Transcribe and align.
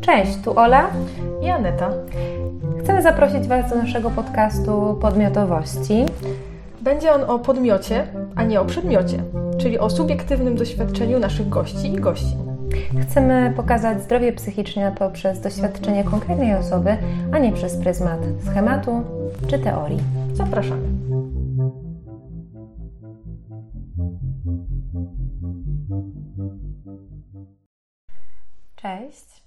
Cześć, 0.00 0.36
tu 0.44 0.58
Ola 0.58 0.90
i 1.42 1.50
Aneta. 1.50 1.90
Chcemy 2.80 3.02
zaprosić 3.02 3.48
Was 3.48 3.70
do 3.70 3.76
naszego 3.76 4.10
podcastu 4.10 4.98
Podmiotowości. 5.00 6.06
Będzie 6.86 7.12
on 7.12 7.24
o 7.24 7.38
podmiocie, 7.38 8.06
a 8.36 8.42
nie 8.42 8.60
o 8.60 8.64
przedmiocie, 8.64 9.22
czyli 9.58 9.78
o 9.78 9.90
subiektywnym 9.90 10.56
doświadczeniu 10.56 11.18
naszych 11.18 11.48
gości 11.48 11.92
i 11.92 11.96
gości. 11.96 12.36
Chcemy 13.02 13.52
pokazać 13.56 14.02
zdrowie 14.02 14.32
psychiczne 14.32 14.92
poprzez 14.98 15.40
doświadczenie 15.40 16.04
konkretnej 16.04 16.54
osoby, 16.54 16.96
a 17.32 17.38
nie 17.38 17.52
przez 17.52 17.76
pryzmat 17.76 18.20
schematu 18.50 19.02
czy 19.46 19.58
teorii. 19.58 20.00
Zapraszamy. 20.34 20.88
Cześć. 28.76 29.45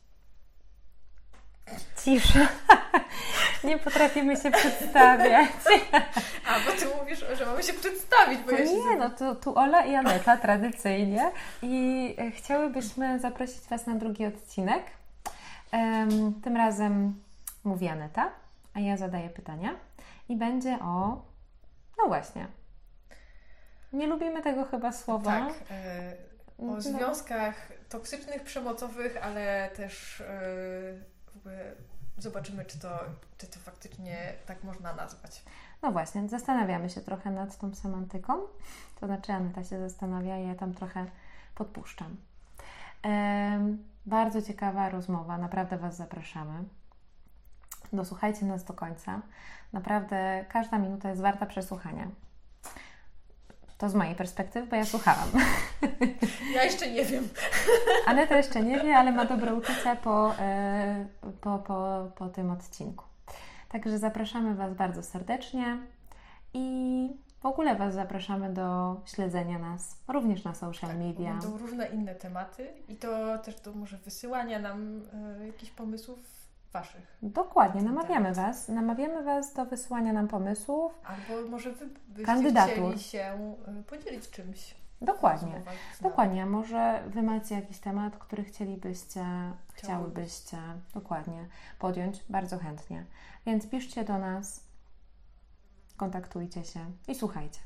Cisza. 2.03 2.47
Nie 3.63 3.77
potrafimy 3.77 4.37
się 4.37 4.51
przedstawiać. 4.51 5.49
A, 6.47 6.59
bo 6.59 6.71
ty 6.79 6.85
mówisz, 6.99 7.25
że 7.37 7.45
mamy 7.45 7.63
się 7.63 7.73
przedstawić, 7.73 8.39
bo 8.39 8.51
ja 8.51 8.65
się... 8.65 8.73
Nie, 8.73 8.95
no 8.95 9.09
tu, 9.09 9.35
tu 9.35 9.59
Ola 9.59 9.85
i 9.85 9.95
Aneta 9.95 10.37
tradycyjnie 10.37 11.31
i 11.61 12.15
e, 12.17 12.31
chciałybyśmy 12.31 13.19
zaprosić 13.19 13.61
Was 13.69 13.87
na 13.87 13.95
drugi 13.95 14.25
odcinek. 14.25 14.83
Um, 15.73 16.41
tym 16.41 16.57
razem 16.57 17.23
mówi 17.63 17.87
Aneta, 17.87 18.31
a 18.73 18.79
ja 18.79 18.97
zadaję 18.97 19.29
pytania 19.29 19.75
i 20.29 20.35
będzie 20.35 20.79
o... 20.81 21.21
No 21.97 22.07
właśnie. 22.07 22.47
Nie 23.93 24.07
lubimy 24.07 24.41
tego 24.41 24.65
chyba 24.65 24.91
słowa. 24.91 25.31
Tak. 25.31 25.53
E, 25.71 26.13
o 26.59 26.65
no. 26.65 26.81
związkach 26.81 27.71
toksycznych, 27.89 28.43
przemocowych, 28.43 29.17
ale 29.23 29.69
też 29.75 30.21
e, 30.21 31.19
ogóle 31.39 31.75
zobaczymy, 32.21 32.65
czy 32.65 32.79
to, 32.79 32.99
czy 33.37 33.47
to 33.47 33.59
faktycznie 33.59 34.33
tak 34.45 34.63
można 34.63 34.93
nazwać. 34.93 35.43
No 35.81 35.91
właśnie, 35.91 36.29
zastanawiamy 36.29 36.89
się 36.89 37.01
trochę 37.01 37.31
nad 37.31 37.57
tą 37.57 37.75
semantyką. 37.75 38.39
To 38.99 39.05
znaczy, 39.05 39.33
Aneta 39.33 39.63
się 39.63 39.79
zastanawia, 39.79 40.37
ja 40.37 40.55
tam 40.55 40.73
trochę 40.73 41.05
podpuszczam. 41.55 42.17
Ehm, 43.03 43.77
bardzo 44.05 44.41
ciekawa 44.41 44.89
rozmowa, 44.89 45.37
naprawdę 45.37 45.77
Was 45.77 45.97
zapraszamy. 45.97 46.63
Dosłuchajcie 47.93 48.45
nas 48.45 48.63
do 48.63 48.73
końca. 48.73 49.21
Naprawdę 49.73 50.45
każda 50.49 50.77
minuta 50.77 51.09
jest 51.09 51.21
warta 51.21 51.45
przesłuchania. 51.45 52.07
To 53.79 53.89
z 53.89 53.95
mojej 53.95 54.15
perspektywy, 54.15 54.67
bo 54.67 54.75
ja 54.75 54.85
słuchałam. 54.85 55.29
Ja 56.53 56.63
jeszcze 56.63 56.91
nie 56.91 57.05
wiem. 57.05 57.29
Aneta 58.07 58.37
jeszcze 58.37 58.63
nie 58.63 58.79
wie, 58.79 58.95
ale 58.95 59.11
ma 59.11 59.25
dobre 59.25 59.55
uczucia 59.55 59.95
po, 59.95 60.35
e, 60.39 61.05
po, 61.41 61.59
po, 61.59 62.11
po 62.15 62.29
tym 62.29 62.51
odcinku. 62.51 63.05
Także 63.69 63.97
zapraszamy 63.97 64.55
Was 64.55 64.73
bardzo 64.73 65.03
serdecznie 65.03 65.77
i 66.53 67.09
w 67.41 67.45
ogóle 67.45 67.75
Was 67.75 67.93
zapraszamy 67.93 68.53
do 68.53 68.95
śledzenia 69.05 69.59
nas 69.59 69.97
również 70.07 70.43
na 70.43 70.55
social 70.55 70.89
tak, 70.89 70.99
media. 70.99 71.31
Będą 71.31 71.57
różne 71.57 71.87
inne 71.87 72.15
tematy 72.15 72.67
i 72.87 72.95
to 72.95 73.37
też 73.37 73.55
do 73.61 73.73
może 73.73 73.97
wysyłania 73.97 74.59
nam 74.59 75.01
y, 75.41 75.45
jakichś 75.45 75.71
pomysłów 75.71 76.38
Waszych. 76.73 77.17
Dokładnie, 77.21 77.81
namawiamy 77.81 78.33
Was. 78.33 78.67
Namawiamy 78.69 79.23
Was 79.23 79.53
do 79.53 79.65
wysyłania 79.65 80.13
nam 80.13 80.27
pomysłów. 80.27 80.99
Albo 81.03 81.49
może 81.49 81.71
Wy 81.71 81.85
byście 82.07 82.25
kandydatur. 82.25 82.73
chcieli 82.73 82.99
się 82.99 83.55
y, 83.79 83.83
podzielić 83.83 84.29
czymś. 84.29 84.75
Dokładnie. 85.01 85.61
Dokładnie. 86.01 86.45
Może 86.45 87.03
Wy 87.07 87.23
macie 87.23 87.55
jakiś 87.55 87.79
temat, 87.79 88.17
który 88.17 88.43
chcielibyście, 88.43 89.25
chciałybyście 89.73 90.57
dokładnie 90.93 91.47
podjąć 91.79 92.23
bardzo 92.29 92.57
chętnie. 92.57 93.05
Więc 93.45 93.69
piszcie 93.69 94.03
do 94.03 94.17
nas, 94.17 94.63
kontaktujcie 95.97 96.63
się 96.63 96.79
i 97.07 97.15
słuchajcie. 97.15 97.59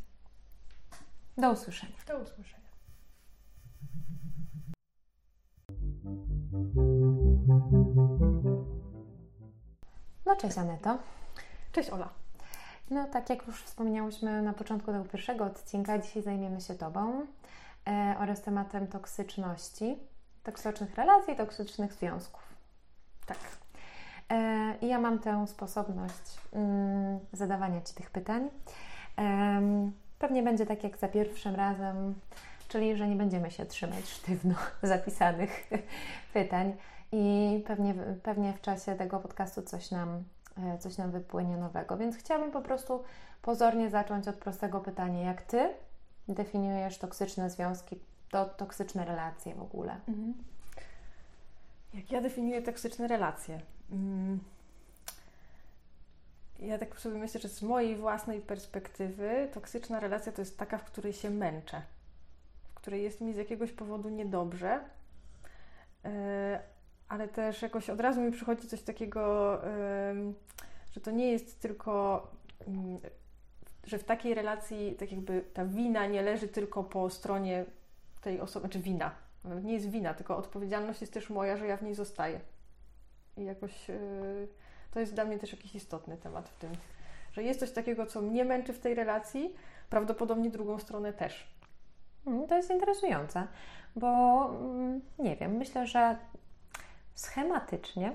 Do 1.37 1.51
usłyszenia. 1.51 1.93
Do 2.07 2.19
usłyszenia. 2.19 2.63
No 10.25 10.35
cześć 10.35 10.57
Aneto. 10.57 10.97
Cześć 11.71 11.89
Ola. 11.89 12.09
No 12.91 13.07
tak 13.07 13.29
jak 13.29 13.47
już 13.47 13.63
wspomniałyśmy 13.63 14.41
na 14.41 14.53
początku 14.53 14.91
tego 14.91 15.05
pierwszego 15.05 15.45
odcinka, 15.45 15.99
dzisiaj 15.99 16.23
zajmiemy 16.23 16.61
się 16.61 16.75
Tobą 16.75 17.25
e, 17.87 18.15
oraz 18.19 18.41
tematem 18.41 18.87
toksyczności, 18.87 19.97
toksycznych 20.43 20.95
relacji, 20.95 21.35
toksycznych 21.35 21.93
związków. 21.93 22.41
Tak. 23.25 23.37
E, 24.29 24.87
ja 24.87 24.99
mam 24.99 25.19
tę 25.19 25.47
sposobność 25.47 26.39
mm, 26.53 27.19
zadawania 27.33 27.81
Ci 27.81 27.93
tych 27.93 28.11
pytań. 28.11 28.49
E, 29.17 29.61
pewnie 30.19 30.43
będzie 30.43 30.65
tak 30.65 30.83
jak 30.83 30.97
za 30.97 31.07
pierwszym 31.07 31.55
razem, 31.55 32.15
czyli 32.67 32.97
że 32.97 33.07
nie 33.07 33.15
będziemy 33.15 33.51
się 33.51 33.65
trzymać 33.65 34.09
sztywno 34.09 34.55
zapisanych 34.83 35.69
pytań 36.33 36.73
i 37.15 37.63
pewnie, 37.67 37.93
pewnie 38.23 38.53
w 38.53 38.61
czasie 38.61 38.95
tego 38.95 39.19
podcastu 39.19 39.61
coś 39.61 39.91
nam, 39.91 40.23
e, 40.57 40.77
coś 40.77 40.97
nam 40.97 41.11
wypłynie 41.11 41.57
nowego. 41.57 41.97
Więc 41.97 42.15
chciałabym 42.15 42.51
po 42.51 42.61
prostu 42.61 43.03
pozornie 43.41 43.89
zacząć 43.89 44.27
od 44.27 44.35
prostego 44.35 44.79
pytania: 44.79 45.21
jak 45.21 45.41
Ty 45.41 45.69
definiujesz 46.27 46.97
toksyczne 46.97 47.49
związki, 47.49 47.99
to 48.31 48.45
toksyczne 48.45 49.05
relacje 49.05 49.55
w 49.55 49.61
ogóle? 49.61 49.95
Mhm. 50.07 50.33
Jak 51.93 52.11
ja 52.11 52.21
definiuję 52.21 52.61
toksyczne 52.61 53.07
relacje? 53.07 53.61
Mm. 53.91 54.39
Ja 56.59 56.77
tak 56.77 56.99
sobie 56.99 57.17
myślę, 57.17 57.41
że 57.41 57.49
z 57.49 57.61
mojej 57.61 57.95
własnej 57.95 58.41
perspektywy 58.41 59.49
toksyczna 59.53 59.99
relacja 59.99 60.31
to 60.31 60.41
jest 60.41 60.57
taka, 60.57 60.77
w 60.77 60.83
której 60.83 61.13
się 61.13 61.29
męczę, 61.29 61.81
w 62.71 62.73
której 62.73 63.03
jest 63.03 63.21
mi 63.21 63.33
z 63.33 63.37
jakiegoś 63.37 63.71
powodu 63.71 64.09
niedobrze, 64.09 64.79
e, 66.05 66.72
ale 67.13 67.27
też 67.27 67.61
jakoś 67.61 67.89
od 67.89 67.99
razu 67.99 68.21
mi 68.21 68.31
przychodzi 68.31 68.67
coś 68.67 68.81
takiego, 68.81 69.61
że 70.91 71.01
to 71.01 71.11
nie 71.11 71.31
jest 71.31 71.61
tylko, 71.61 72.27
mm, 72.67 72.99
że 73.83 73.97
w 73.97 74.03
takiej 74.03 74.33
relacji 74.33 74.95
tak 74.99 75.11
jakby 75.11 75.41
ta 75.53 75.65
wina 75.65 76.05
nie 76.05 76.21
leży 76.21 76.47
tylko 76.47 76.83
po 76.83 77.09
stronie 77.09 77.65
tej 78.21 78.41
osoby, 78.41 78.69
czy 78.69 78.79
wina, 78.79 79.11
nie 79.63 79.73
jest 79.73 79.89
wina, 79.89 80.13
tylko 80.13 80.37
odpowiedzialność 80.37 81.01
jest 81.01 81.13
też 81.13 81.29
moja, 81.29 81.57
że 81.57 81.67
ja 81.67 81.77
w 81.77 81.83
niej 81.83 81.95
zostaję. 81.95 82.39
I 83.37 83.43
jakoś 83.43 83.89
e, 83.89 83.99
to 84.91 84.99
jest 84.99 85.13
dla 85.13 85.25
mnie 85.25 85.39
też 85.39 85.51
jakiś 85.51 85.75
istotny 85.75 86.17
temat 86.17 86.49
w 86.49 86.57
tym, 86.57 86.71
że 87.33 87.43
jest 87.43 87.59
coś 87.59 87.71
takiego, 87.71 88.05
co 88.05 88.21
mnie 88.21 88.45
męczy 88.45 88.73
w 88.73 88.79
tej 88.79 88.95
relacji, 88.95 89.55
prawdopodobnie 89.89 90.49
drugą 90.49 90.79
stronę 90.79 91.13
też. 91.13 91.53
Mm, 92.27 92.47
to 92.47 92.55
jest 92.55 92.71
interesujące, 92.71 93.47
bo 93.95 94.49
mm, 94.49 95.01
nie 95.19 95.35
wiem, 95.35 95.51
myślę, 95.51 95.87
że 95.87 96.17
schematycznie. 97.15 98.13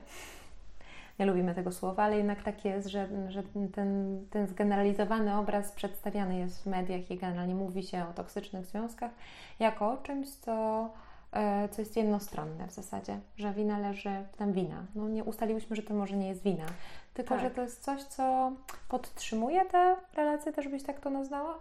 Nie 1.18 1.26
lubimy 1.26 1.54
tego 1.54 1.72
słowa, 1.72 2.02
ale 2.02 2.16
jednak 2.16 2.42
tak 2.42 2.64
jest, 2.64 2.88
że, 2.88 3.08
że 3.28 3.42
ten, 3.74 4.26
ten 4.30 4.46
zgeneralizowany 4.46 5.36
obraz 5.36 5.72
przedstawiany 5.72 6.38
jest 6.38 6.62
w 6.62 6.66
mediach 6.66 7.10
i 7.10 7.16
generalnie 7.16 7.54
mówi 7.54 7.82
się 7.82 8.06
o 8.10 8.12
toksycznych 8.12 8.66
związkach 8.66 9.10
jako 9.58 9.90
o 9.90 9.96
czymś, 9.96 10.28
co, 10.28 10.88
e, 11.32 11.68
co 11.68 11.82
jest 11.82 11.96
jednostronne 11.96 12.66
w 12.66 12.72
zasadzie, 12.72 13.18
że 13.36 13.52
wina 13.52 13.78
leży, 13.78 14.10
tam 14.36 14.52
wina. 14.52 14.84
No 14.94 15.08
nie 15.08 15.24
ustaliłyśmy, 15.24 15.76
że 15.76 15.82
to 15.82 15.94
może 15.94 16.16
nie 16.16 16.28
jest 16.28 16.42
wina, 16.42 16.66
tylko 17.14 17.34
tak. 17.34 17.40
że 17.40 17.50
to 17.50 17.62
jest 17.62 17.82
coś, 17.82 18.02
co 18.02 18.52
podtrzymuje 18.88 19.64
te 19.64 19.96
relacje, 20.14 20.52
też 20.52 20.68
byś 20.68 20.82
tak 20.82 21.00
to 21.00 21.10
nazwała? 21.10 21.58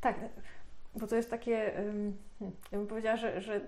Tak, 0.00 0.16
bo 0.94 1.06
to 1.06 1.16
jest 1.16 1.30
takie, 1.30 1.72
ja 2.72 2.78
bym 2.78 2.86
powiedziała, 2.86 3.16
że, 3.16 3.40
że 3.40 3.60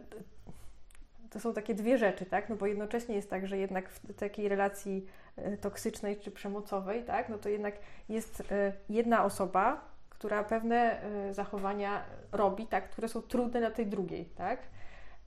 to 1.31 1.41
są 1.41 1.55
takie 1.55 1.75
dwie 1.75 1.99
rzeczy, 1.99 2.27
tak? 2.27 2.49
No 2.49 2.57
bo 2.57 2.67
jednocześnie 2.67 3.15
jest 3.15 3.31
tak, 3.31 3.47
że 3.47 3.59
jednak 3.59 3.89
w 3.91 4.15
takiej 4.15 4.49
relacji 4.49 5.07
e, 5.37 5.57
toksycznej 5.57 6.17
czy 6.17 6.31
przemocowej, 6.31 7.05
tak? 7.05 7.29
No 7.29 7.39
to 7.39 7.49
jednak 7.49 7.75
jest 8.09 8.43
e, 8.53 8.73
jedna 8.89 9.25
osoba, 9.25 9.81
która 10.11 10.45
pewne 10.45 11.03
e, 11.03 11.35
zachowania 11.35 12.05
robi, 12.33 12.67
tak? 12.67 12.91
Które 12.91 13.09
są 13.09 13.23
trudne 13.23 13.61
dla 13.61 13.71
tej 13.71 13.87
drugiej, 13.87 14.25
tak? 14.25 14.61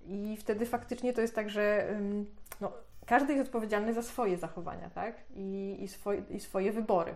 I 0.06 0.38
wtedy 0.40 0.66
faktycznie 0.66 1.14
to 1.14 1.22
jest 1.22 1.36
tak, 1.36 1.50
że 1.50 1.88
no, 2.62 2.72
każdy 3.06 3.34
jest 3.34 3.48
odpowiedzialny 3.48 3.94
za 3.94 4.02
swoje 4.02 4.38
zachowania, 4.38 4.90
tak? 4.90 5.16
I, 5.36 5.78
i, 5.80 5.88
swoje, 5.88 6.24
i 6.30 6.40
swoje 6.40 6.72
wybory. 6.72 7.16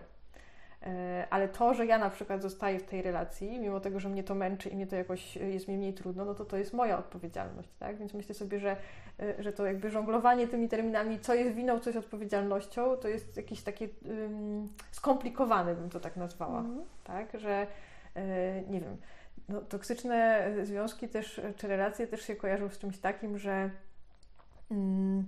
E, 0.82 1.26
ale 1.30 1.48
to, 1.48 1.74
że 1.74 1.86
ja 1.86 1.98
na 1.98 2.10
przykład 2.10 2.42
zostaję 2.42 2.78
w 2.78 2.82
tej 2.82 3.02
relacji, 3.02 3.58
mimo 3.60 3.80
tego, 3.80 4.00
że 4.00 4.08
mnie 4.08 4.24
to 4.24 4.34
męczy 4.34 4.68
i 4.68 4.76
mnie 4.76 4.86
to 4.86 4.96
jakoś 4.96 5.36
e, 5.36 5.50
jest 5.50 5.68
mi 5.68 5.76
mniej 5.76 5.94
trudno, 5.94 6.24
no 6.24 6.34
to 6.34 6.44
to 6.44 6.56
jest 6.56 6.72
moja 6.72 6.98
odpowiedzialność, 6.98 7.68
tak? 7.78 7.98
Więc 7.98 8.14
myślę 8.14 8.34
sobie, 8.34 8.58
że, 8.58 8.76
e, 9.20 9.42
że 9.42 9.52
to 9.52 9.66
jakby 9.66 9.90
żonglowanie 9.90 10.48
tymi 10.48 10.68
terminami, 10.68 11.20
co 11.20 11.34
jest 11.34 11.54
winą, 11.54 11.78
co 11.78 11.90
jest 11.90 11.98
odpowiedzialnością, 11.98 12.96
to 12.96 13.08
jest 13.08 13.36
jakieś 13.36 13.62
takie 13.62 13.88
um, 14.04 14.68
skomplikowane, 14.90 15.74
bym 15.74 15.90
to 15.90 16.00
tak 16.00 16.16
nazwała, 16.16 16.58
mhm. 16.60 16.84
tak? 17.04 17.40
Że 17.40 17.66
nie 18.68 18.80
wiem, 18.80 18.96
no, 19.48 19.60
toksyczne 19.60 20.50
związki 20.62 21.08
też, 21.08 21.40
czy 21.56 21.68
relacje 21.68 22.06
też 22.06 22.22
się 22.22 22.36
kojarzą 22.36 22.68
z 22.68 22.78
czymś 22.78 22.98
takim, 22.98 23.38
że 23.38 23.70
mm, 24.70 25.24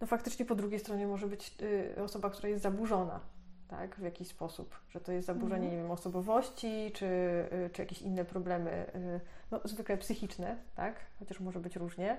no 0.00 0.06
faktycznie 0.06 0.44
po 0.44 0.54
drugiej 0.54 0.80
stronie 0.80 1.06
może 1.06 1.26
być 1.26 1.54
y, 1.96 2.02
osoba, 2.02 2.30
która 2.30 2.48
jest 2.48 2.62
zaburzona, 2.62 3.20
tak, 3.68 3.96
w 3.96 4.02
jakiś 4.02 4.28
sposób, 4.28 4.76
że 4.90 5.00
to 5.00 5.12
jest 5.12 5.26
zaburzenie, 5.26 5.54
mhm. 5.54 5.72
nie 5.72 5.82
wiem, 5.82 5.90
osobowości, 5.90 6.92
czy, 6.94 7.06
y, 7.06 7.70
czy 7.72 7.82
jakieś 7.82 8.02
inne 8.02 8.24
problemy, 8.24 8.86
y, 8.94 9.20
no, 9.50 9.60
zwykle 9.64 9.96
psychiczne, 9.96 10.56
tak, 10.74 10.94
chociaż 11.18 11.40
może 11.40 11.60
być 11.60 11.76
różnie. 11.76 12.16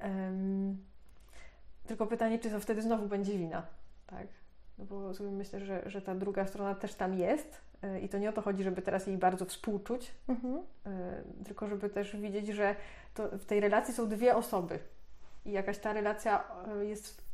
Um, 0.00 0.84
tylko 1.86 2.06
pytanie, 2.06 2.38
czy 2.38 2.50
to 2.50 2.60
wtedy 2.60 2.82
znowu 2.82 3.08
będzie 3.08 3.38
wina, 3.38 3.66
tak, 4.06 4.26
no 4.78 4.84
bo 4.84 5.14
sobie 5.14 5.30
myślę, 5.30 5.60
że, 5.60 5.82
że 5.86 6.02
ta 6.02 6.14
druga 6.14 6.46
strona 6.46 6.74
też 6.74 6.94
tam 6.94 7.14
jest 7.14 7.60
y, 7.84 8.00
i 8.00 8.08
to 8.08 8.18
nie 8.18 8.28
o 8.30 8.32
to 8.32 8.42
chodzi, 8.42 8.62
żeby 8.62 8.82
teraz 8.82 9.06
jej 9.06 9.18
bardzo 9.18 9.44
współczuć, 9.44 10.14
mhm. 10.28 10.62
tylko 11.44 11.66
żeby 11.66 11.90
też 11.90 12.16
widzieć, 12.16 12.48
że 12.48 12.76
w 13.16 13.44
tej 13.44 13.60
relacji 13.60 13.94
są 13.94 14.08
dwie 14.08 14.36
osoby 14.36 14.78
i 15.44 15.52
jakaś 15.52 15.78
ta 15.78 15.92
relacja 15.92 16.44
jest 16.82 17.31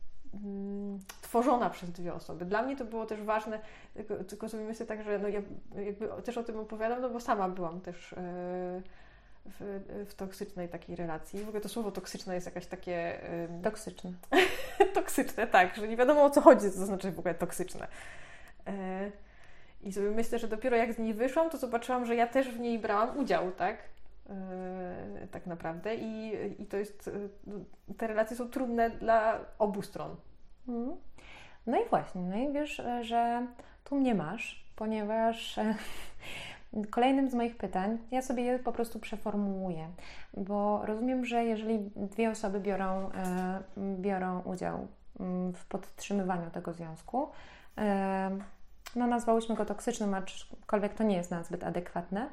tworzona 1.20 1.70
przez 1.70 1.90
dwie 1.90 2.14
osoby. 2.14 2.44
Dla 2.44 2.62
mnie 2.62 2.76
to 2.76 2.84
było 2.84 3.06
też 3.06 3.22
ważne, 3.22 3.60
tylko, 3.94 4.24
tylko 4.24 4.48
sobie 4.48 4.64
myślę 4.64 4.86
tak, 4.86 5.02
że 5.02 5.18
no 5.18 5.28
ja 5.28 5.40
jakby 5.84 6.08
też 6.24 6.38
o 6.38 6.44
tym 6.44 6.58
opowiadam, 6.58 7.00
no 7.00 7.10
bo 7.10 7.20
sama 7.20 7.48
byłam 7.48 7.80
też 7.80 8.12
e, 8.12 8.16
w, 9.46 9.80
w 10.08 10.14
toksycznej 10.14 10.68
takiej 10.68 10.96
relacji. 10.96 11.44
W 11.44 11.48
ogóle 11.48 11.60
to 11.60 11.68
słowo 11.68 11.90
toksyczne 11.90 12.34
jest 12.34 12.46
jakaś 12.46 12.66
takie... 12.66 13.20
Toksyczne. 13.62 14.12
toksyczne, 14.94 15.46
tak, 15.46 15.76
że 15.76 15.88
nie 15.88 15.96
wiadomo 15.96 16.24
o 16.24 16.30
co 16.30 16.40
chodzi, 16.40 16.70
co 16.70 16.78
to 16.78 16.86
znaczy 16.86 17.12
w 17.12 17.18
ogóle 17.18 17.34
toksyczne. 17.34 17.88
E, 18.66 19.10
I 19.82 19.92
sobie 19.92 20.10
myślę, 20.10 20.38
że 20.38 20.48
dopiero 20.48 20.76
jak 20.76 20.92
z 20.92 20.98
niej 20.98 21.14
wyszłam, 21.14 21.50
to 21.50 21.58
zobaczyłam, 21.58 22.06
że 22.06 22.16
ja 22.16 22.26
też 22.26 22.48
w 22.48 22.60
niej 22.60 22.78
brałam 22.78 23.18
udział, 23.18 23.52
tak? 23.52 23.76
E, 24.28 25.26
tak 25.30 25.46
naprawdę 25.46 25.94
i, 25.94 26.32
i 26.62 26.66
to 26.66 26.76
jest, 26.76 27.10
e, 27.88 27.94
te 27.94 28.06
relacje 28.06 28.36
są 28.36 28.48
trudne 28.48 28.90
dla 28.90 29.38
obu 29.58 29.82
stron. 29.82 30.16
Mhm. 30.68 30.96
No 31.66 31.76
i 31.76 31.88
właśnie, 31.90 32.22
no 32.22 32.36
i 32.36 32.52
wiesz, 32.52 32.80
e, 32.80 33.04
że 33.04 33.46
tu 33.84 33.96
mnie 33.96 34.14
masz, 34.14 34.64
ponieważ 34.76 35.60
kolejnym 36.90 37.30
z 37.30 37.34
moich 37.34 37.56
pytań, 37.56 37.98
ja 38.10 38.22
sobie 38.22 38.42
je 38.42 38.58
po 38.58 38.72
prostu 38.72 38.98
przeformułuję, 38.98 39.88
bo 40.36 40.86
rozumiem, 40.86 41.24
że 41.24 41.44
jeżeli 41.44 41.90
dwie 41.96 42.30
osoby 42.30 42.60
biorą, 42.60 43.10
biorą 43.76 44.40
udział 44.40 44.86
mm, 45.20 45.52
w 45.52 45.66
podtrzymywaniu 45.66 46.50
tego 46.50 46.72
związku, 46.72 47.28
no 48.96 49.06
nazwałyśmy 49.06 49.54
go 49.54 49.64
toksycznym, 49.64 50.14
aczkolwiek 50.14 50.94
to 50.94 51.04
nie 51.04 51.16
jest 51.16 51.30
nazbyt 51.30 51.64
adekwatne, 51.64 52.28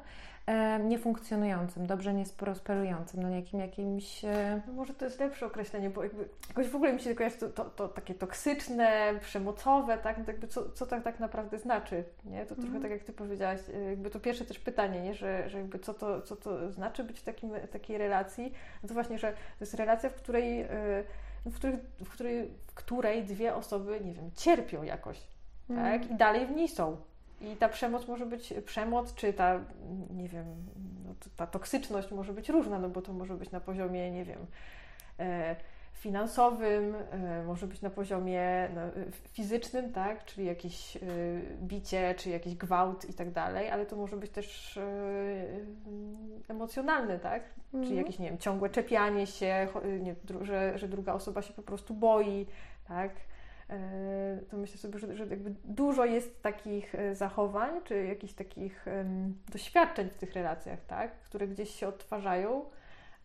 niefunkcjonującym, 0.84 1.86
dobrze 1.86 2.14
nieprosperującym, 2.14 3.22
no 3.22 3.28
jakim, 3.28 3.60
jakimś... 3.60 4.24
E... 4.24 4.62
No 4.66 4.72
może 4.72 4.94
to 4.94 5.04
jest 5.04 5.20
lepsze 5.20 5.46
określenie, 5.46 5.90
bo 5.90 6.02
jakby 6.02 6.28
jakoś 6.48 6.68
w 6.68 6.76
ogóle 6.76 6.92
mi 6.92 7.00
się 7.00 7.14
kojarzy 7.14 7.36
to, 7.36 7.48
to, 7.48 7.64
to 7.64 7.88
takie 7.88 8.14
toksyczne, 8.14 9.14
przemocowe, 9.20 9.98
tak? 9.98 10.18
No 10.18 10.24
jakby 10.26 10.48
co, 10.48 10.70
co 10.70 10.86
to 10.86 11.00
tak 11.00 11.20
naprawdę 11.20 11.58
znaczy, 11.58 12.04
nie? 12.24 12.46
To 12.46 12.54
trochę 12.54 12.70
mm. 12.70 12.82
tak 12.82 12.90
jak 12.90 13.04
Ty 13.04 13.12
powiedziałaś, 13.12 13.60
e, 13.74 13.80
jakby 13.80 14.10
to 14.10 14.20
pierwsze 14.20 14.44
też 14.44 14.58
pytanie, 14.58 15.00
nie? 15.00 15.14
Że, 15.14 15.48
że 15.48 15.58
jakby 15.58 15.78
co 15.78 15.94
to, 15.94 16.22
co 16.22 16.36
to 16.36 16.72
znaczy 16.72 17.04
być 17.04 17.20
w 17.20 17.22
takim, 17.22 17.50
takiej 17.72 17.98
relacji, 17.98 18.52
no 18.82 18.88
to 18.88 18.94
właśnie, 18.94 19.18
że 19.18 19.32
to 19.32 19.60
jest 19.60 19.74
relacja, 19.74 20.10
w 20.10 20.14
której, 20.14 20.60
e, 20.60 20.68
w 21.46 21.54
której, 21.54 21.78
w 22.04 22.08
której, 22.08 22.50
w 22.66 22.74
której 22.74 23.24
dwie 23.24 23.54
osoby, 23.54 24.00
nie 24.04 24.14
wiem, 24.14 24.30
cierpią 24.36 24.82
jakoś, 24.82 25.20
tak? 25.68 26.02
Mm. 26.02 26.10
I 26.10 26.14
dalej 26.14 26.46
w 26.46 26.50
niej 26.50 26.68
są. 26.68 26.96
I 27.40 27.56
ta 27.56 27.68
przemoc 27.68 28.08
może 28.08 28.26
być 28.26 28.54
przemoc, 28.66 29.14
czy 29.14 29.32
ta, 29.32 29.60
nie 30.10 30.28
wiem, 30.28 30.44
no, 31.04 31.14
ta 31.36 31.46
toksyczność 31.46 32.10
może 32.10 32.32
być 32.32 32.48
różna, 32.48 32.78
no 32.78 32.88
bo 32.88 33.02
to 33.02 33.12
może 33.12 33.34
być 33.34 33.50
na 33.50 33.60
poziomie, 33.60 34.10
nie 34.10 34.24
wiem, 34.24 34.46
e, 35.18 35.56
finansowym, 35.92 36.94
e, 36.94 37.42
może 37.44 37.66
być 37.66 37.82
na 37.82 37.90
poziomie 37.90 38.68
no, 38.74 38.80
fizycznym, 39.32 39.92
tak, 39.92 40.24
czyli 40.24 40.46
jakieś 40.46 40.96
e, 40.96 41.00
bicie, 41.62 42.14
czy 42.18 42.30
jakiś 42.30 42.54
gwałt 42.54 43.10
i 43.10 43.14
tak 43.14 43.30
dalej, 43.30 43.70
ale 43.70 43.86
to 43.86 43.96
może 43.96 44.16
być 44.16 44.30
też 44.30 44.76
e, 44.76 44.82
emocjonalny, 46.48 47.18
tak, 47.18 47.42
czyli 47.70 47.82
mhm. 47.82 47.98
jakieś, 47.98 48.18
nie 48.18 48.28
wiem, 48.28 48.38
ciągłe 48.38 48.70
czepianie 48.70 49.26
się, 49.26 49.68
nie, 50.00 50.14
że, 50.40 50.78
że 50.78 50.88
druga 50.88 51.12
osoba 51.12 51.42
się 51.42 51.52
po 51.52 51.62
prostu 51.62 51.94
boi, 51.94 52.46
tak, 52.88 53.10
E, 53.10 53.35
to 54.50 54.56
myślę 54.56 54.78
sobie, 54.78 54.98
że, 54.98 55.16
że 55.16 55.26
dużo 55.64 56.04
jest 56.04 56.42
takich 56.42 56.94
e, 56.94 57.14
zachowań, 57.14 57.80
czy 57.84 58.04
jakichś 58.04 58.32
takich 58.32 58.86
doświadczeń 59.52 60.08
w 60.10 60.16
tych 60.16 60.32
relacjach, 60.32 60.78
tak, 60.86 61.20
które 61.20 61.48
gdzieś 61.48 61.70
się 61.70 61.88
odtwarzają. 61.88 62.64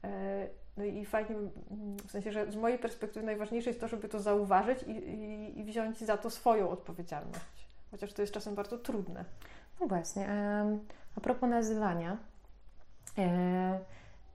E, 0.03 0.47
no 0.77 0.83
i 0.83 1.05
fajnie, 1.05 1.35
w 2.07 2.11
sensie, 2.11 2.31
że 2.31 2.51
z 2.51 2.55
mojej 2.55 2.79
perspektywy 2.79 3.25
najważniejsze 3.25 3.69
jest 3.69 3.79
to, 3.79 3.87
żeby 3.87 4.09
to 4.09 4.19
zauważyć 4.19 4.83
i, 4.83 4.91
i, 4.91 5.59
i 5.59 5.63
wziąć 5.63 5.97
za 5.97 6.17
to 6.17 6.29
swoją 6.29 6.69
odpowiedzialność. 6.69 7.67
Chociaż 7.91 8.13
to 8.13 8.21
jest 8.21 8.33
czasem 8.33 8.55
bardzo 8.55 8.77
trudne. 8.77 9.25
No 9.79 9.87
właśnie. 9.87 10.29
A 11.17 11.21
propos 11.21 11.49
nazywania 11.49 12.17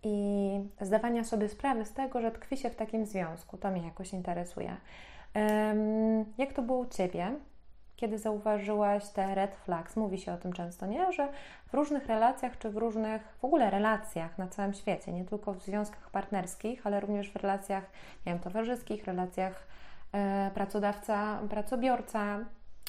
i 0.03 0.61
zdawania 0.81 1.25
sobie 1.25 1.49
sprawy 1.49 1.85
z 1.85 1.93
tego, 1.93 2.21
że 2.21 2.31
tkwi 2.31 2.57
się 2.57 2.71
w 2.71 2.77
takim 2.77 3.07
związku, 3.07 3.57
to 3.57 3.71
mnie 3.71 3.85
jakoś 3.85 4.13
interesuje. 4.13 4.77
Jak 6.39 6.53
to 6.53 6.63
było 6.63 6.79
u 6.79 6.87
Ciebie? 6.87 7.33
Kiedy 7.97 8.19
zauważyłaś 8.19 9.09
te 9.09 9.35
red 9.35 9.57
flags? 9.57 9.97
Mówi 9.97 10.19
się 10.19 10.33
o 10.33 10.37
tym 10.37 10.53
często, 10.53 10.87
nie? 10.87 11.13
Że 11.13 11.29
w 11.67 11.75
różnych 11.75 12.07
relacjach, 12.07 12.59
czy 12.59 12.71
w 12.71 12.77
różnych 12.77 13.37
w 13.41 13.45
ogóle 13.45 13.71
relacjach 13.71 14.39
na 14.39 14.49
całym 14.49 14.75
świecie, 14.75 15.13
nie 15.13 15.25
tylko 15.25 15.55
w 15.55 15.63
związkach 15.63 16.11
partnerskich, 16.11 16.87
ale 16.87 17.01
również 17.01 17.31
w 17.31 17.37
relacjach, 17.37 17.85
nie 18.27 18.33
wiem, 18.33 18.39
towarzyskich, 18.39 19.05
relacjach 19.05 19.67
e, 20.13 20.51
pracodawca, 20.55 21.41
pracobiorca, 21.51 22.39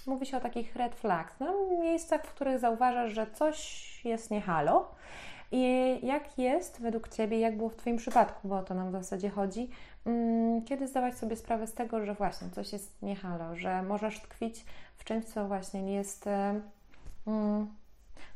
mówi 0.07 0.25
się 0.25 0.37
o 0.37 0.39
takich 0.39 0.75
red 0.75 0.95
flags, 0.95 1.39
no, 1.39 1.53
miejscach, 1.81 2.25
w 2.25 2.33
których 2.33 2.59
zauważasz, 2.59 3.13
że 3.13 3.27
coś 3.27 4.05
jest 4.05 4.31
nie 4.31 4.41
halo. 4.41 4.91
I 5.51 5.99
jak 6.03 6.37
jest 6.37 6.81
według 6.81 7.09
Ciebie, 7.09 7.39
jak 7.39 7.57
było 7.57 7.69
w 7.69 7.75
Twoim 7.75 7.97
przypadku, 7.97 8.47
bo 8.47 8.57
o 8.57 8.63
to 8.63 8.73
nam 8.73 8.89
w 8.89 8.91
zasadzie 8.91 9.29
chodzi, 9.29 9.69
Mm, 10.07 10.61
kiedy 10.61 10.87
zdawać 10.87 11.17
sobie 11.17 11.35
sprawę 11.35 11.67
z 11.67 11.73
tego, 11.73 12.05
że 12.05 12.13
właśnie 12.13 12.49
coś 12.49 12.73
jest 12.73 13.01
nie 13.01 13.15
halo, 13.15 13.55
że 13.55 13.83
możesz 13.83 14.19
tkwić 14.19 14.65
w 14.97 15.03
czymś, 15.03 15.25
co 15.25 15.47
właśnie 15.47 15.81
nie 15.81 15.93
jest. 15.93 16.27
E, 16.27 16.61
mm, 17.27 17.67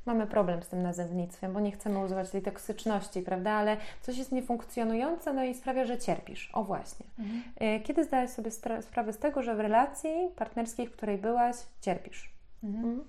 mamy 0.06 0.28
problem 0.28 0.64
z 0.64 0.68
tym 0.68 0.82
nazewnictwem, 0.82 1.54
bo 1.54 1.60
nie 1.60 1.72
chcemy 1.72 2.00
używać 2.00 2.30
tej 2.30 2.42
toksyczności, 2.42 3.22
prawda? 3.22 3.52
Ale 3.52 3.78
coś 4.02 4.18
jest 4.18 4.32
niefunkcjonujące, 4.32 5.34
no 5.34 5.44
i 5.44 5.54
sprawia, 5.54 5.86
że 5.86 5.98
cierpisz. 5.98 6.50
O 6.54 6.64
właśnie. 6.64 7.06
Mhm. 7.20 7.44
E, 7.56 7.80
kiedy 7.80 8.04
zdałaś 8.04 8.30
sobie 8.30 8.52
sprawę 8.82 9.14
z 9.14 9.18
tego, 9.18 9.44
że 9.44 9.56
w 9.56 9.60
relacji 9.60 10.12
partnerskiej, 10.36 10.88
w 10.88 10.92
której 10.92 11.18
byłaś, 11.18 11.56
cierpisz? 11.82 12.32
Mhm. 12.64 13.04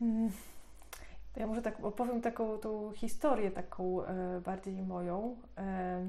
Mhm. 0.00 0.32
Mm. 1.30 1.40
Ja 1.40 1.46
może 1.46 1.62
tak 1.62 1.84
opowiem 1.84 2.20
taką 2.20 2.58
tą 2.58 2.92
historię, 2.92 3.50
taką 3.50 4.04
e, 4.04 4.40
bardziej 4.40 4.82
moją. 4.82 5.36
E, 5.58 6.06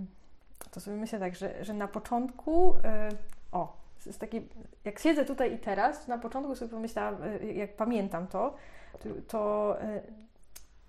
to 0.71 0.79
sobie 0.79 0.97
myślę 0.97 1.19
tak, 1.19 1.35
że, 1.35 1.65
że 1.65 1.73
na 1.73 1.87
początku, 1.87 2.75
yy, 3.09 3.17
o, 3.51 3.77
z 3.99 4.17
takiej, 4.17 4.49
jak 4.83 4.99
siedzę 4.99 5.25
tutaj 5.25 5.53
i 5.53 5.59
teraz, 5.59 6.05
to 6.05 6.11
na 6.11 6.17
początku 6.17 6.55
sobie 6.55 6.71
pomyślałam, 6.71 7.15
yy, 7.41 7.53
jak 7.53 7.75
pamiętam 7.75 8.27
to, 8.27 8.55
to, 8.99 9.09
to 9.27 9.75
yy, 9.81 10.01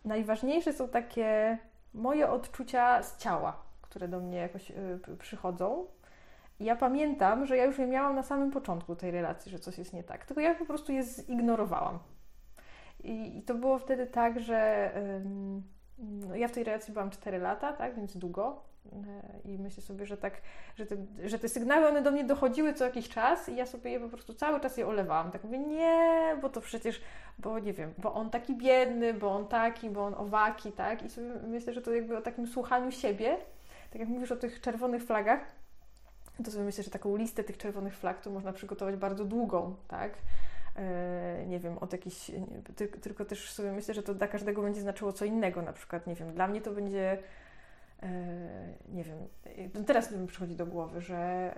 najważniejsze 0.04 0.72
są 0.72 0.88
takie 0.88 1.58
moje 1.94 2.30
odczucia 2.30 3.02
z 3.02 3.16
ciała, 3.16 3.56
które 3.82 4.08
do 4.08 4.20
mnie 4.20 4.38
jakoś 4.38 4.72
przychodzą. 5.18 5.86
I 6.60 6.64
ja 6.64 6.76
pamiętam, 6.76 7.46
że 7.46 7.56
ja 7.56 7.64
już 7.64 7.78
je 7.78 7.86
miałam 7.86 8.14
na 8.14 8.22
samym 8.22 8.50
początku 8.50 8.96
tej 8.96 9.10
relacji, 9.10 9.52
że 9.52 9.58
coś 9.58 9.78
jest 9.78 9.92
nie 9.92 10.04
tak, 10.04 10.26
tylko 10.26 10.40
ja 10.40 10.54
po 10.54 10.64
prostu 10.64 10.92
je 10.92 11.02
zignorowałam. 11.02 11.98
I, 13.04 13.38
i 13.38 13.42
to 13.42 13.54
było 13.54 13.78
wtedy 13.78 14.06
tak, 14.06 14.40
że 14.40 14.90
no 15.98 16.36
ja 16.36 16.48
w 16.48 16.52
tej 16.52 16.64
relacji 16.64 16.92
byłam 16.92 17.10
4 17.10 17.38
lata, 17.38 17.72
tak, 17.72 17.96
więc 17.96 18.16
długo. 18.16 18.62
E, 18.92 19.50
I 19.50 19.58
myślę 19.58 19.82
sobie, 19.82 20.06
że 20.06 20.16
tak, 20.16 20.40
że 20.76 20.86
te, 20.86 20.96
że 21.24 21.38
te 21.38 21.48
sygnały 21.48 21.88
one 21.88 22.02
do 22.02 22.10
mnie 22.10 22.24
dochodziły 22.24 22.74
co 22.74 22.84
jakiś 22.84 23.08
czas 23.08 23.48
i 23.48 23.56
ja 23.56 23.66
sobie 23.66 23.90
je 23.90 24.00
po 24.00 24.08
prostu 24.08 24.34
cały 24.34 24.60
czas 24.60 24.76
je 24.76 24.86
olewałam. 24.86 25.30
Tak 25.30 25.44
mówię, 25.44 25.58
nie, 25.58 26.36
bo 26.42 26.48
to 26.48 26.60
przecież, 26.60 27.00
bo 27.38 27.58
nie 27.58 27.72
wiem, 27.72 27.94
bo 27.98 28.14
on 28.14 28.30
taki 28.30 28.56
biedny, 28.56 29.14
bo 29.14 29.30
on 29.30 29.48
taki, 29.48 29.90
bo 29.90 30.04
on 30.04 30.14
owaki, 30.14 30.72
tak? 30.72 31.02
I 31.02 31.10
sobie 31.10 31.26
myślę, 31.46 31.72
że 31.72 31.82
to 31.82 31.94
jakby 31.94 32.16
o 32.16 32.22
takim 32.22 32.46
słuchaniu 32.46 32.90
siebie, 32.90 33.36
tak 33.90 34.00
jak 34.00 34.08
mówisz 34.08 34.32
o 34.32 34.36
tych 34.36 34.60
czerwonych 34.60 35.04
flagach, 35.04 35.40
to 36.44 36.50
sobie 36.50 36.64
myślę, 36.64 36.84
że 36.84 36.90
taką 36.90 37.16
listę 37.16 37.44
tych 37.44 37.56
czerwonych 37.56 37.96
flag 37.96 38.20
to 38.20 38.30
można 38.30 38.52
przygotować 38.52 38.96
bardzo 38.96 39.24
długą, 39.24 39.74
tak? 39.88 40.12
E, 40.76 41.44
nie 41.46 41.58
wiem, 41.60 41.78
od 41.78 41.92
jakichś, 41.92 42.30
tylko 43.02 43.24
też 43.24 43.52
sobie 43.52 43.72
myślę, 43.72 43.94
że 43.94 44.02
to 44.02 44.14
dla 44.14 44.28
każdego 44.28 44.62
będzie 44.62 44.80
znaczyło 44.80 45.12
co 45.12 45.24
innego, 45.24 45.62
na 45.62 45.72
przykład, 45.72 46.06
nie 46.06 46.14
wiem, 46.14 46.34
dla 46.34 46.48
mnie 46.48 46.60
to 46.60 46.70
będzie, 46.70 47.18
e, 48.02 48.08
nie 48.88 49.04
wiem, 49.04 49.18
teraz 49.86 50.12
mi 50.12 50.26
przychodzi 50.26 50.56
do 50.56 50.66
głowy, 50.66 51.00
że 51.00 51.54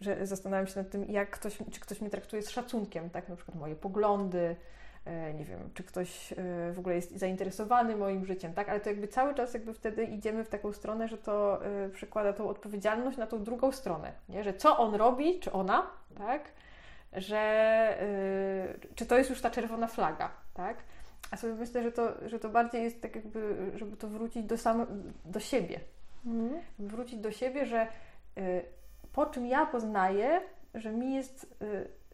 że 0.00 0.26
zastanawiam 0.26 0.66
się 0.66 0.80
nad 0.80 0.90
tym, 0.90 1.04
jak 1.04 1.30
ktoś, 1.30 1.58
czy 1.70 1.80
ktoś 1.80 2.00
mnie 2.00 2.10
traktuje 2.10 2.42
z 2.42 2.50
szacunkiem, 2.50 3.10
tak, 3.10 3.28
na 3.28 3.36
przykład 3.36 3.58
moje 3.58 3.76
poglądy, 3.76 4.56
E, 5.04 5.34
nie 5.34 5.44
wiem, 5.44 5.70
czy 5.74 5.84
ktoś 5.84 6.32
e, 6.32 6.36
w 6.72 6.78
ogóle 6.78 6.94
jest 6.94 7.18
zainteresowany 7.18 7.96
moim 7.96 8.26
życiem, 8.26 8.54
tak? 8.54 8.68
Ale 8.68 8.80
to 8.80 8.90
jakby 8.90 9.08
cały 9.08 9.34
czas 9.34 9.54
jakby 9.54 9.74
wtedy 9.74 10.04
idziemy 10.04 10.44
w 10.44 10.48
taką 10.48 10.72
stronę, 10.72 11.08
że 11.08 11.18
to 11.18 11.64
e, 11.64 11.88
przekłada 11.88 12.32
tą 12.32 12.48
odpowiedzialność 12.48 13.18
na 13.18 13.26
tą 13.26 13.44
drugą 13.44 13.72
stronę, 13.72 14.12
nie? 14.28 14.44
Że 14.44 14.54
co 14.54 14.78
on 14.78 14.94
robi, 14.94 15.40
czy 15.40 15.52
ona, 15.52 15.86
tak? 16.18 16.42
Że 17.12 17.98
czy 18.94 19.06
to 19.06 19.18
jest 19.18 19.30
już 19.30 19.40
ta 19.40 19.50
czerwona 19.50 19.86
flaga, 19.86 20.30
tak? 20.54 20.76
A 21.30 21.36
sobie 21.36 21.54
myślę, 21.54 21.82
że 21.82 21.92
to, 21.92 22.28
że 22.28 22.38
to 22.38 22.48
bardziej 22.48 22.82
jest 22.82 23.02
tak 23.02 23.16
jakby, 23.16 23.70
żeby 23.74 23.96
to 23.96 24.08
wrócić 24.08 24.44
do, 24.44 24.58
sam, 24.58 24.86
do 25.24 25.40
siebie. 25.40 25.80
Mhm. 26.26 26.62
Wrócić 26.78 27.18
do 27.18 27.32
siebie, 27.32 27.66
że 27.66 27.86
po 29.12 29.26
czym 29.26 29.46
ja 29.46 29.66
poznaję, 29.66 30.40
że 30.74 30.92
mi 30.92 31.14
jest, 31.14 31.56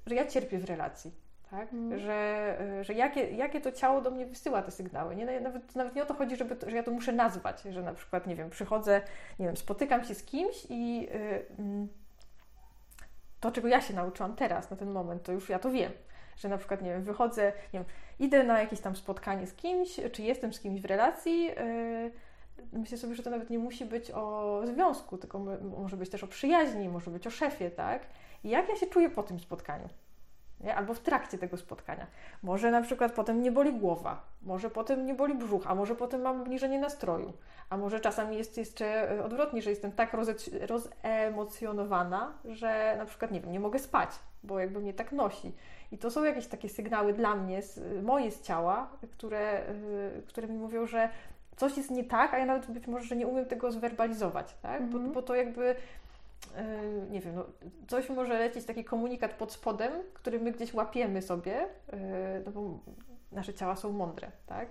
że 0.06 0.14
ja 0.14 0.26
cierpię 0.26 0.58
w 0.58 0.64
relacji 0.64 1.12
tak? 1.50 1.72
Mm. 1.72 1.98
Że, 1.98 2.56
e, 2.60 2.84
że 2.84 2.94
jakie, 2.94 3.30
jakie 3.30 3.60
to 3.60 3.72
ciało 3.72 4.00
do 4.00 4.10
mnie 4.10 4.26
wysyła 4.26 4.62
te 4.62 4.70
sygnały. 4.70 5.16
Nie? 5.16 5.40
Nawet, 5.40 5.76
nawet 5.76 5.94
nie 5.94 6.02
o 6.02 6.06
to 6.06 6.14
chodzi, 6.14 6.36
żeby 6.36 6.56
to, 6.56 6.70
że 6.70 6.76
ja 6.76 6.82
to 6.82 6.90
muszę 6.90 7.12
nazwać, 7.12 7.62
że 7.62 7.82
na 7.82 7.94
przykład, 7.94 8.26
nie 8.26 8.36
wiem, 8.36 8.50
przychodzę, 8.50 9.00
nie 9.38 9.46
wiem, 9.46 9.56
spotykam 9.56 10.04
się 10.04 10.14
z 10.14 10.22
kimś 10.22 10.66
i 10.68 11.00
yy, 11.00 11.86
to, 13.46 13.54
czego 13.54 13.68
ja 13.68 13.80
się 13.80 13.94
nauczyłam 13.94 14.36
teraz, 14.36 14.70
na 14.70 14.76
ten 14.76 14.90
moment, 14.90 15.22
to 15.22 15.32
już 15.32 15.48
ja 15.48 15.58
to 15.58 15.70
wiem. 15.70 15.92
Że 16.36 16.48
na 16.48 16.58
przykład, 16.58 16.82
nie 16.82 16.90
wiem, 16.90 17.02
wychodzę, 17.02 17.52
nie 17.72 17.80
wiem, 17.80 17.84
idę 18.18 18.44
na 18.44 18.60
jakieś 18.60 18.80
tam 18.80 18.96
spotkanie 18.96 19.46
z 19.46 19.54
kimś, 19.54 20.00
czy 20.12 20.22
jestem 20.22 20.52
z 20.52 20.60
kimś 20.60 20.80
w 20.80 20.84
relacji, 20.84 21.44
yy, 21.44 22.12
myślę 22.72 22.98
sobie, 22.98 23.14
że 23.14 23.22
to 23.22 23.30
nawet 23.30 23.50
nie 23.50 23.58
musi 23.58 23.84
być 23.84 24.10
o 24.10 24.60
związku, 24.64 25.18
tylko 25.18 25.38
może 25.78 25.96
być 25.96 26.10
też 26.10 26.24
o 26.24 26.26
przyjaźni, 26.26 26.88
może 26.88 27.10
być 27.10 27.26
o 27.26 27.30
szefie, 27.30 27.70
tak? 27.70 28.06
I 28.44 28.48
jak 28.48 28.68
ja 28.68 28.76
się 28.76 28.86
czuję 28.86 29.10
po 29.10 29.22
tym 29.22 29.40
spotkaniu? 29.40 29.88
Nie? 30.60 30.74
albo 30.74 30.94
w 30.94 31.00
trakcie 31.00 31.38
tego 31.38 31.56
spotkania. 31.56 32.06
Może 32.42 32.70
na 32.70 32.82
przykład 32.82 33.12
potem 33.12 33.42
nie 33.42 33.52
boli 33.52 33.72
głowa, 33.72 34.22
może 34.42 34.70
potem 34.70 35.06
nie 35.06 35.14
boli 35.14 35.34
brzuch, 35.34 35.66
a 35.66 35.74
może 35.74 35.94
potem 35.94 36.22
mam 36.22 36.40
obniżenie 36.40 36.78
nastroju, 36.78 37.32
a 37.70 37.76
może 37.76 38.00
czasami 38.00 38.36
jest 38.36 38.56
jeszcze 38.58 39.10
e, 39.10 39.24
odwrotnie, 39.24 39.62
że 39.62 39.70
jestem 39.70 39.92
tak 39.92 40.12
rozemocjonowana, 40.66 42.32
że 42.44 42.94
na 42.98 43.04
przykład 43.04 43.30
nie 43.30 43.40
wiem, 43.40 43.52
nie 43.52 43.60
mogę 43.60 43.78
spać, 43.78 44.10
bo 44.44 44.58
jakby 44.58 44.80
mnie 44.80 44.94
tak 44.94 45.12
nosi. 45.12 45.52
I 45.92 45.98
to 45.98 46.10
są 46.10 46.24
jakieś 46.24 46.46
takie 46.46 46.68
sygnały 46.68 47.12
dla 47.12 47.34
mnie, 47.34 47.60
moje 48.02 48.30
z 48.30 48.42
ciała, 48.42 48.90
które, 49.12 49.38
e, 49.38 49.64
które 50.26 50.48
mi 50.48 50.58
mówią, 50.58 50.86
że 50.86 51.08
coś 51.56 51.76
jest 51.76 51.90
nie 51.90 52.04
tak, 52.04 52.34
a 52.34 52.38
ja 52.38 52.46
nawet 52.46 52.70
być 52.70 52.86
może, 52.86 53.06
że 53.06 53.16
nie 53.16 53.26
umiem 53.26 53.46
tego 53.46 53.72
zwerbalizować, 53.72 54.54
tak? 54.62 54.80
Mm 54.80 54.88
-hmm. 54.88 54.92
bo, 54.92 54.98
mhm. 54.98 55.14
bo 55.14 55.22
to 55.22 55.34
jakby 55.34 55.76
nie 57.10 57.20
wiem, 57.20 57.34
no, 57.34 57.44
coś 57.88 58.08
może 58.08 58.38
lecieć, 58.38 58.64
taki 58.64 58.84
komunikat 58.84 59.32
pod 59.32 59.52
spodem, 59.52 59.92
który 60.14 60.40
my 60.40 60.52
gdzieś 60.52 60.74
łapiemy 60.74 61.22
sobie, 61.22 61.68
yy, 61.92 61.98
no 62.46 62.52
bo 62.52 62.78
nasze 63.32 63.54
ciała 63.54 63.76
są 63.76 63.92
mądre, 63.92 64.30
tak? 64.46 64.68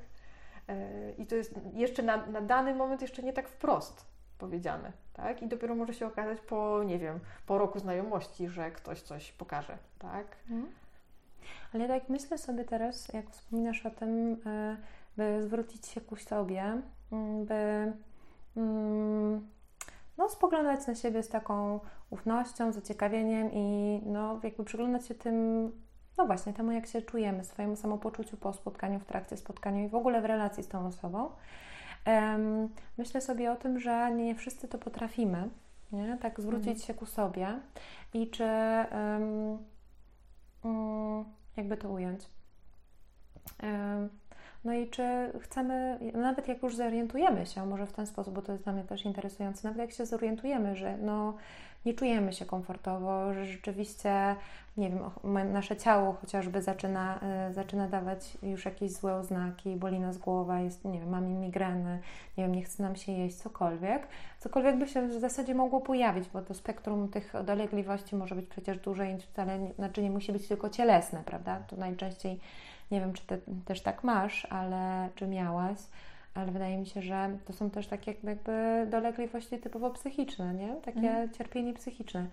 Yy, 0.67 0.75
I 1.17 1.25
to 1.25 1.36
jest 1.36 1.55
jeszcze 1.74 2.03
na, 2.03 2.25
na 2.25 2.41
dany 2.41 2.75
moment 2.75 3.01
jeszcze 3.01 3.24
nie 3.24 3.34
tak 3.34 3.50
wprost 3.50 4.05
powiedziane, 4.38 4.91
tak? 5.13 5.41
I 5.41 5.48
dopiero 5.48 5.75
może 5.75 5.93
się 5.93 6.07
okazać 6.07 6.41
po, 6.41 6.84
nie 6.84 7.00
wiem, 7.00 7.19
po 7.45 7.57
roku 7.57 7.79
znajomości, 7.79 8.50
że 8.50 8.72
ktoś 8.72 9.01
coś 9.01 9.31
pokaże, 9.31 9.77
tak? 10.00 10.25
Mhm. 10.50 10.74
Ale 11.74 11.88
tak 11.88 12.10
myślę 12.10 12.38
sobie 12.38 12.63
teraz, 12.63 13.13
jak 13.13 13.29
wspominasz 13.29 13.86
o 13.86 13.91
tym, 13.91 14.38
by 15.17 15.43
zwrócić 15.43 15.88
się 15.88 16.01
ku 16.01 16.15
sobie, 16.15 16.81
mm, 17.12 17.45
by 17.45 17.93
mm, 18.57 19.48
no, 20.17 20.29
spoglądać 20.29 20.88
na 20.88 20.95
siebie 20.95 21.24
z 21.24 21.29
taką 21.29 21.79
ufnością, 22.10 22.72
zaciekawieniem 22.72 23.51
i 23.51 24.01
no, 24.05 24.39
jakby 24.43 24.63
przyglądać 24.63 25.07
się 25.07 25.15
tym, 25.15 25.72
no 26.17 26.25
właśnie, 26.25 26.53
temu 26.53 26.72
jak 26.72 26.88
się 26.88 27.01
czujemy, 27.01 27.43
swojemu 27.43 27.75
samopoczuciu 27.75 28.38
po 28.38 28.53
spotkaniu, 28.53 29.00
w 29.00 29.05
trakcie 29.05 29.38
spotkania 29.38 29.84
i 29.84 29.89
w 29.89 29.95
ogóle 29.95 30.22
w 30.22 30.25
relacji 30.25 30.63
z 30.63 30.67
tą 30.67 30.88
osobą. 30.88 31.29
Um, 32.07 32.69
myślę 32.98 33.22
sobie 33.22 33.51
o 33.51 33.55
tym, 33.55 33.79
że 33.79 34.12
nie 34.12 34.36
wszyscy 34.36 34.67
to 34.67 34.77
potrafimy, 34.77 35.50
nie? 35.91 36.17
tak 36.22 36.39
zwrócić 36.41 36.67
mhm. 36.67 36.88
się 36.88 36.93
ku 36.93 37.05
sobie 37.05 37.60
i 38.13 38.29
czy 38.29 38.43
um, 38.91 39.57
um, 40.63 41.25
jakby 41.57 41.77
to 41.77 41.89
ująć. 41.89 42.29
No 44.65 44.74
i 44.74 44.88
czy 44.88 45.31
chcemy, 45.39 46.00
nawet 46.13 46.48
jak 46.48 46.63
już 46.63 46.75
zorientujemy 46.75 47.45
się, 47.45 47.65
może 47.65 47.86
w 47.86 47.93
ten 47.93 48.07
sposób, 48.07 48.34
bo 48.34 48.41
to 48.41 48.51
jest 48.51 48.63
dla 48.63 48.74
mnie 48.74 48.84
też 48.84 49.05
interesujące, 49.05 49.67
nawet 49.67 49.79
jak 49.79 49.91
się 49.91 50.05
zorientujemy, 50.05 50.75
że 50.75 50.98
no, 50.98 51.34
nie 51.86 51.93
czujemy 51.93 52.34
się 52.34 52.45
komfortowo, 52.45 53.34
że 53.34 53.45
rzeczywiście, 53.45 54.36
nie 54.77 54.89
wiem, 54.89 55.00
nasze 55.53 55.77
ciało 55.77 56.13
chociażby 56.13 56.62
zaczyna, 56.62 57.19
y, 57.50 57.53
zaczyna 57.53 57.88
dawać 57.88 58.38
już 58.43 58.65
jakieś 58.65 58.91
złe 58.91 59.15
oznaki, 59.15 59.75
boli 59.75 60.00
nas 60.00 60.17
głowa, 60.17 60.60
jest, 60.60 60.86
nie 60.86 61.00
wiem, 61.00 61.10
mamy 61.10 61.27
migreny, 61.27 62.00
nie 62.38 62.43
wiem, 62.43 62.55
nie 62.55 62.63
chce 62.63 62.84
nam 62.84 62.95
się 62.95 63.12
jeść, 63.12 63.36
cokolwiek, 63.36 64.07
cokolwiek 64.39 64.77
by 64.77 64.88
się 64.88 65.07
w 65.07 65.19
zasadzie 65.19 65.55
mogło 65.55 65.81
pojawić, 65.81 66.29
bo 66.34 66.41
to 66.41 66.53
spektrum 66.53 67.10
tych 67.10 67.34
dolegliwości 67.45 68.15
może 68.15 68.36
być 68.36 68.45
przecież 68.45 68.77
duże 68.77 69.12
i 69.12 69.17
wcale, 69.17 69.60
znaczy 69.75 70.03
nie 70.03 70.12
musi 70.12 70.31
być 70.31 70.48
tylko 70.48 70.69
cielesne, 70.69 71.24
prawda? 71.25 71.60
To 71.67 71.75
najczęściej 71.75 72.39
nie 72.92 73.00
wiem, 73.00 73.13
czy 73.13 73.27
ty 73.27 73.42
też 73.65 73.82
tak 73.82 74.04
masz, 74.04 74.48
ale 74.50 75.10
czy 75.15 75.27
miałaś, 75.27 75.77
ale 76.34 76.51
wydaje 76.51 76.77
mi 76.77 76.86
się, 76.86 77.01
że 77.01 77.38
to 77.46 77.54
są 77.54 77.70
też 77.70 77.88
takie 77.88 78.15
jakby 78.24 78.88
dolegliwości 78.89 79.58
typowo 79.58 79.89
psychiczne, 79.89 80.54
nie? 80.54 80.75
Takie 80.75 81.10
mm. 81.12 81.32
cierpienie 81.32 81.74
psychiczne. 81.74 82.27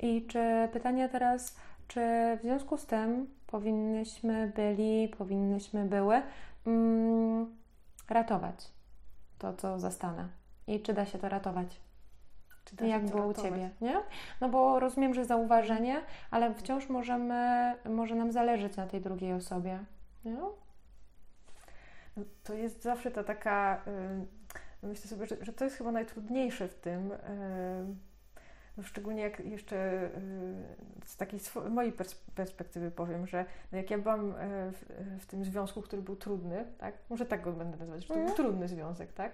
I 0.00 0.26
czy 0.26 0.68
pytanie 0.72 1.08
teraz, 1.08 1.56
czy 1.88 2.00
w 2.38 2.42
związku 2.42 2.76
z 2.76 2.86
tym 2.86 3.26
powinnyśmy 3.46 4.52
byli, 4.56 5.08
powinnyśmy 5.08 5.84
były 5.84 6.22
mm, 6.66 7.56
ratować 8.08 8.68
to, 9.38 9.54
co 9.54 9.78
zastanę? 9.78 10.28
I 10.66 10.80
czy 10.80 10.94
da 10.94 11.06
się 11.06 11.18
to 11.18 11.28
ratować? 11.28 11.80
Jak 12.86 13.04
było 13.04 13.26
u 13.26 13.34
Ciebie, 13.34 13.70
nie? 13.80 13.96
No 14.40 14.48
bo 14.48 14.80
rozumiem, 14.80 15.14
że 15.14 15.24
zauważenie, 15.24 16.00
ale 16.30 16.54
wciąż 16.54 16.88
możemy, 16.88 17.74
może 17.84 18.14
nam 18.14 18.32
zależeć 18.32 18.76
na 18.76 18.86
tej 18.86 19.00
drugiej 19.00 19.32
osobie, 19.32 19.78
nie? 20.24 20.36
No, 22.16 22.24
to 22.44 22.54
jest 22.54 22.82
zawsze 22.82 23.10
ta 23.10 23.24
taka, 23.24 23.82
yy, 24.82 24.88
myślę 24.88 25.10
sobie, 25.10 25.26
że, 25.26 25.36
że, 25.40 25.52
to 25.52 25.64
jest 25.64 25.76
chyba 25.76 25.92
najtrudniejsze 25.92 26.68
w 26.68 26.74
tym, 26.74 27.08
yy, 28.76 28.84
szczególnie 28.84 29.22
jak 29.22 29.40
jeszcze 29.40 30.10
yy, 30.96 31.06
z 31.06 31.16
takiej 31.16 31.40
mojej 31.70 31.92
pers 31.92 32.14
perspektywy 32.14 32.90
powiem, 32.90 33.26
że 33.26 33.44
no 33.72 33.78
jak 33.78 33.90
ja 33.90 33.98
byłam 33.98 34.34
w, 34.72 34.84
w, 35.20 35.26
tym 35.26 35.44
związku, 35.44 35.82
który 35.82 36.02
był 36.02 36.16
trudny, 36.16 36.64
tak? 36.78 36.94
Może 37.10 37.26
tak 37.26 37.42
go 37.42 37.52
będę 37.52 37.76
nazywać, 37.76 38.02
że 38.02 38.08
to 38.08 38.14
był 38.14 38.22
mhm. 38.22 38.36
trudny 38.36 38.68
związek, 38.68 39.12
tak? 39.12 39.32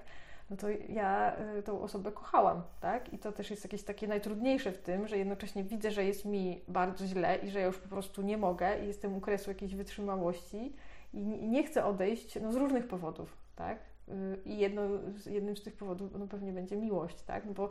No 0.50 0.56
to 0.56 0.66
ja 0.88 1.36
y, 1.58 1.62
tą 1.62 1.80
osobę 1.80 2.12
kochałam, 2.12 2.62
tak? 2.80 3.12
I 3.12 3.18
to 3.18 3.32
też 3.32 3.50
jest 3.50 3.64
jakieś 3.64 3.82
takie 3.82 4.08
najtrudniejsze 4.08 4.72
w 4.72 4.78
tym, 4.78 5.08
że 5.08 5.18
jednocześnie 5.18 5.64
widzę, 5.64 5.90
że 5.90 6.04
jest 6.04 6.24
mi 6.24 6.60
bardzo 6.68 7.06
źle 7.06 7.38
i 7.38 7.50
że 7.50 7.60
ja 7.60 7.66
już 7.66 7.78
po 7.78 7.88
prostu 7.88 8.22
nie 8.22 8.38
mogę 8.38 8.84
i 8.84 8.86
jestem 8.86 9.16
u 9.16 9.20
kresu 9.20 9.50
jakiejś 9.50 9.74
wytrzymałości 9.74 10.76
i 11.12 11.48
nie 11.48 11.64
chcę 11.64 11.84
odejść 11.84 12.38
no, 12.42 12.52
z 12.52 12.56
różnych 12.56 12.88
powodów, 12.88 13.36
tak? 13.56 13.78
Y, 14.08 14.38
I 14.44 14.58
jedno, 14.58 14.82
jednym 15.26 15.56
z 15.56 15.62
tych 15.62 15.76
powodów 15.76 16.18
no, 16.18 16.26
pewnie 16.26 16.52
będzie 16.52 16.76
miłość, 16.76 17.22
tak? 17.22 17.46
No 17.46 17.52
bo 17.52 17.68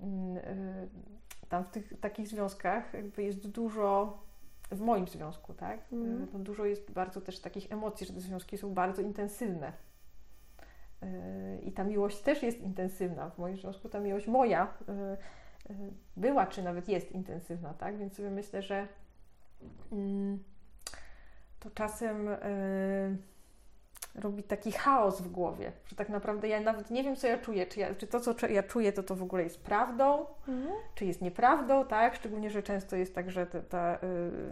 mm, 0.00 0.36
y, 0.36 0.88
tam 1.48 1.64
w 1.64 1.70
tych 1.70 2.00
takich 2.00 2.28
związkach 2.28 2.94
jakby 2.94 3.22
jest 3.22 3.48
dużo 3.48 4.18
w 4.70 4.80
moim 4.80 5.08
związku, 5.08 5.54
tak? 5.54 5.80
Mm. 5.92 6.26
No, 6.32 6.38
dużo 6.38 6.64
jest 6.64 6.90
bardzo 6.90 7.20
też 7.20 7.40
takich 7.40 7.72
emocji, 7.72 8.06
że 8.06 8.12
te 8.12 8.20
związki 8.20 8.58
są 8.58 8.74
bardzo 8.74 9.02
intensywne, 9.02 9.72
i 11.62 11.72
ta 11.72 11.84
miłość 11.84 12.20
też 12.20 12.42
jest 12.42 12.60
intensywna. 12.60 13.30
W 13.30 13.38
moim 13.38 13.56
związku 13.56 13.88
ta 13.88 14.00
miłość 14.00 14.26
moja 14.26 14.64
y, 14.64 15.72
y, 15.72 15.74
była, 16.16 16.46
czy 16.46 16.62
nawet 16.62 16.88
jest 16.88 17.12
intensywna, 17.12 17.74
tak? 17.74 17.98
Więc 17.98 18.16
sobie 18.16 18.30
myślę, 18.30 18.62
że 18.62 18.88
mm, 19.92 20.42
to 21.60 21.70
czasem 21.70 22.28
y, 22.28 22.36
robi 24.16 24.42
taki 24.42 24.72
chaos 24.72 25.20
w 25.20 25.28
głowie, 25.28 25.72
że 25.86 25.96
tak 25.96 26.08
naprawdę 26.08 26.48
ja 26.48 26.60
nawet 26.60 26.90
nie 26.90 27.04
wiem, 27.04 27.16
co 27.16 27.26
ja 27.26 27.38
czuję, 27.38 27.66
czy, 27.66 27.80
ja, 27.80 27.94
czy 27.94 28.06
to, 28.06 28.20
co 28.20 28.46
ja 28.46 28.62
czuję, 28.62 28.92
to 28.92 29.02
to 29.02 29.16
w 29.16 29.22
ogóle 29.22 29.42
jest 29.42 29.60
prawdą, 29.60 30.26
mhm. 30.48 30.74
czy 30.94 31.04
jest 31.04 31.22
nieprawdą, 31.22 31.86
tak? 31.86 32.14
Szczególnie, 32.14 32.50
że 32.50 32.62
często 32.62 32.96
jest 32.96 33.14
tak, 33.14 33.30
że 33.30 33.46
ta, 33.46 33.60
ta 33.60 33.98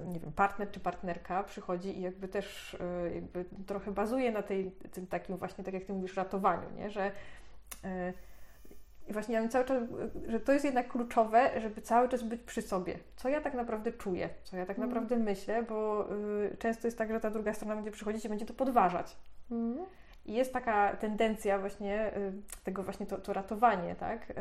nie 0.07 0.21
wiem, 0.21 0.33
partner 0.33 0.71
czy 0.71 0.81
partnerka 0.81 1.43
przychodzi 1.43 1.99
i 1.99 2.03
jakby 2.03 2.29
też 2.29 2.77
jakby 3.15 3.45
trochę 3.67 3.93
bazuje 3.93 4.33
na 4.33 4.43
tej, 4.43 4.71
tym 4.71 5.07
takim 5.07 5.37
właśnie, 5.37 5.65
tak 5.65 5.75
jak 5.75 5.85
Ty 5.85 5.93
mówisz, 5.93 6.17
ratowaniu, 6.17 6.71
nie? 6.77 6.91
Że 6.91 7.13
I 9.09 9.13
właśnie 9.13 9.35
ja 9.35 9.49
cały 9.49 9.65
czas, 9.65 9.83
że 10.29 10.41
to 10.41 10.53
jest 10.53 10.65
jednak 10.65 10.89
kluczowe, 10.89 11.61
żeby 11.61 11.83
cały 11.83 12.09
czas 12.09 12.23
być 12.23 12.43
przy 12.43 12.63
sobie. 12.63 12.99
Co 13.17 13.29
ja 13.29 13.41
tak 13.41 13.55
naprawdę 13.55 13.93
czuję, 13.93 14.29
co 14.43 14.57
ja 14.57 14.67
tak 14.67 14.79
Mhm. 14.79 14.89
naprawdę 14.89 15.17
myślę, 15.17 15.63
bo 15.63 16.09
y, 16.53 16.57
często 16.59 16.87
jest 16.87 16.99
tak, 16.99 17.11
że 17.13 17.21
ta 17.21 17.31
druga 17.31 17.55
strona 17.55 17.75
będzie 17.75 17.91
przychodzić 17.91 18.25
i 18.25 18.29
będzie 18.29 18.47
to 18.47 18.55
podważać. 18.55 19.17
I 20.27 20.33
jest 20.33 20.53
taka 20.53 20.97
tendencja 20.97 21.59
właśnie 21.59 22.17
y, 22.17 22.33
tego 22.65 22.83
właśnie 22.83 23.07
to, 23.07 23.19
to 23.19 23.33
ratowanie, 23.33 23.95
tak? 23.95 24.33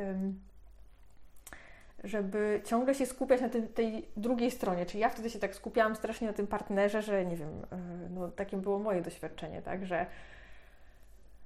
Żeby 2.03 2.61
ciągle 2.65 2.95
się 2.95 3.05
skupiać 3.05 3.41
na 3.41 3.49
tym, 3.49 3.67
tej 3.67 4.07
drugiej 4.17 4.51
stronie. 4.51 4.85
Czyli 4.85 4.99
ja 4.99 5.09
wtedy 5.09 5.29
się 5.29 5.39
tak 5.39 5.55
skupiałam 5.55 5.95
strasznie 5.95 6.27
na 6.27 6.33
tym 6.33 6.47
partnerze, 6.47 7.01
że 7.01 7.25
nie 7.25 7.35
wiem, 7.35 7.49
y, 7.49 8.09
no 8.09 8.27
takim 8.27 8.61
było 8.61 8.79
moje 8.79 9.01
doświadczenie, 9.01 9.61
tak? 9.61 9.85
Że 9.85 10.05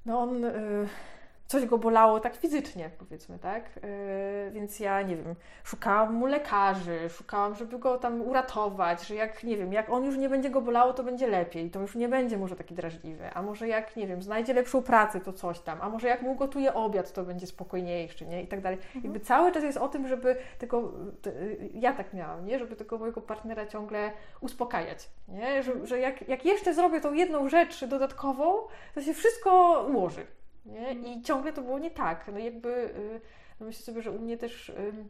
no 0.05 0.19
on 0.19 0.45
y, 0.45 0.87
coś 1.47 1.65
go 1.65 1.77
bolało 1.77 2.19
tak 2.19 2.35
fizycznie, 2.35 2.89
powiedzmy, 2.99 3.39
tak? 3.39 3.77
Y, 3.77 4.51
więc 4.51 4.79
ja, 4.79 5.01
nie 5.01 5.15
wiem, 5.15 5.35
szukałam 5.63 6.13
mu 6.13 6.25
lekarzy, 6.25 7.09
szukałam, 7.09 7.55
żeby 7.55 7.79
go 7.79 7.97
tam 7.97 8.21
uratować, 8.21 9.07
że 9.07 9.15
jak, 9.15 9.43
nie 9.43 9.57
wiem, 9.57 9.73
jak 9.73 9.89
on 9.89 10.05
już 10.05 10.17
nie 10.17 10.29
będzie 10.29 10.49
go 10.49 10.61
bolało, 10.61 10.93
to 10.93 11.03
będzie 11.03 11.27
lepiej, 11.27 11.71
to 11.71 11.81
już 11.81 11.95
nie 11.95 12.09
będzie 12.09 12.37
może 12.37 12.55
taki 12.55 12.75
drażliwy, 12.75 13.29
a 13.33 13.41
może 13.41 13.67
jak, 13.67 13.95
nie 13.95 14.07
wiem, 14.07 14.21
znajdzie 14.21 14.53
lepszą 14.53 14.83
pracę, 14.83 15.19
to 15.19 15.33
coś 15.33 15.59
tam, 15.59 15.81
a 15.81 15.89
może 15.89 16.07
jak 16.07 16.21
mu 16.21 16.35
gotuje 16.35 16.73
obiad, 16.73 17.13
to 17.13 17.23
będzie 17.23 17.47
spokojniejszy, 17.47 18.25
nie? 18.25 18.43
I 18.43 18.47
tak 18.47 18.61
dalej. 18.61 18.79
Jakby 19.03 19.19
cały 19.19 19.51
czas 19.51 19.63
jest 19.63 19.77
o 19.77 19.89
tym, 19.89 20.07
żeby 20.07 20.35
tego, 20.59 20.91
te, 21.21 21.31
ja 21.73 21.93
tak 21.93 22.13
miałam, 22.13 22.45
nie? 22.45 22.59
Żeby 22.59 22.75
tego 22.75 22.97
mojego 22.97 23.21
partnera 23.21 23.67
ciągle 23.67 24.11
uspokajać, 24.41 25.09
nie? 25.27 25.63
Że, 25.63 25.87
że 25.87 25.99
jak, 25.99 26.29
jak 26.29 26.45
jeszcze 26.45 26.73
zrobię 26.73 27.01
tą 27.01 27.13
jedną 27.13 27.49
rzecz 27.49 27.85
dodatkową, 27.85 28.57
to 28.95 29.01
się 29.01 29.13
wszystko 29.13 29.81
ułoży. 29.89 30.36
Nie? 30.67 30.93
I 30.93 31.21
ciągle 31.21 31.53
to 31.53 31.61
było 31.61 31.79
nie 31.79 31.91
tak. 31.91 32.29
No 32.33 32.39
jakby 32.39 32.69
y, 32.69 33.21
no 33.59 33.65
myślę 33.65 33.85
sobie, 33.85 34.01
że 34.01 34.11
u 34.11 34.19
mnie 34.19 34.37
też 34.37 34.69
ym, 34.69 35.09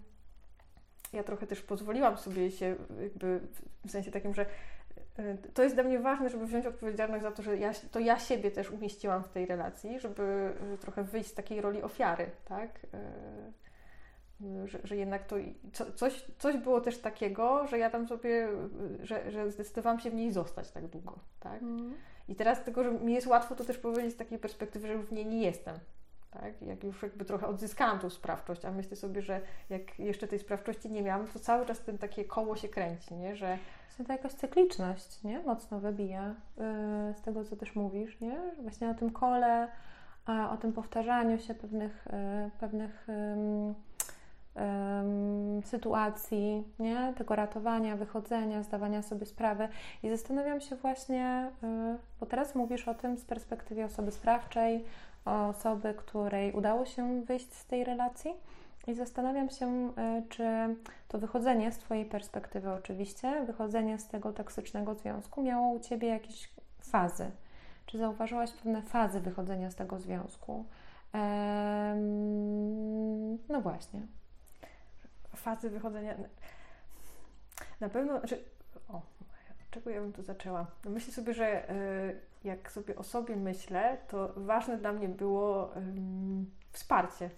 ja 1.13 1.23
trochę 1.23 1.47
też 1.47 1.61
pozwoliłam 1.61 2.17
sobie 2.17 2.51
się 2.51 2.75
jakby 3.01 3.39
w 3.85 3.91
sensie 3.91 4.11
takim, 4.11 4.33
że 4.33 4.45
y, 5.19 5.37
to 5.53 5.63
jest 5.63 5.75
dla 5.75 5.83
mnie 5.83 5.99
ważne, 5.99 6.29
żeby 6.29 6.47
wziąć 6.47 6.65
odpowiedzialność 6.65 7.23
za 7.23 7.31
to, 7.31 7.43
że 7.43 7.57
ja, 7.57 7.71
to 7.91 7.99
ja 7.99 8.19
siebie 8.19 8.51
też 8.51 8.71
umieściłam 8.71 9.23
w 9.23 9.29
tej 9.29 9.45
relacji, 9.45 9.99
żeby 9.99 10.53
y, 10.73 10.77
trochę 10.77 11.03
wyjść 11.03 11.29
z 11.29 11.33
takiej 11.33 11.61
roli 11.61 11.83
ofiary, 11.83 12.31
tak? 12.45 12.69
Że, 14.65 14.79
że 14.83 14.95
jednak 14.95 15.25
to 15.25 15.35
co, 15.73 15.91
coś, 15.91 16.25
coś 16.37 16.57
było 16.57 16.81
też 16.81 16.97
takiego, 16.97 17.67
że 17.67 17.77
ja 17.77 17.89
tam 17.89 18.07
sobie, 18.07 18.47
że, 19.03 19.31
że 19.31 19.51
zdecydowałam 19.51 19.99
się 19.99 20.09
w 20.09 20.13
niej 20.13 20.31
zostać 20.31 20.71
tak 20.71 20.87
długo, 20.87 21.19
tak? 21.39 21.61
Mhm. 21.61 21.95
I 22.27 22.35
teraz 22.35 22.63
tego, 22.63 22.83
że 22.83 22.91
mi 22.91 23.13
jest 23.13 23.27
łatwo 23.27 23.55
to 23.55 23.63
też 23.63 23.77
powiedzieć 23.77 24.13
z 24.13 24.17
takiej 24.17 24.39
perspektywy, 24.39 24.87
że 24.87 24.93
już 24.93 25.05
w 25.05 25.11
niej 25.11 25.25
nie 25.25 25.41
jestem. 25.41 25.79
Tak? 26.31 26.61
Jak 26.61 26.83
już 26.83 27.03
jakby 27.03 27.25
trochę 27.25 27.47
odzyskałam 27.47 27.99
tą 27.99 28.09
sprawczość, 28.09 28.65
a 28.65 28.71
myślę 28.71 28.97
sobie, 28.97 29.21
że 29.21 29.41
jak 29.69 29.99
jeszcze 29.99 30.27
tej 30.27 30.39
sprawczości 30.39 30.91
nie 30.91 31.01
miałam, 31.01 31.27
to 31.27 31.39
cały 31.39 31.65
czas 31.65 31.79
ten 31.79 31.97
takie 31.97 32.25
koło 32.25 32.55
się 32.55 32.69
kręci, 32.69 33.15
nie? 33.15 33.35
że 33.35 33.57
ta 34.07 34.13
jakaś 34.13 34.33
cykliczność, 34.33 35.23
nie? 35.23 35.39
Mocno 35.39 35.79
wybija 35.79 36.35
yy, 36.57 36.63
z 37.13 37.21
tego, 37.21 37.45
co 37.45 37.55
też 37.55 37.75
mówisz, 37.75 38.19
nie? 38.19 38.39
Właśnie 38.61 38.89
o 38.89 38.93
tym 38.93 39.09
kole, 39.09 39.67
o 40.51 40.57
tym 40.57 40.73
powtarzaniu 40.73 41.39
się 41.39 41.55
pewnych, 41.55 42.07
yy, 42.43 42.51
pewnych 42.59 43.09
ym, 43.09 43.75
sytuacji, 45.65 46.63
nie? 46.79 47.13
Tego 47.17 47.35
ratowania, 47.35 47.95
wychodzenia, 47.95 48.63
zdawania 48.63 49.01
sobie 49.01 49.25
sprawy. 49.25 49.67
I 50.03 50.09
zastanawiam 50.09 50.61
się 50.61 50.75
właśnie, 50.75 51.51
yy, 51.61 51.97
bo 52.19 52.25
teraz 52.25 52.55
mówisz 52.55 52.87
o 52.87 52.93
tym 52.93 53.17
z 53.17 53.25
perspektywy 53.25 53.83
osoby 53.83 54.11
sprawczej, 54.11 54.85
osoby, 55.25 55.93
której 55.93 56.53
udało 56.53 56.85
się 56.85 57.21
wyjść 57.21 57.53
z 57.53 57.65
tej 57.65 57.83
relacji. 57.83 58.33
I 58.87 58.93
zastanawiam 58.93 59.49
się, 59.49 59.89
y, 59.89 59.91
czy 60.29 60.75
to 61.07 61.19
wychodzenie 61.19 61.71
z 61.71 61.77
Twojej 61.77 62.05
perspektywy, 62.05 62.71
oczywiście, 62.71 63.45
wychodzenie 63.45 63.99
z 63.99 64.07
tego 64.07 64.33
toksycznego 64.33 64.95
związku 64.95 65.43
miało 65.43 65.69
u 65.69 65.79
Ciebie 65.79 66.07
jakieś 66.07 66.49
fazy. 66.81 67.31
Czy 67.85 67.97
zauważyłaś 67.97 68.51
pewne 68.51 68.81
fazy 68.81 69.19
wychodzenia 69.19 69.71
z 69.71 69.75
tego 69.75 69.99
związku? 69.99 70.65
No 73.49 73.61
właśnie. 73.61 74.01
Fazy 75.37 75.69
wychodzenia. 75.69 76.15
Na 77.79 77.89
pewno, 77.89 78.21
że. 78.23 78.37
O, 78.89 78.95
od 78.95 79.69
czego 79.71 79.89
ja 79.89 80.01
bym 80.01 80.13
tu 80.13 80.23
zaczęła? 80.23 80.67
No 80.85 80.91
myślę 80.91 81.13
sobie, 81.13 81.33
że 81.33 81.71
y, 81.71 82.19
jak 82.43 82.71
sobie 82.71 82.95
o 82.95 83.03
sobie 83.03 83.35
myślę, 83.35 83.97
to 84.07 84.33
ważne 84.35 84.77
dla 84.77 84.93
mnie 84.93 85.09
było 85.09 85.73
wsparcie. 86.71 87.29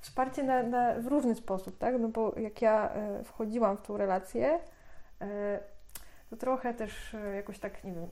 Wsparcie 0.00 0.42
na, 0.42 0.62
na, 0.62 0.94
w 0.94 1.06
różny 1.06 1.34
sposób, 1.34 1.78
tak? 1.78 1.94
No 2.00 2.08
bo 2.08 2.34
jak 2.38 2.62
ja 2.62 2.90
e, 2.92 3.24
wchodziłam 3.24 3.76
w 3.76 3.82
tą 3.82 3.96
relację, 3.96 4.60
e, 5.20 5.60
to 6.30 6.36
trochę 6.36 6.74
też 6.74 7.14
e, 7.14 7.34
jakoś 7.34 7.58
tak, 7.58 7.84
nie 7.84 7.92
wiem, 7.92 8.08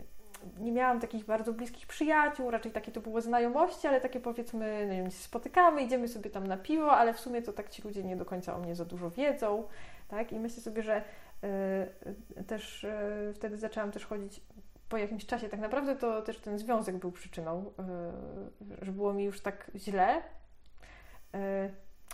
nie 0.59 0.73
miałam 0.73 1.01
takich 1.01 1.25
bardzo 1.25 1.53
bliskich 1.53 1.87
przyjaciół, 1.87 2.51
raczej 2.51 2.73
takie 2.73 2.93
to 2.93 3.01
były 3.01 3.23
znajomości, 3.23 3.87
ale 3.87 4.01
takie 4.01 4.21
powiedzmy, 4.21 4.87
nie 4.91 4.97
wiem, 4.97 5.11
spotykamy, 5.11 5.83
idziemy 5.83 6.09
sobie 6.09 6.31
tam 6.31 6.47
na 6.47 6.57
piwo, 6.57 6.93
ale 6.93 7.15
w 7.15 7.21
sumie 7.21 7.43
to 7.43 7.53
tak 7.53 7.71
ci 7.71 7.83
ludzie 7.83 8.05
nie 8.05 8.17
do 8.17 8.25
końca 8.25 8.57
o 8.57 8.59
mnie 8.59 8.75
za 8.75 8.85
dużo 8.85 9.11
wiedzą, 9.11 9.65
tak? 10.09 10.33
I 10.33 10.41
myślę 10.41 10.63
sobie, 10.63 10.83
że 10.83 11.03
e, 11.43 12.45
też 12.47 12.85
e, 12.85 13.33
wtedy 13.35 13.57
zaczęłam 13.59 13.93
też 13.93 14.07
chodzić 14.07 14.41
po 14.89 14.97
jakimś 14.97 15.27
czasie. 15.27 15.49
Tak 15.49 15.61
naprawdę 15.61 15.97
to 15.97 16.23
też 16.23 16.41
ten 16.41 16.59
związek 16.59 16.97
był 16.97 17.13
przyczyną, 17.13 17.73
e, 17.79 18.85
że 18.85 18.93
było 18.93 19.13
mi 19.13 19.25
już 19.25 19.41
tak 19.41 19.71
źle, 19.75 20.23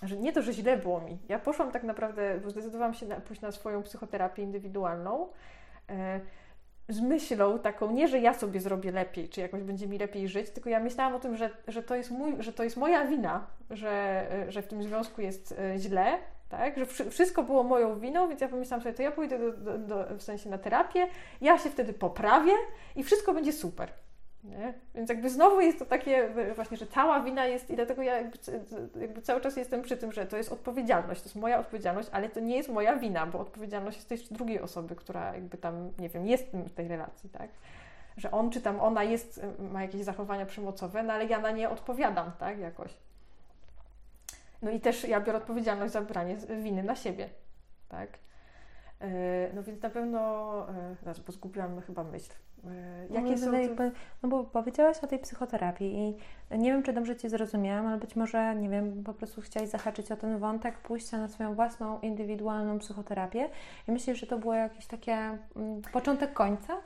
że 0.02 0.16
nie 0.16 0.32
to, 0.32 0.42
że 0.42 0.52
źle 0.52 0.76
było 0.76 1.00
mi. 1.00 1.18
Ja 1.28 1.38
poszłam 1.38 1.72
tak 1.72 1.82
naprawdę, 1.82 2.40
bo 2.40 2.50
zdecydowałam 2.50 2.94
się 2.94 3.06
na, 3.06 3.20
pójść 3.20 3.42
na 3.42 3.52
swoją 3.52 3.82
psychoterapię 3.82 4.42
indywidualną 4.42 5.28
z 6.88 7.00
myślą 7.00 7.58
taką, 7.58 7.92
nie, 7.92 8.08
że 8.08 8.18
ja 8.18 8.34
sobie 8.34 8.60
zrobię 8.60 8.92
lepiej, 8.92 9.28
czy 9.28 9.40
jakoś 9.40 9.62
będzie 9.62 9.86
mi 9.88 9.98
lepiej 9.98 10.28
żyć, 10.28 10.50
tylko 10.50 10.70
ja 10.70 10.80
myślałam 10.80 11.14
o 11.14 11.20
tym, 11.20 11.36
że, 11.36 11.50
że, 11.68 11.82
to, 11.82 11.94
jest 11.94 12.10
mój, 12.10 12.34
że 12.38 12.52
to 12.52 12.64
jest 12.64 12.76
moja 12.76 13.06
wina, 13.06 13.46
że, 13.70 14.26
że 14.48 14.62
w 14.62 14.66
tym 14.66 14.82
związku 14.82 15.20
jest 15.20 15.52
e, 15.58 15.78
źle, 15.78 16.18
tak? 16.48 16.78
że 16.78 16.86
wszy- 16.86 17.10
wszystko 17.10 17.42
było 17.42 17.62
moją 17.62 17.98
winą, 18.00 18.28
więc 18.28 18.40
ja 18.40 18.48
pomyślałam 18.48 18.82
sobie, 18.82 18.94
to 18.94 19.02
ja 19.02 19.10
pójdę 19.10 19.38
do, 19.38 19.52
do, 19.52 19.78
do, 19.78 20.18
w 20.18 20.22
sensie 20.22 20.50
na 20.50 20.58
terapię, 20.58 21.06
ja 21.40 21.58
się 21.58 21.70
wtedy 21.70 21.92
poprawię 21.92 22.52
i 22.96 23.02
wszystko 23.02 23.34
będzie 23.34 23.52
super. 23.52 23.88
Nie? 24.44 24.74
Więc 24.94 25.10
jakby 25.10 25.30
znowu 25.30 25.60
jest 25.60 25.78
to 25.78 25.84
takie 25.84 26.28
właśnie, 26.54 26.76
że 26.76 26.86
cała 26.86 27.20
wina 27.20 27.46
jest 27.46 27.70
i 27.70 27.76
dlatego 27.76 28.02
ja 28.02 28.16
jakby, 28.16 28.38
jakby 29.00 29.22
cały 29.22 29.40
czas 29.40 29.56
jestem 29.56 29.82
przy 29.82 29.96
tym, 29.96 30.12
że 30.12 30.26
to 30.26 30.36
jest 30.36 30.52
odpowiedzialność, 30.52 31.20
to 31.20 31.26
jest 31.26 31.36
moja 31.36 31.58
odpowiedzialność, 31.58 32.08
ale 32.12 32.28
to 32.28 32.40
nie 32.40 32.56
jest 32.56 32.68
moja 32.68 32.96
wina, 32.96 33.26
bo 33.26 33.38
odpowiedzialność 33.38 33.96
jest 33.96 34.08
też 34.08 34.28
drugiej 34.28 34.60
osoby, 34.60 34.96
która 34.96 35.34
jakby 35.34 35.58
tam, 35.58 35.92
nie 35.98 36.08
wiem, 36.08 36.26
jest 36.26 36.46
w 36.52 36.74
tej 36.74 36.88
relacji, 36.88 37.30
tak? 37.30 37.50
Że 38.16 38.30
on 38.30 38.50
czy 38.50 38.60
tam 38.60 38.80
ona 38.80 39.02
jest, 39.02 39.40
ma 39.58 39.82
jakieś 39.82 40.02
zachowania 40.02 40.46
przemocowe, 40.46 41.02
no 41.02 41.12
ale 41.12 41.26
ja 41.26 41.38
na 41.38 41.50
nie 41.50 41.70
odpowiadam, 41.70 42.32
tak, 42.38 42.58
jakoś. 42.58 42.94
No 44.62 44.70
i 44.70 44.80
też 44.80 45.04
ja 45.04 45.20
biorę 45.20 45.38
odpowiedzialność 45.38 45.92
za 45.92 46.02
branie 46.02 46.36
winy 46.36 46.82
na 46.82 46.96
siebie, 46.96 47.28
tak? 47.88 48.08
E, 49.00 49.52
No 49.54 49.62
więc 49.62 49.82
na 49.82 49.90
pewno, 49.90 50.20
e, 50.68 50.96
zaraz, 51.02 51.20
bo 51.20 51.32
zgubiłam 51.32 51.80
chyba 51.80 52.04
myśl. 52.04 52.32
E, 52.64 53.14
Jakie 53.14 53.38
są 53.38 53.52
No 54.22 54.28
bo 54.28 54.44
powiedziałaś 54.44 54.96
o 55.02 55.06
tej 55.06 55.18
psychoterapii 55.18 55.98
i 55.98 56.58
nie 56.58 56.72
wiem, 56.72 56.82
czy 56.82 56.92
dobrze 56.92 57.16
Cię 57.16 57.30
zrozumiałam, 57.30 57.86
ale 57.86 57.98
być 57.98 58.16
może, 58.16 58.56
nie 58.56 58.68
wiem, 58.68 59.04
po 59.04 59.14
prostu 59.14 59.40
chciałaś 59.40 59.68
zahaczyć 59.68 60.12
o 60.12 60.16
ten 60.16 60.38
wątek 60.38 60.78
pójścia 60.78 61.18
na 61.18 61.28
swoją 61.28 61.54
własną, 61.54 62.00
indywidualną 62.00 62.78
psychoterapię 62.78 63.48
i 63.88 63.92
myślisz, 63.92 64.20
że 64.20 64.26
to 64.26 64.38
było 64.38 64.54
jakieś 64.54 64.86
takie 64.86 65.14
mm, 65.56 65.82
początek 65.92 66.32
końca? 66.32 66.76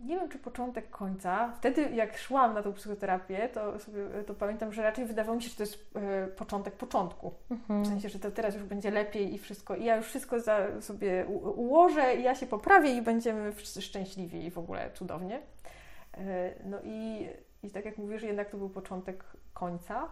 Nie 0.00 0.16
wiem, 0.16 0.28
czy 0.28 0.38
początek 0.38 0.90
końca. 0.90 1.52
Wtedy, 1.52 1.90
jak 1.90 2.18
szłam 2.18 2.54
na 2.54 2.62
tą 2.62 2.72
psychoterapię, 2.72 3.48
to, 3.48 3.78
sobie, 3.78 4.00
to 4.26 4.34
pamiętam, 4.34 4.72
że 4.72 4.82
raczej 4.82 5.04
wydawało 5.04 5.36
mi 5.36 5.42
się, 5.42 5.48
że 5.48 5.56
to 5.56 5.62
jest 5.62 5.90
e, 5.96 6.26
początek 6.26 6.74
początku. 6.74 7.32
W 7.68 7.86
sensie, 7.86 8.08
że 8.08 8.18
to 8.18 8.30
teraz 8.30 8.54
już 8.54 8.64
będzie 8.64 8.90
lepiej 8.90 9.34
i 9.34 9.38
wszystko. 9.38 9.76
I 9.76 9.84
ja 9.84 9.96
już 9.96 10.06
wszystko 10.06 10.40
za, 10.40 10.80
sobie 10.80 11.26
u, 11.26 11.60
ułożę 11.60 12.16
i 12.16 12.22
ja 12.22 12.34
się 12.34 12.46
poprawię 12.46 12.96
i 12.96 13.02
będziemy 13.02 13.52
wszyscy 13.52 13.82
szczęśliwi 13.82 14.44
i 14.44 14.50
w 14.50 14.58
ogóle 14.58 14.90
cudownie. 14.90 15.42
E, 16.14 16.54
no 16.64 16.78
i, 16.84 17.28
i 17.62 17.70
tak 17.70 17.84
jak 17.84 17.98
mówisz, 17.98 18.22
jednak 18.22 18.50
to 18.50 18.56
był 18.56 18.70
początek 18.70 19.24
końca. 19.52 20.08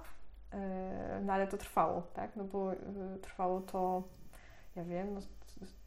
E, 0.52 1.20
no 1.24 1.32
ale 1.32 1.46
to 1.46 1.56
trwało, 1.56 2.02
tak? 2.14 2.36
No 2.36 2.44
bo 2.44 2.70
trwało 3.22 3.60
to, 3.60 4.02
ja 4.76 4.84
wiem, 4.84 5.14
no, 5.14 5.20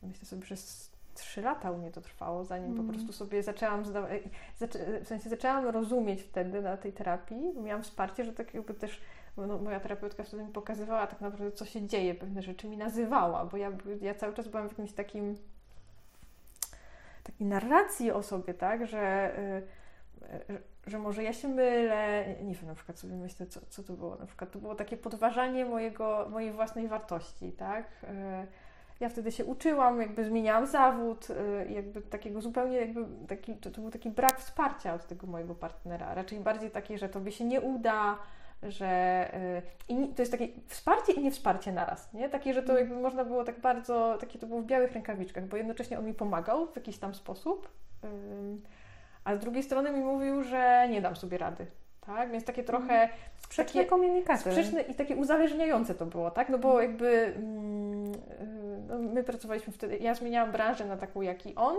myślę 0.03 0.25
sobie, 0.25 0.45
że 0.45 0.57
z 0.57 0.94
trzy 1.15 1.41
lata 1.41 1.71
u 1.71 1.77
mnie 1.77 1.91
to 1.91 2.01
trwało, 2.01 2.45
zanim 2.45 2.73
po 2.75 2.81
Mm. 2.81 2.93
prostu 2.93 3.13
sobie 3.13 3.43
zaczęłam 3.43 3.85
zdawać, 3.85 4.21
zaczę, 4.57 4.79
w 5.01 5.07
sensie 5.07 5.29
zaczęłam 5.29 5.67
rozumieć 5.67 6.21
wtedy 6.21 6.61
na 6.61 6.77
tej 6.77 6.93
terapii, 6.93 7.53
miałam 7.63 7.83
wsparcie, 7.83 8.25
że 8.25 8.33
tak 8.33 8.53
jakby 8.53 8.73
też 8.73 9.01
no, 9.37 9.57
moja 9.57 9.79
terapeutka 9.79 10.23
wtedy 10.23 10.43
mi 10.43 10.53
pokazywała 10.53 11.07
tak 11.07 11.21
naprawdę, 11.21 11.51
co 11.51 11.65
się 11.65 11.87
dzieje, 11.87 12.15
pewne 12.15 12.41
rzeczy 12.41 12.67
mi 12.67 12.77
nazywała, 12.77 13.45
bo 13.45 13.57
ja, 13.57 13.71
ja 14.01 14.15
cały 14.15 14.33
czas 14.33 14.47
byłam 14.47 14.67
w 14.67 14.71
jakimś 14.71 14.91
takim 14.93 15.37
takiej 17.23 17.47
narracji 17.47 18.11
o 18.11 18.23
sobie, 18.23 18.53
tak, 18.53 18.87
że, 18.87 19.31
y, 20.49 20.61
że 20.87 20.99
może 20.99 21.23
ja 21.23 21.33
się 21.33 21.47
mylę, 21.47 22.25
nie 22.43 22.55
wiem, 22.55 22.65
na 22.67 22.75
przykład 22.75 22.99
sobie 22.99 23.15
myślę, 23.15 23.45
co, 23.47 23.59
co 23.69 23.83
to 23.83 23.93
było, 23.93 24.15
na 24.15 24.25
przykład 24.25 24.51
to 24.51 24.59
było 24.59 24.75
takie 24.75 24.97
podważanie 24.97 25.65
mojego, 25.65 26.27
mojej 26.31 26.51
własnej 26.51 26.87
wartości, 26.87 27.51
tak? 27.51 27.85
Ja 28.99 29.09
wtedy 29.09 29.31
się 29.31 29.45
uczyłam, 29.45 30.01
jakby 30.01 30.25
zmieniałam 30.25 30.67
zawód, 30.67 31.27
e, 31.29 31.71
jakby 31.71 32.01
takiego 32.01 32.41
zupełnie, 32.41 32.77
jakby 32.77 33.05
taki, 33.27 33.55
to, 33.55 33.71
to 33.71 33.81
był 33.81 33.91
taki 33.91 34.09
brak 34.09 34.39
wsparcia 34.39 34.93
od 34.93 35.07
tego 35.07 35.27
mojego 35.27 35.55
partnera, 35.55 36.13
raczej 36.13 36.39
bardziej 36.39 36.71
taki, 36.71 36.97
że 36.97 37.09
tobie 37.09 37.31
się 37.31 37.45
nie 37.45 37.61
uda, 37.61 38.17
że 38.63 38.87
e, 38.87 39.61
i 39.89 40.07
to 40.07 40.21
jest 40.21 40.31
takie 40.31 40.47
wsparcie 40.67 41.13
i 41.13 41.23
niewsparcie 41.23 41.71
naraz, 41.71 42.13
nie? 42.13 42.29
Takie, 42.29 42.53
że 42.53 42.63
to 42.63 42.71
mm. 42.71 42.83
jakby 42.83 43.01
można 43.01 43.25
było 43.25 43.43
tak 43.43 43.59
bardzo, 43.59 44.17
takie 44.19 44.39
to 44.39 44.47
było 44.47 44.61
w 44.61 44.65
białych 44.65 44.91
rękawiczkach, 44.91 45.47
bo 45.47 45.57
jednocześnie 45.57 45.99
on 45.99 46.05
mi 46.05 46.13
pomagał 46.13 46.67
w 46.67 46.75
jakiś 46.75 46.97
tam 46.97 47.15
sposób, 47.15 47.69
a 49.23 49.35
z 49.35 49.39
drugiej 49.39 49.63
strony 49.63 49.91
mi 49.91 50.01
mówił, 50.01 50.43
że 50.43 50.87
nie 50.91 51.01
dam 51.01 51.15
sobie 51.15 51.37
rady. 51.37 51.67
Tak? 52.05 52.31
Więc 52.31 52.45
takie 52.45 52.63
trochę 52.63 52.93
mhm. 53.01 53.09
sprzeczne 53.37 53.81
takie, 53.81 53.89
komunikaty. 53.89 54.39
Sprzeczne 54.51 54.81
i 54.81 54.95
takie 54.95 55.15
uzależniające 55.15 55.95
to 55.95 56.05
było, 56.05 56.31
tak? 56.31 56.49
No 56.49 56.57
bo 56.57 56.69
mhm. 56.69 56.89
jakby 56.89 57.33
mm, 57.35 58.11
no 58.87 58.99
my 58.99 59.23
pracowaliśmy 59.23 59.73
wtedy, 59.73 59.97
ja 59.97 60.13
zmieniałam 60.13 60.51
branżę 60.51 60.85
na 60.85 60.97
taką 60.97 61.21
jak 61.21 61.45
i 61.45 61.55
on, 61.55 61.75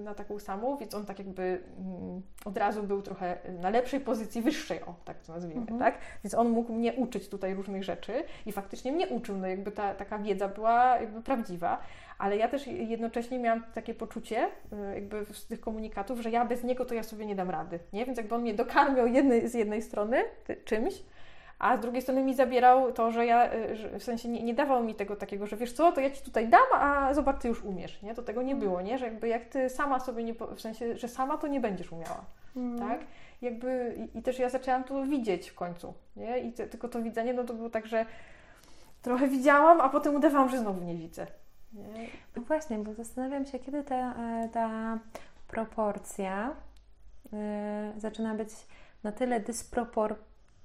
na 0.00 0.14
taką 0.14 0.38
samą, 0.38 0.76
więc 0.76 0.94
on 0.94 1.06
tak 1.06 1.18
jakby 1.18 1.62
mm, 1.78 2.22
od 2.44 2.56
razu 2.56 2.82
był 2.82 3.02
trochę 3.02 3.38
na 3.60 3.70
lepszej 3.70 4.00
pozycji, 4.00 4.42
wyższej, 4.42 4.82
o 4.82 4.94
tak 5.04 5.22
to 5.22 5.32
nazwijmy, 5.32 5.60
mhm. 5.60 5.80
tak? 5.80 5.98
Więc 6.24 6.34
on 6.34 6.48
mógł 6.48 6.72
mnie 6.72 6.92
uczyć 6.92 7.28
tutaj 7.28 7.54
różnych 7.54 7.84
rzeczy 7.84 8.12
i 8.46 8.52
faktycznie 8.52 8.92
mnie 8.92 9.08
uczył, 9.08 9.36
no 9.36 9.46
jakby 9.46 9.72
ta 9.72 9.94
taka 9.94 10.18
wiedza 10.18 10.48
była 10.48 10.96
jakby 10.96 11.22
prawdziwa, 11.22 11.78
ale 12.18 12.36
ja 12.36 12.48
też 12.48 12.66
jednocześnie 12.66 13.38
miałam 13.38 13.64
takie 13.74 13.94
poczucie 13.94 14.46
y, 14.46 14.94
jakby 14.94 15.24
z 15.24 15.46
tych 15.46 15.60
komunikatów, 15.60 16.20
że 16.20 16.30
ja 16.30 16.44
bez 16.44 16.64
niego 16.64 16.84
to 16.84 16.94
ja 16.94 17.02
sobie 17.02 17.26
nie 17.26 17.34
dam 17.34 17.50
rady, 17.50 17.78
nie? 17.92 18.06
Więc 18.06 18.18
jakby 18.18 18.34
on 18.34 18.42
mnie 18.42 18.54
dokarmiał 18.54 19.06
jednej, 19.06 19.48
z 19.48 19.54
jednej 19.54 19.82
strony 19.82 20.24
czymś, 20.64 21.02
a 21.58 21.76
z 21.76 21.80
drugiej 21.80 22.02
strony 22.02 22.22
mi 22.22 22.34
zabierał 22.34 22.92
to, 22.92 23.10
że 23.10 23.26
ja, 23.26 23.54
y, 23.54 23.76
że 23.76 23.98
w 23.98 24.02
sensie 24.02 24.28
nie, 24.28 24.42
nie, 24.42 24.54
dawał 24.54 24.84
mi 24.84 24.94
tego 24.94 25.16
takiego, 25.16 25.46
że 25.46 25.56
wiesz 25.56 25.72
co, 25.72 25.92
to 25.92 26.00
ja 26.00 26.10
Ci 26.10 26.22
tutaj 26.22 26.48
dam, 26.48 26.66
a 26.72 27.14
zobacz, 27.14 27.40
Ty 27.40 27.48
już 27.48 27.64
umiesz, 27.64 28.02
nie? 28.02 28.14
To 28.14 28.22
tego 28.22 28.42
nie 28.42 28.56
było, 28.56 28.80
nie? 28.80 28.98
Że 28.98 29.04
jakby 29.04 29.28
jak 29.28 29.44
Ty 29.44 29.70
sama 29.70 30.00
sobie 30.00 30.24
nie, 30.24 30.34
w 30.34 30.60
sensie, 30.60 30.96
że 30.96 31.08
sama 31.08 31.38
to 31.38 31.46
nie 31.46 31.60
będziesz 31.60 31.92
umiała, 31.92 32.24
mm. 32.56 32.78
tak? 32.78 33.00
Jakby 33.42 33.94
i, 34.14 34.18
i, 34.18 34.22
też 34.22 34.38
ja 34.38 34.48
zaczęłam 34.48 34.84
to 34.84 35.04
widzieć 35.04 35.50
w 35.50 35.54
końcu, 35.54 35.94
nie? 36.16 36.38
I 36.38 36.52
te, 36.52 36.66
tylko 36.66 36.88
to 36.88 37.02
widzenie, 37.02 37.34
no 37.34 37.44
to 37.44 37.54
było 37.54 37.70
tak, 37.70 37.86
że 37.86 38.06
trochę 39.02 39.28
widziałam, 39.28 39.80
a 39.80 39.88
potem 39.88 40.14
udawałam, 40.16 40.48
że 40.48 40.58
znowu 40.58 40.84
nie 40.84 40.94
widzę. 40.94 41.26
Nie? 41.72 42.06
No 42.36 42.42
właśnie, 42.42 42.78
bo 42.78 42.94
zastanawiam 42.94 43.44
się, 43.44 43.58
kiedy 43.58 43.82
ta, 43.82 44.14
e, 44.14 44.48
ta 44.48 44.98
proporcja 45.48 46.56
yy, 47.32 48.00
zaczyna 48.00 48.34
być 48.34 48.48
na 49.02 49.12
tyle 49.12 49.40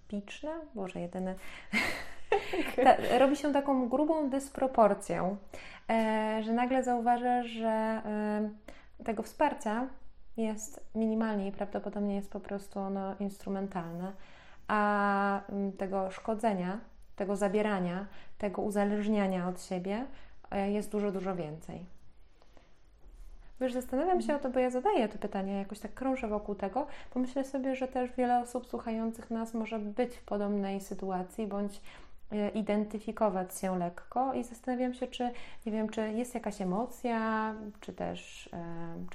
dysproporcyjna, 0.10 0.50
Boże, 0.76 1.00
jedyne. 1.00 1.36
Ta, 2.84 3.18
robi 3.20 3.36
się 3.36 3.54
taką 3.54 3.90
grubą 3.90 4.30
dysproporcją, 4.30 5.38
e, 5.90 6.42
że 6.44 6.54
nagle 6.54 6.84
zauważasz, 6.84 7.48
że 7.48 7.68
e, 7.70 8.50
tego 9.04 9.24
wsparcia 9.24 9.88
jest 10.38 10.90
minimalnie 10.96 11.48
i 11.48 11.52
prawdopodobnie 11.52 12.16
jest 12.16 12.32
po 12.32 12.40
prostu 12.40 12.80
ono 12.80 13.16
instrumentalne, 13.20 14.14
a 14.68 15.42
tego 15.78 16.12
szkodzenia, 16.12 16.80
tego 17.16 17.36
zabierania, 17.36 18.06
tego 18.38 18.62
uzależniania 18.62 19.48
od 19.48 19.62
siebie 19.62 20.06
jest 20.68 20.92
dużo, 20.92 21.12
dużo 21.12 21.36
więcej. 21.36 21.86
Wiesz, 23.62 23.74
zastanawiam 23.74 24.22
się 24.22 24.36
o 24.36 24.40
to, 24.40 24.50
bo 24.50 24.60
ja 24.60 24.70
zadaję 24.70 25.08
to 25.08 25.18
pytanie, 25.18 25.54
jakoś 25.54 25.80
tak 25.80 25.94
krążę 25.94 26.28
wokół 26.28 26.56
tego, 26.56 26.88
bo 27.14 27.20
myślę 27.20 27.44
sobie, 27.44 27.76
że 27.76 27.88
też 27.88 28.12
wiele 28.18 28.40
osób 28.40 28.68
słuchających 28.68 29.32
nas 29.32 29.54
może 29.54 29.80
być 29.80 30.16
w 30.16 30.24
podobnej 30.24 30.82
sytuacji, 30.82 31.48
bądź 31.48 31.82
e, 32.32 32.50
identyfikować 32.50 33.60
się 33.60 33.80
lekko 33.80 34.34
i 34.34 34.44
zastanawiam 34.44 34.94
się, 34.94 35.08
czy 35.08 35.32
nie 35.66 35.72
wiem, 35.72 35.90
czy 35.90 36.12
jest 36.12 36.34
jakaś 36.34 36.62
emocja, 36.62 37.54
czy 37.80 37.94
też, 37.94 38.50
e, 38.54 38.66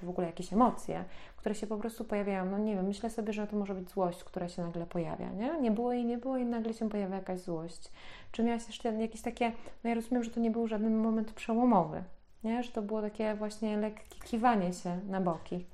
czy 0.00 0.06
w 0.06 0.08
ogóle 0.08 0.26
jakieś 0.26 0.52
emocje, 0.52 1.04
które 1.36 1.54
się 1.54 1.66
po 1.66 1.76
prostu 1.76 2.04
pojawiają. 2.04 2.44
No 2.50 2.58
nie 2.58 2.74
wiem, 2.74 2.86
myślę 2.86 3.10
sobie, 3.10 3.32
że 3.32 3.46
to 3.46 3.56
może 3.56 3.74
być 3.74 3.90
złość, 3.90 4.24
która 4.24 4.48
się 4.48 4.62
nagle 4.62 4.86
pojawia, 4.86 5.30
nie? 5.30 5.60
Nie 5.60 5.70
było 5.70 5.92
i 5.92 6.04
nie 6.04 6.18
było 6.18 6.36
i 6.36 6.44
nagle 6.44 6.74
się 6.74 6.88
pojawia 6.88 7.16
jakaś 7.16 7.40
złość. 7.40 7.90
Czy 8.32 8.42
miałaś 8.42 8.66
jeszcze 8.66 8.94
jakieś 8.94 9.20
takie, 9.20 9.52
no 9.84 9.90
ja 9.90 9.94
rozumiem, 9.94 10.24
że 10.24 10.30
to 10.30 10.40
nie 10.40 10.50
był 10.50 10.66
żaden 10.66 10.96
moment 10.96 11.32
przełomowy, 11.32 12.02
nie? 12.44 12.62
Że 12.62 12.72
to 12.72 12.82
było 12.82 13.02
takie 13.02 13.34
właśnie 13.34 13.76
lekkie 13.76 14.20
kiwanie 14.20 14.72
się 14.72 15.00
na 15.08 15.20
boki. 15.20 15.66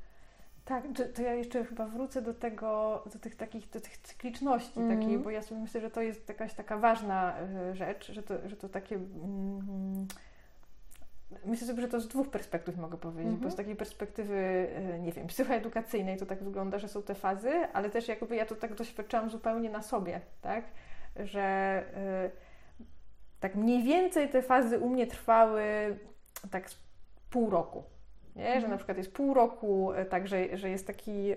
Tak, 0.65 0.85
to 1.15 1.23
ja 1.23 1.35
jeszcze 1.35 1.65
chyba 1.65 1.87
wrócę 1.87 2.23
do 2.23 2.35
tego, 2.35 3.03
do 3.13 3.19
tych 3.19 3.37
takich, 3.37 3.71
do 3.71 3.81
tych 3.81 3.99
cykliczności 3.99 4.81
mm. 4.81 5.01
takiej, 5.01 5.19
bo 5.19 5.31
ja 5.31 5.43
sobie 5.43 5.61
myślę, 5.61 5.81
że 5.81 5.91
to 5.91 6.03
jest 6.03 6.29
jakaś 6.29 6.55
taka 6.55 6.79
ważna 6.79 7.39
e, 7.39 7.75
rzecz, 7.75 8.13
że 8.13 8.23
to, 8.23 8.49
że 8.49 8.57
to 8.57 8.69
takie... 8.69 8.97
Mm, 8.97 10.07
myślę 11.45 11.67
sobie, 11.67 11.83
że 11.83 11.89
to 11.89 12.01
z 12.01 12.09
dwóch 12.09 12.29
perspektyw 12.29 12.77
mogę 12.77 12.99
powiedzieć, 12.99 13.27
mm 13.27 13.37
-hmm. 13.41 13.43
bo 13.43 13.51
z 13.51 13.53
mhm. 13.53 13.57
takiej 13.57 13.77
perspektywy, 13.77 14.37
e, 14.75 14.99
nie 14.99 15.13
wiem, 15.13 15.27
psychoedukacyjnej 15.27 16.17
to 16.17 16.27
tak 16.27 16.45
wygląda, 16.45 16.79
że 16.79 16.89
są 16.89 17.03
te 17.03 17.15
fazy, 17.15 17.53
ale 17.73 17.91
też 17.91 18.09
jakby 18.09 18.37
ja 18.37 18.47
to 18.47 18.55
tak 18.55 18.75
doświadczałam 18.75 19.31
zupełnie 19.31 19.71
na 19.71 19.83
sobie, 19.83 20.21
tak, 20.43 20.65
że 21.17 21.85
y, 22.27 22.31
tak 23.41 23.55
mniej 23.55 23.83
więcej 23.83 24.29
te 24.29 24.43
fazy 24.43 24.79
u 24.79 24.89
mnie 24.89 25.07
trwały 25.07 25.63
tak 26.49 26.71
pół 27.31 27.51
roku. 27.51 27.85
Nie? 28.37 28.45
Że 28.45 28.53
mhm. 28.53 28.71
na 28.71 28.77
przykład 28.77 28.99
jest 28.99 29.13
pół 29.13 29.35
roku, 29.35 29.93
e, 29.93 30.05
tak, 30.05 30.29
że, 30.29 30.57
że 30.57 30.71
jest 30.71 30.87
taki 30.87 31.35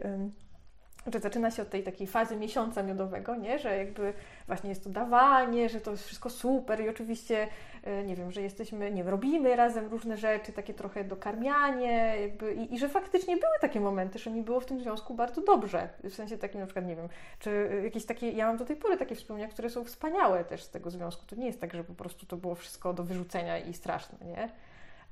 że 1.11 1.19
zaczyna 1.19 1.51
się 1.51 1.61
od 1.61 1.69
tej 1.69 1.83
takiej 1.83 2.07
fazy 2.07 2.35
miesiąca 2.35 2.83
miodowego, 2.83 3.35
nie? 3.35 3.59
że 3.59 3.77
jakby 3.77 4.13
właśnie 4.47 4.69
jest 4.69 4.83
to 4.83 4.89
dawanie, 4.89 5.69
że 5.69 5.81
to 5.81 5.91
jest 5.91 6.03
wszystko 6.03 6.29
super 6.29 6.81
i 6.81 6.89
oczywiście, 6.89 7.47
e, 7.83 8.03
nie 8.03 8.15
wiem, 8.15 8.31
że 8.31 8.41
jesteśmy, 8.41 8.91
nie 8.91 9.03
robimy 9.03 9.55
razem 9.55 9.87
różne 9.87 10.17
rzeczy, 10.17 10.53
takie 10.53 10.73
trochę 10.73 11.03
dokarmianie 11.03 12.15
jakby 12.21 12.53
i, 12.53 12.73
i, 12.73 12.79
że 12.79 12.89
faktycznie 12.89 13.37
były 13.37 13.53
takie 13.61 13.79
momenty, 13.79 14.19
że 14.19 14.31
mi 14.31 14.41
było 14.41 14.59
w 14.59 14.65
tym 14.65 14.79
związku 14.79 15.13
bardzo 15.13 15.41
dobrze, 15.41 15.89
w 16.03 16.13
sensie 16.13 16.37
takim 16.37 16.59
na 16.59 16.65
przykład, 16.65 16.85
nie 16.85 16.95
wiem, 16.95 17.09
czy 17.39 17.81
jakieś 17.83 18.05
takie, 18.05 18.31
ja 18.31 18.47
mam 18.47 18.57
do 18.57 18.65
tej 18.65 18.75
pory 18.75 18.97
takie 18.97 19.15
wspomnienia, 19.15 19.49
które 19.49 19.69
są 19.69 19.83
wspaniałe 19.83 20.43
też 20.43 20.63
z 20.63 20.69
tego 20.69 20.89
związku, 20.89 21.25
to 21.25 21.35
nie 21.35 21.45
jest 21.45 21.61
tak, 21.61 21.73
że 21.73 21.83
po 21.83 21.93
prostu 21.93 22.25
to 22.25 22.37
było 22.37 22.55
wszystko 22.55 22.93
do 22.93 23.03
wyrzucenia 23.03 23.57
i 23.57 23.73
straszne, 23.73 24.17
nie? 24.25 24.49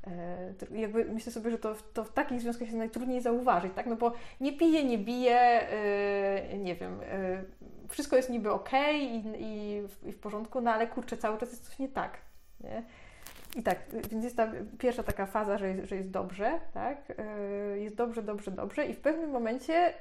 E, 0.07 0.53
jakby 0.79 1.05
myślę 1.05 1.31
sobie, 1.31 1.51
że 1.51 1.57
to, 1.57 1.75
to 1.93 2.03
w 2.03 2.13
takich 2.13 2.41
związkach 2.41 2.67
jest 2.67 2.77
najtrudniej 2.77 3.21
zauważyć, 3.21 3.73
tak? 3.73 3.85
No 3.85 3.95
bo 3.95 4.13
nie 4.41 4.53
pije, 4.57 4.83
nie 4.83 4.97
bije, 4.97 5.67
yy, 6.51 6.57
nie 6.57 6.75
wiem, 6.75 6.99
yy, 6.99 7.87
wszystko 7.89 8.15
jest 8.15 8.29
niby 8.29 8.51
ok 8.51 8.69
i, 8.93 9.15
i, 9.15 9.81
w, 9.87 10.07
i, 10.07 10.11
w, 10.11 10.19
porządku, 10.19 10.61
no 10.61 10.71
ale 10.71 10.87
kurczę, 10.87 11.17
cały 11.17 11.37
czas 11.37 11.49
jest 11.51 11.69
coś 11.69 11.79
nie 11.79 11.89
tak, 11.89 12.17
nie? 12.61 12.83
I 13.55 13.63
tak, 13.63 13.79
więc 14.11 14.23
jest 14.23 14.37
ta 14.37 14.51
pierwsza 14.79 15.03
taka 15.03 15.25
faza, 15.25 15.57
że 15.57 15.67
jest, 15.67 15.89
że 15.89 15.95
jest 15.95 16.11
dobrze, 16.11 16.59
tak? 16.73 17.13
Jest 17.75 17.95
dobrze, 17.95 18.23
dobrze, 18.23 18.51
dobrze 18.51 18.85
i 18.85 18.93
w 18.93 18.99
pewnym 18.99 19.29
momencie 19.29 19.93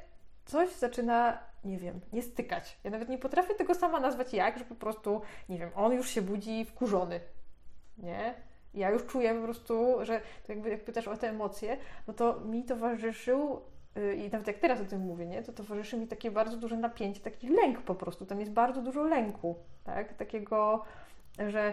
coś 0.45 0.71
zaczyna, 0.71 1.39
nie 1.65 1.79
wiem, 1.79 2.01
nie 2.13 2.23
stykać. 2.23 2.79
Ja 2.85 2.91
nawet 2.91 3.09
nie 3.09 3.19
potrafię 3.19 3.55
tego 3.55 3.75
sama 3.75 4.01
nazwać 4.01 4.35
jak, 4.35 4.59
że 4.59 4.65
po 4.65 4.75
prostu, 4.75 5.21
nie 5.49 5.59
wiem, 5.59 5.71
on 5.75 5.93
już 5.93 6.11
się 6.11 6.23
budzi 6.23 6.65
wkurzony, 6.65 7.21
nie? 7.99 8.35
Ja 8.75 8.91
już 8.91 9.07
czuję 9.07 9.35
po 9.35 9.43
prostu, 9.43 9.97
że 10.03 10.21
to 10.47 10.53
jakby 10.53 10.71
jak 10.71 10.85
pytasz 10.85 11.09
o 11.09 11.17
te 11.17 11.29
emocje, 11.29 11.77
no 12.07 12.15
to 12.15 12.41
mi 12.41 12.65
towarzyszył 12.65 13.61
yy, 13.97 14.15
i 14.15 14.31
nawet 14.31 14.47
jak 14.47 14.59
teraz 14.59 14.81
o 14.81 14.85
tym 14.85 15.01
mówię, 15.01 15.27
nie, 15.27 15.43
to 15.43 15.53
towarzyszy 15.53 15.97
mi 15.97 16.07
takie 16.07 16.31
bardzo 16.31 16.57
duże 16.57 16.77
napięcie, 16.77 17.21
taki 17.21 17.49
lęk 17.49 17.83
po 17.83 17.95
prostu. 17.95 18.27
Tam 18.27 18.41
jest 18.41 18.53
bardzo 18.53 18.83
dużo 18.83 19.03
lęku, 19.03 19.57
tak? 19.85 20.15
Takiego, 20.15 20.85
że 21.49 21.73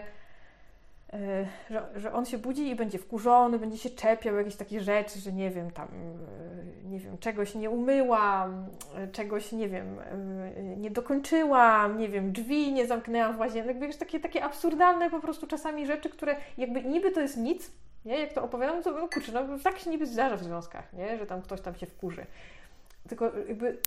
że, 1.70 1.88
że 1.96 2.12
on 2.12 2.26
się 2.26 2.38
budzi 2.38 2.68
i 2.68 2.76
będzie 2.76 2.98
wkurzony, 2.98 3.58
będzie 3.58 3.78
się 3.78 3.90
czepiał 3.90 4.36
jakieś 4.36 4.56
takie 4.56 4.80
rzeczy, 4.80 5.18
że 5.18 5.32
nie 5.32 5.50
wiem, 5.50 5.70
tam, 5.70 5.88
e, 5.88 6.88
nie 6.88 6.98
wiem, 6.98 7.18
czegoś 7.18 7.54
nie 7.54 7.70
umyłam, 7.70 8.66
e, 8.96 9.08
czegoś, 9.08 9.52
nie 9.52 9.68
wiem, 9.68 9.96
nie 10.76 10.90
dokończyłam, 10.90 11.98
nie 11.98 12.08
wiem, 12.08 12.32
drzwi 12.32 12.72
nie 12.72 12.86
zamknęłam 12.86 13.36
w 13.36 13.40
łazience, 13.40 13.68
jakby 13.68 13.86
już 13.86 13.96
takie, 13.96 14.20
takie 14.20 14.44
absurdalne 14.44 15.10
po 15.10 15.20
prostu 15.20 15.46
czasami 15.46 15.86
rzeczy, 15.86 16.10
które 16.10 16.36
jakby 16.58 16.82
niby 16.82 17.10
to 17.10 17.20
jest 17.20 17.36
nic, 17.36 17.70
nie? 18.04 18.18
Jak 18.18 18.32
to 18.32 18.42
opowiadam, 18.42 18.82
to 18.82 18.90
no 18.90 19.08
kurczę, 19.08 19.32
no 19.32 19.58
tak 19.64 19.78
się 19.78 19.90
niby 19.90 20.06
zdarza 20.06 20.36
w 20.36 20.42
związkach, 20.42 20.92
nie? 20.92 21.18
Że 21.18 21.26
tam 21.26 21.42
ktoś 21.42 21.60
tam 21.60 21.74
się 21.74 21.86
wkurzy. 21.86 22.26
Tylko 23.08 23.24
jakby 23.48 23.78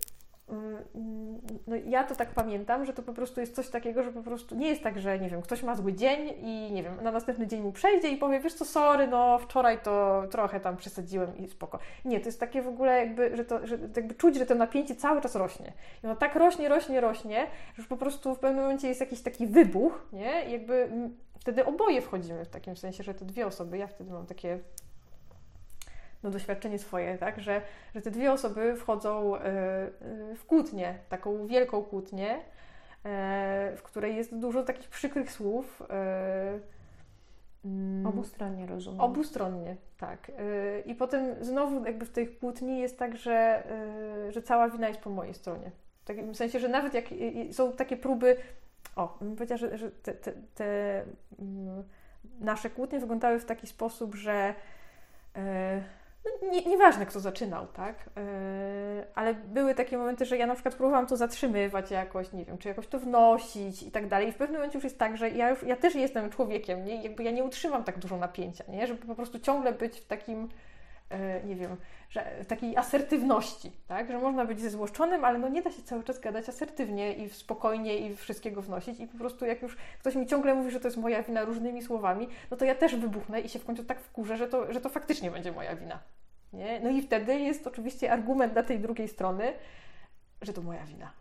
no 1.67 1.75
ja 1.85 2.03
to 2.03 2.15
tak 2.15 2.29
pamiętam, 2.29 2.85
że 2.85 2.93
to 2.93 3.01
po 3.03 3.13
prostu 3.13 3.39
jest 3.39 3.55
coś 3.55 3.69
takiego, 3.69 4.03
że 4.03 4.11
po 4.11 4.23
prostu 4.23 4.55
nie 4.55 4.67
jest 4.67 4.83
tak, 4.83 4.99
że 4.99 5.19
nie 5.19 5.29
wiem, 5.29 5.41
ktoś 5.41 5.63
ma 5.63 5.75
zły 5.75 5.93
dzień 5.93 6.33
i 6.41 6.71
nie 6.71 6.83
wiem, 6.83 7.03
na 7.03 7.11
następny 7.11 7.47
dzień 7.47 7.61
mu 7.61 7.71
przejdzie 7.71 8.09
i 8.09 8.17
powie, 8.17 8.39
wiesz 8.39 8.53
co, 8.53 8.65
sorry, 8.65 9.07
no 9.07 9.39
wczoraj 9.39 9.81
to 9.83 10.23
trochę 10.31 10.59
tam 10.59 10.77
przesadziłem 10.77 11.37
i 11.37 11.47
spoko. 11.47 11.79
Nie, 12.05 12.19
to 12.19 12.25
jest 12.25 12.39
takie 12.39 12.61
w 12.61 12.67
ogóle 12.67 12.97
jakby, 12.97 13.37
że 13.37 13.45
to, 13.45 13.67
że 13.67 13.77
jakby 13.95 14.15
czuć, 14.15 14.35
że 14.35 14.45
to 14.45 14.55
napięcie 14.55 14.95
cały 14.95 15.21
czas 15.21 15.35
rośnie. 15.35 15.73
I 16.03 16.07
ono 16.07 16.15
tak 16.15 16.35
rośnie, 16.35 16.69
rośnie, 16.69 17.01
rośnie, 17.01 17.47
że 17.77 17.83
po 17.83 17.97
prostu 17.97 18.35
w 18.35 18.39
pewnym 18.39 18.63
momencie 18.63 18.87
jest 18.87 18.99
jakiś 18.99 19.21
taki 19.21 19.47
wybuch, 19.47 20.07
nie? 20.13 20.45
I 20.45 20.51
jakby 20.51 20.89
wtedy 21.39 21.65
oboje 21.65 22.01
wchodzimy 22.01 22.45
w 22.45 22.49
takim 22.49 22.77
sensie, 22.77 23.03
że 23.03 23.13
te 23.13 23.25
dwie 23.25 23.47
osoby, 23.47 23.77
ja 23.77 23.87
wtedy 23.87 24.11
mam 24.11 24.25
takie 24.25 24.59
no, 26.23 26.29
doświadczenie 26.29 26.79
swoje, 26.79 27.17
tak? 27.17 27.41
Że, 27.41 27.61
że 27.95 28.01
te 28.01 28.11
dwie 28.11 28.31
osoby 28.31 28.75
wchodzą 28.75 29.33
w 30.35 30.45
kłótnię, 30.47 30.95
taką 31.09 31.47
wielką 31.47 31.83
kłótnię, 31.83 32.39
w 33.75 33.79
której 33.83 34.15
jest 34.15 34.37
dużo 34.37 34.63
takich 34.63 34.89
przykrych 34.89 35.31
słów. 35.31 35.83
Mm, 37.65 38.07
Obustronnie 38.07 38.65
rozumiem. 38.65 39.01
Obustronnie, 39.01 39.75
tak. 39.97 40.31
I 40.85 40.95
potem 40.95 41.35
znowu 41.41 41.85
jakby 41.85 42.05
w 42.05 42.11
tej 42.11 42.27
kłótni 42.27 42.79
jest 42.79 42.99
tak, 42.99 43.17
że, 43.17 43.63
że 44.29 44.41
cała 44.41 44.69
wina 44.69 44.87
jest 44.87 44.99
po 44.99 45.09
mojej 45.09 45.33
stronie. 45.33 45.71
W 46.01 46.05
takim 46.05 46.35
sensie, 46.35 46.59
że 46.59 46.69
nawet 46.69 46.93
jak 46.93 47.05
są 47.51 47.71
takie 47.71 47.97
próby, 47.97 48.37
o, 48.95 49.17
bym 49.21 49.35
powiedziała, 49.35 49.57
że, 49.57 49.77
że 49.77 49.91
te, 49.91 50.13
te, 50.13 50.33
te 50.55 51.01
mm, 51.39 51.83
nasze 52.39 52.69
kłótnie 52.69 52.99
wyglądały 52.99 53.39
w 53.39 53.45
taki 53.45 53.67
sposób, 53.67 54.15
że 54.15 54.55
e, 55.35 55.81
nie, 56.51 56.61
nieważne 56.61 57.05
kto 57.05 57.19
zaczynał, 57.19 57.67
tak? 57.67 58.09
E, 58.17 59.05
ale 59.15 59.33
były 59.33 59.75
takie 59.75 59.97
momenty, 59.97 60.25
że 60.25 60.37
ja 60.37 60.47
na 60.47 60.53
przykład 60.53 60.75
próbowałam 60.75 61.07
to 61.07 61.17
zatrzymywać 61.17 61.91
jakoś, 61.91 62.31
nie 62.33 62.45
wiem, 62.45 62.57
czy 62.57 62.67
jakoś 62.67 62.87
to 62.87 62.99
wnosić 62.99 63.83
i 63.83 63.91
tak 63.91 64.07
dalej. 64.07 64.27
I 64.27 64.31
w 64.31 64.35
pewnym 64.35 64.57
momencie 64.57 64.77
już 64.77 64.83
jest 64.83 64.99
tak, 64.99 65.17
że 65.17 65.29
ja, 65.29 65.49
już, 65.49 65.63
ja 65.63 65.75
też 65.75 65.95
jestem 65.95 66.29
człowiekiem, 66.29 66.85
nie? 66.85 67.03
jakby 67.03 67.23
ja 67.23 67.31
nie 67.31 67.43
utrzymam 67.43 67.83
tak 67.83 67.99
dużo 67.99 68.17
napięcia, 68.17 68.63
nie? 68.67 68.87
Żeby 68.87 69.05
po 69.07 69.15
prostu 69.15 69.39
ciągle 69.39 69.73
być 69.73 69.99
w 69.99 70.05
takim 70.05 70.49
nie 71.45 71.55
wiem, 71.55 71.77
że 72.09 72.45
takiej 72.47 72.77
asertywności, 72.77 73.71
tak? 73.87 74.11
Że 74.11 74.17
można 74.17 74.45
być 74.45 74.59
zezłoszczonym, 74.59 75.25
ale 75.25 75.39
no 75.39 75.49
nie 75.49 75.61
da 75.61 75.71
się 75.71 75.81
cały 75.81 76.03
czas 76.03 76.19
gadać 76.19 76.49
asertywnie 76.49 77.13
i 77.13 77.29
spokojnie 77.29 77.97
i 77.97 78.15
wszystkiego 78.15 78.61
wnosić 78.61 78.99
i 78.99 79.07
po 79.07 79.17
prostu 79.17 79.45
jak 79.45 79.61
już 79.61 79.77
ktoś 79.99 80.15
mi 80.15 80.27
ciągle 80.27 80.55
mówi, 80.55 80.71
że 80.71 80.79
to 80.79 80.87
jest 80.87 80.97
moja 80.97 81.23
wina 81.23 81.45
różnymi 81.45 81.81
słowami, 81.81 82.27
no 82.51 82.57
to 82.57 82.65
ja 82.65 82.75
też 82.75 82.95
wybuchnę 82.95 83.41
i 83.41 83.49
się 83.49 83.59
w 83.59 83.65
końcu 83.65 83.83
tak 83.83 83.99
wkurzę, 83.99 84.37
że 84.37 84.47
to, 84.47 84.73
że 84.73 84.81
to 84.81 84.89
faktycznie 84.89 85.31
będzie 85.31 85.51
moja 85.51 85.75
wina. 85.75 85.99
Nie? 86.53 86.79
No 86.79 86.89
i 86.89 87.01
wtedy 87.01 87.39
jest 87.39 87.67
oczywiście 87.67 88.11
argument 88.11 88.53
dla 88.53 88.63
tej 88.63 88.79
drugiej 88.79 89.07
strony, 89.07 89.53
że 90.41 90.53
to 90.53 90.61
moja 90.61 90.83
wina. 90.85 91.11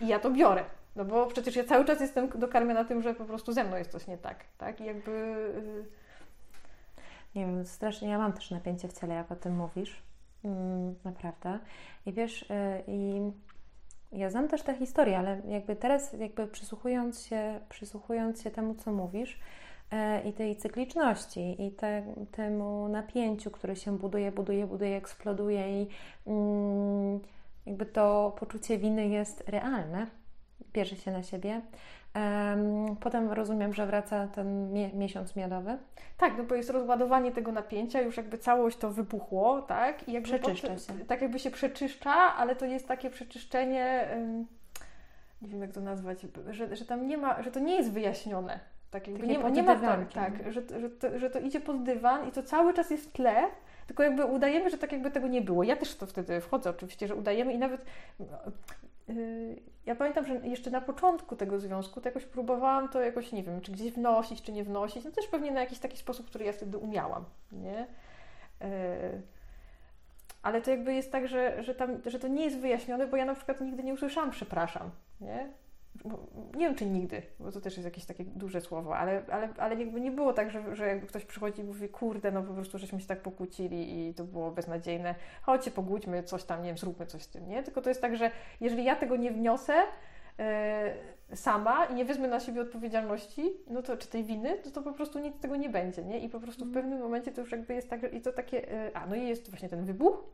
I 0.00 0.08
ja 0.08 0.18
to 0.18 0.30
biorę. 0.30 0.64
No 0.96 1.04
bo 1.04 1.26
przecież 1.26 1.56
ja 1.56 1.64
cały 1.64 1.84
czas 1.84 2.00
jestem 2.00 2.28
dokarmiona 2.28 2.84
tym, 2.84 3.02
że 3.02 3.14
po 3.14 3.24
prostu 3.24 3.52
ze 3.52 3.64
mną 3.64 3.76
jest 3.76 3.90
coś 3.90 4.06
nie 4.06 4.18
tak. 4.18 4.44
tak? 4.58 4.80
I 4.80 4.84
jakby... 4.84 5.10
Yy 5.10 6.05
nie 7.36 7.46
wiem, 7.46 7.66
strasznie, 7.66 8.08
ja 8.08 8.18
mam 8.18 8.32
też 8.32 8.50
napięcie 8.50 8.88
w 8.88 9.00
ciele, 9.00 9.14
jak 9.14 9.32
o 9.32 9.36
tym 9.36 9.56
mówisz. 9.56 10.02
Mm, 10.44 10.94
naprawdę. 11.04 11.58
I 12.06 12.12
wiesz, 12.12 12.42
y, 12.42 12.46
i 12.86 13.20
ja 14.12 14.30
znam 14.30 14.48
też 14.48 14.62
tę 14.62 14.74
historię, 14.74 15.18
ale 15.18 15.42
jakby 15.48 15.76
teraz, 15.76 16.12
jakby 16.12 16.46
przysłuchując 16.46 17.26
się, 17.26 17.60
przysłuchując 17.68 18.42
się 18.42 18.50
temu, 18.50 18.74
co 18.74 18.92
mówisz, 18.92 19.38
y, 20.24 20.28
i 20.28 20.32
tej 20.32 20.56
cykliczności, 20.56 21.66
i 21.66 21.72
te, 21.72 22.14
temu 22.32 22.88
napięciu, 22.88 23.50
które 23.50 23.76
się 23.76 23.98
buduje, 23.98 24.32
buduje, 24.32 24.66
buduje, 24.66 24.96
eksploduje, 24.96 25.82
i 25.82 25.88
mm, 26.26 27.20
jakby 27.66 27.86
to 27.86 28.36
poczucie 28.40 28.78
winy 28.78 29.08
jest 29.08 29.44
realne, 29.48 30.06
bierze 30.72 30.96
się 30.96 31.10
na 31.10 31.22
siebie. 31.22 31.60
Potem 33.00 33.32
rozumiem, 33.32 33.74
że 33.74 33.86
wraca 33.86 34.28
ten 34.28 34.72
miesiąc 34.94 35.36
miodowy. 35.36 35.78
Tak, 36.18 36.34
no 36.38 36.44
bo 36.44 36.54
jest 36.54 36.70
rozładowanie 36.70 37.32
tego 37.32 37.52
napięcia, 37.52 38.00
już 38.00 38.16
jakby 38.16 38.38
całość 38.38 38.76
to 38.76 38.90
wybuchło, 38.90 39.62
tak? 39.62 40.08
I 40.08 40.12
jakby 40.12 40.28
przeczyszcza 40.28 40.78
się. 40.78 40.94
Tak 41.06 41.22
jakby 41.22 41.38
się 41.38 41.50
przeczyszcza, 41.50 42.14
ale 42.14 42.56
to 42.56 42.66
jest 42.66 42.88
takie 42.88 43.10
przeczyszczenie, 43.10 44.08
nie 45.42 45.48
wiem 45.48 45.60
jak 45.60 45.72
to 45.72 45.80
nazwać, 45.80 46.18
że, 46.50 46.76
że 46.76 46.84
tam 46.84 47.06
nie 47.06 47.18
ma, 47.18 47.42
że 47.42 47.50
to 47.50 47.60
nie 47.60 47.74
jest 47.74 47.92
wyjaśnione. 47.92 48.60
Tak 48.90 49.08
jakby 49.08 49.26
nie, 49.26 49.38
nie 49.38 49.62
ma 49.62 49.76
tak, 49.76 50.12
tak 50.12 50.52
że, 50.52 50.80
że, 50.80 50.90
to, 50.90 51.18
że 51.18 51.30
to 51.30 51.38
idzie 51.38 51.60
pod 51.60 51.82
dywan 51.82 52.28
i 52.28 52.32
to 52.32 52.42
cały 52.42 52.74
czas 52.74 52.90
jest 52.90 53.08
w 53.08 53.12
tle, 53.12 53.44
tylko 53.86 54.02
jakby 54.02 54.24
udajemy, 54.24 54.70
że 54.70 54.78
tak 54.78 54.92
jakby 54.92 55.10
tego 55.10 55.28
nie 55.28 55.42
było. 55.42 55.62
Ja 55.62 55.76
też 55.76 55.94
to 55.94 56.06
wtedy 56.06 56.40
wchodzę 56.40 56.70
oczywiście, 56.70 57.08
że 57.08 57.14
udajemy 57.14 57.52
i 57.52 57.58
nawet 57.58 57.84
ja 59.86 59.94
pamiętam, 59.94 60.26
że 60.26 60.34
jeszcze 60.34 60.70
na 60.70 60.80
początku 60.80 61.36
tego 61.36 61.58
związku 61.58 62.00
to 62.00 62.08
jakoś 62.08 62.24
próbowałam 62.24 62.88
to 62.88 63.00
jakoś, 63.00 63.32
nie 63.32 63.42
wiem, 63.42 63.60
czy 63.60 63.72
gdzieś 63.72 63.92
wnosić, 63.92 64.42
czy 64.42 64.52
nie 64.52 64.64
wnosić, 64.64 65.04
no 65.04 65.10
też 65.10 65.26
pewnie 65.26 65.50
na 65.50 65.60
jakiś 65.60 65.78
taki 65.78 65.96
sposób, 65.96 66.26
który 66.26 66.44
ja 66.44 66.52
wtedy 66.52 66.78
umiałam, 66.78 67.24
nie? 67.52 67.86
Yy, 68.60 68.66
ale 70.42 70.62
to 70.62 70.70
jakby 70.70 70.94
jest 70.94 71.12
tak, 71.12 71.28
że, 71.28 71.62
że, 71.62 71.74
tam, 71.74 71.90
że 72.06 72.18
to 72.18 72.28
nie 72.28 72.44
jest 72.44 72.58
wyjaśnione, 72.58 73.06
bo 73.06 73.16
ja 73.16 73.24
na 73.24 73.34
przykład 73.34 73.60
nigdy 73.60 73.82
nie 73.82 73.94
usłyszałam 73.94 74.30
przepraszam, 74.30 74.90
nie? 75.20 75.52
Nie 76.54 76.66
wiem 76.66 76.74
czy 76.74 76.86
nigdy, 76.86 77.22
bo 77.40 77.52
to 77.52 77.60
też 77.60 77.76
jest 77.76 77.84
jakieś 77.84 78.04
takie 78.04 78.24
duże 78.24 78.60
słowo, 78.60 78.96
ale, 78.96 79.22
ale, 79.32 79.48
ale 79.58 79.74
jakby 79.74 80.00
nie 80.00 80.10
było 80.10 80.32
tak, 80.32 80.50
że, 80.50 80.76
że 80.76 80.86
jakby 80.86 81.06
ktoś 81.06 81.24
przychodzi 81.24 81.60
i 81.60 81.64
mówi, 81.64 81.88
kurde, 81.88 82.30
no 82.30 82.42
po 82.42 82.54
prostu 82.54 82.78
żeśmy 82.78 83.00
się 83.00 83.06
tak 83.06 83.20
pokłócili 83.20 84.08
i 84.08 84.14
to 84.14 84.24
było 84.24 84.50
beznadziejne, 84.50 85.14
chodźcie, 85.42 85.70
pogódźmy 85.70 86.22
coś 86.22 86.44
tam, 86.44 86.62
nie 86.62 86.68
wiem, 86.68 86.78
zróbmy 86.78 87.06
coś 87.06 87.22
z 87.22 87.28
tym, 87.28 87.48
nie? 87.48 87.62
Tylko 87.62 87.82
to 87.82 87.88
jest 87.90 88.00
tak, 88.00 88.16
że 88.16 88.30
jeżeli 88.60 88.84
ja 88.84 88.96
tego 88.96 89.16
nie 89.16 89.30
wniosę 89.30 89.74
yy, 90.38 91.36
sama 91.36 91.84
i 91.84 91.94
nie 91.94 92.04
wezmę 92.04 92.28
na 92.28 92.40
siebie 92.40 92.60
odpowiedzialności, 92.60 93.52
no 93.70 93.82
to 93.82 93.96
czy 93.96 94.08
tej 94.08 94.24
winy, 94.24 94.58
to, 94.58 94.70
to 94.70 94.82
po 94.82 94.92
prostu 94.92 95.18
nic 95.18 95.36
z 95.36 95.40
tego 95.40 95.56
nie 95.56 95.68
będzie, 95.68 96.04
nie? 96.04 96.18
I 96.18 96.28
po 96.28 96.40
prostu 96.40 96.64
w 96.64 96.68
mhm. 96.68 96.84
pewnym 96.84 97.02
momencie 97.02 97.32
to 97.32 97.40
już 97.40 97.52
jakby 97.52 97.74
jest 97.74 97.90
tak, 97.90 98.00
że 98.00 98.08
i 98.08 98.20
to 98.20 98.32
takie, 98.32 98.56
yy, 98.56 98.90
a 98.94 99.06
no 99.06 99.14
i 99.14 99.28
jest 99.28 99.50
właśnie 99.50 99.68
ten 99.68 99.84
wybuch, 99.84 100.24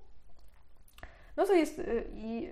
no 1.36 1.46
to 1.46 1.54
jest 1.54 1.78
yy, 1.78 2.04
i 2.14 2.50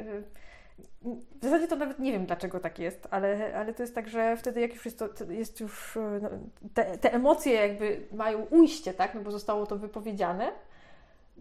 w 1.40 1.44
zasadzie 1.44 1.68
to 1.68 1.76
nawet 1.76 1.98
nie 1.98 2.12
wiem, 2.12 2.26
dlaczego 2.26 2.60
tak 2.60 2.78
jest, 2.78 3.08
ale, 3.10 3.56
ale 3.56 3.74
to 3.74 3.82
jest 3.82 3.94
tak, 3.94 4.08
że 4.08 4.36
wtedy 4.36 4.60
jak 4.60 4.74
już 4.74 4.84
jest, 4.84 4.98
to, 4.98 5.08
jest 5.28 5.60
już, 5.60 5.98
no, 6.22 6.28
te, 6.74 6.98
te, 6.98 7.12
emocje 7.12 7.52
jakby 7.52 8.06
mają 8.12 8.46
ujście, 8.50 8.94
tak, 8.94 9.14
no 9.14 9.20
bo 9.20 9.30
zostało 9.30 9.66
to 9.66 9.76
wypowiedziane, 9.76 10.52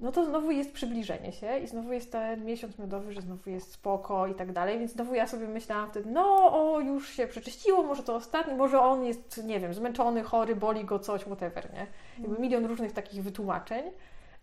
no 0.01 0.11
to 0.11 0.25
znowu 0.25 0.51
jest 0.51 0.73
przybliżenie 0.73 1.31
się 1.31 1.59
i 1.59 1.67
znowu 1.67 1.93
jest 1.93 2.11
ten 2.11 2.45
miesiąc 2.45 2.79
miodowy, 2.79 3.13
że 3.13 3.21
znowu 3.21 3.49
jest 3.49 3.71
spoko 3.71 4.27
i 4.27 4.35
tak 4.35 4.51
dalej, 4.51 4.79
więc 4.79 4.91
znowu 4.91 5.15
ja 5.15 5.27
sobie 5.27 5.47
myślałam 5.47 5.89
wtedy, 5.89 6.09
no 6.11 6.23
o, 6.51 6.79
już 6.79 7.09
się 7.09 7.27
przeczyściło, 7.27 7.83
może 7.83 8.03
to 8.03 8.15
ostatni, 8.15 8.55
może 8.55 8.79
on 8.79 9.05
jest, 9.05 9.43
nie 9.43 9.59
wiem, 9.59 9.73
zmęczony, 9.73 10.23
chory, 10.23 10.55
boli 10.55 10.85
go 10.85 10.99
coś, 10.99 11.21
whatever, 11.21 11.73
nie? 11.73 11.87
Jakby 12.17 12.27
mhm. 12.27 12.41
milion 12.41 12.65
różnych 12.65 12.91
takich 12.91 13.23
wytłumaczeń. 13.23 13.83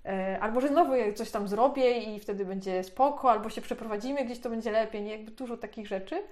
E, 0.06 0.38
albo 0.40 0.60
że 0.60 0.68
znowu 0.68 0.92
coś 1.14 1.30
tam 1.30 1.48
zrobię 1.48 1.98
i 1.98 2.20
wtedy 2.20 2.44
będzie 2.44 2.84
spoko, 2.84 3.30
albo 3.30 3.50
się 3.50 3.60
przeprowadzimy, 3.60 4.24
gdzieś 4.24 4.38
to 4.38 4.50
będzie 4.50 4.70
lepiej, 4.70 5.02
nie? 5.02 5.10
Jakby 5.10 5.30
dużo 5.30 5.56
takich 5.56 5.86
rzeczy. 5.86 6.22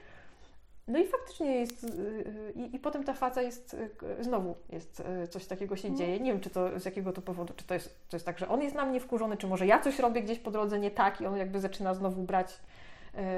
No 0.89 0.99
i 0.99 1.07
faktycznie 1.07 1.55
jest, 1.55 1.85
y, 1.85 1.89
y, 1.89 2.53
i, 2.57 2.77
i 2.77 2.79
potem 2.79 3.05
ta 3.05 3.15
faza 3.15 3.43
jest, 3.43 3.75
y, 3.75 4.25
znowu 4.25 4.55
jest 4.69 5.03
coś 5.31 5.47
takiego 5.47 5.77
się 5.77 5.89
mhm. 5.89 5.99
dzieje. 5.99 6.21
Nie 6.21 6.33
wiem, 6.33 6.41
czy 6.41 6.51
to 6.51 6.81
z 6.81 6.85
jakiego 6.85 7.13
to 7.13 7.23
powodu, 7.23 7.55
czy 7.57 7.65
to 7.65 7.75
jest, 7.75 8.09
to 8.09 8.17
jest 8.17 8.27
tak, 8.27 8.39
że 8.39 8.49
on 8.49 8.63
jest 8.63 8.75
na 8.75 8.87
mnie 8.87 9.01
wkurzony, 9.01 9.37
czy 9.37 9.47
może 9.47 9.67
ja 9.67 9.81
coś 9.81 9.99
robię 9.99 10.23
gdzieś 10.23 10.39
po 10.39 10.51
drodze 10.51 10.79
nie 10.79 10.91
tak 10.91 11.21
i 11.21 11.27
on 11.27 11.37
jakby 11.37 11.61
zaczyna 11.61 11.95
znowu 11.95 12.23
brać, 12.23 12.61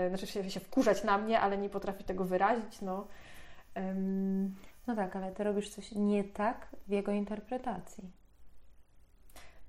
znaczy 0.08 0.26
się, 0.26 0.50
się 0.50 0.60
wkurzać 0.60 1.04
na 1.04 1.18
mnie, 1.18 1.40
ale 1.40 1.58
nie 1.58 1.68
potrafi 1.68 2.04
tego 2.04 2.24
wyrazić, 2.24 2.80
no. 2.82 3.06
No 4.86 4.96
tak, 4.96 5.16
ale 5.16 5.32
ty 5.32 5.44
robisz 5.44 5.68
coś 5.68 5.92
nie 5.92 6.24
tak 6.24 6.66
w 6.88 6.90
jego 6.90 7.12
interpretacji. 7.12 8.04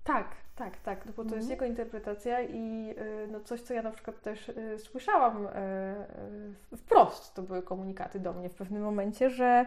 Tak, 0.08 0.28
tak, 0.56 0.78
tak, 0.78 1.06
no 1.06 1.12
bo 1.16 1.24
to 1.24 1.36
jest 1.36 1.50
mhm. 1.50 1.52
jego 1.52 1.66
interpretacja 1.66 2.42
i 2.42 2.96
y, 2.98 3.28
no 3.32 3.40
coś, 3.40 3.62
co 3.62 3.74
ja 3.74 3.82
na 3.82 3.92
przykład 3.92 4.22
też 4.22 4.50
y, 4.50 4.80
słyszałam 4.80 5.46
y, 5.46 6.78
wprost, 6.78 7.34
to 7.34 7.42
były 7.42 7.62
komunikaty 7.62 8.20
do 8.20 8.34
mnie 8.34 8.50
w 8.50 8.56
pewnym 8.56 8.84
momencie, 8.84 9.30
że 9.30 9.66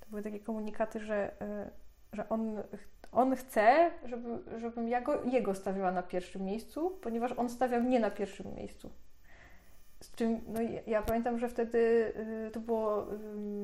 to 0.00 0.06
były 0.10 0.22
takie 0.22 0.40
komunikaty, 0.40 1.00
że, 1.00 1.30
że 2.12 2.28
on, 2.28 2.62
on 3.12 3.36
chce, 3.36 3.90
żeby, 4.04 4.58
żebym 4.58 4.88
ja 4.88 5.00
go, 5.00 5.24
jego 5.24 5.54
stawiała 5.54 5.92
na 5.92 6.02
pierwszym 6.02 6.42
miejscu, 6.44 6.90
ponieważ 6.90 7.32
on 7.32 7.48
stawiał 7.48 7.82
mnie 7.82 8.00
na 8.00 8.10
pierwszym 8.10 8.54
miejscu. 8.54 8.90
Z 10.04 10.14
czym, 10.14 10.40
no 10.48 10.60
ja, 10.86 11.02
pamiętam, 11.02 11.38
że 11.38 11.48
wtedy 11.48 11.78
y, 12.46 12.50
to 12.50 12.60
było, 12.60 13.06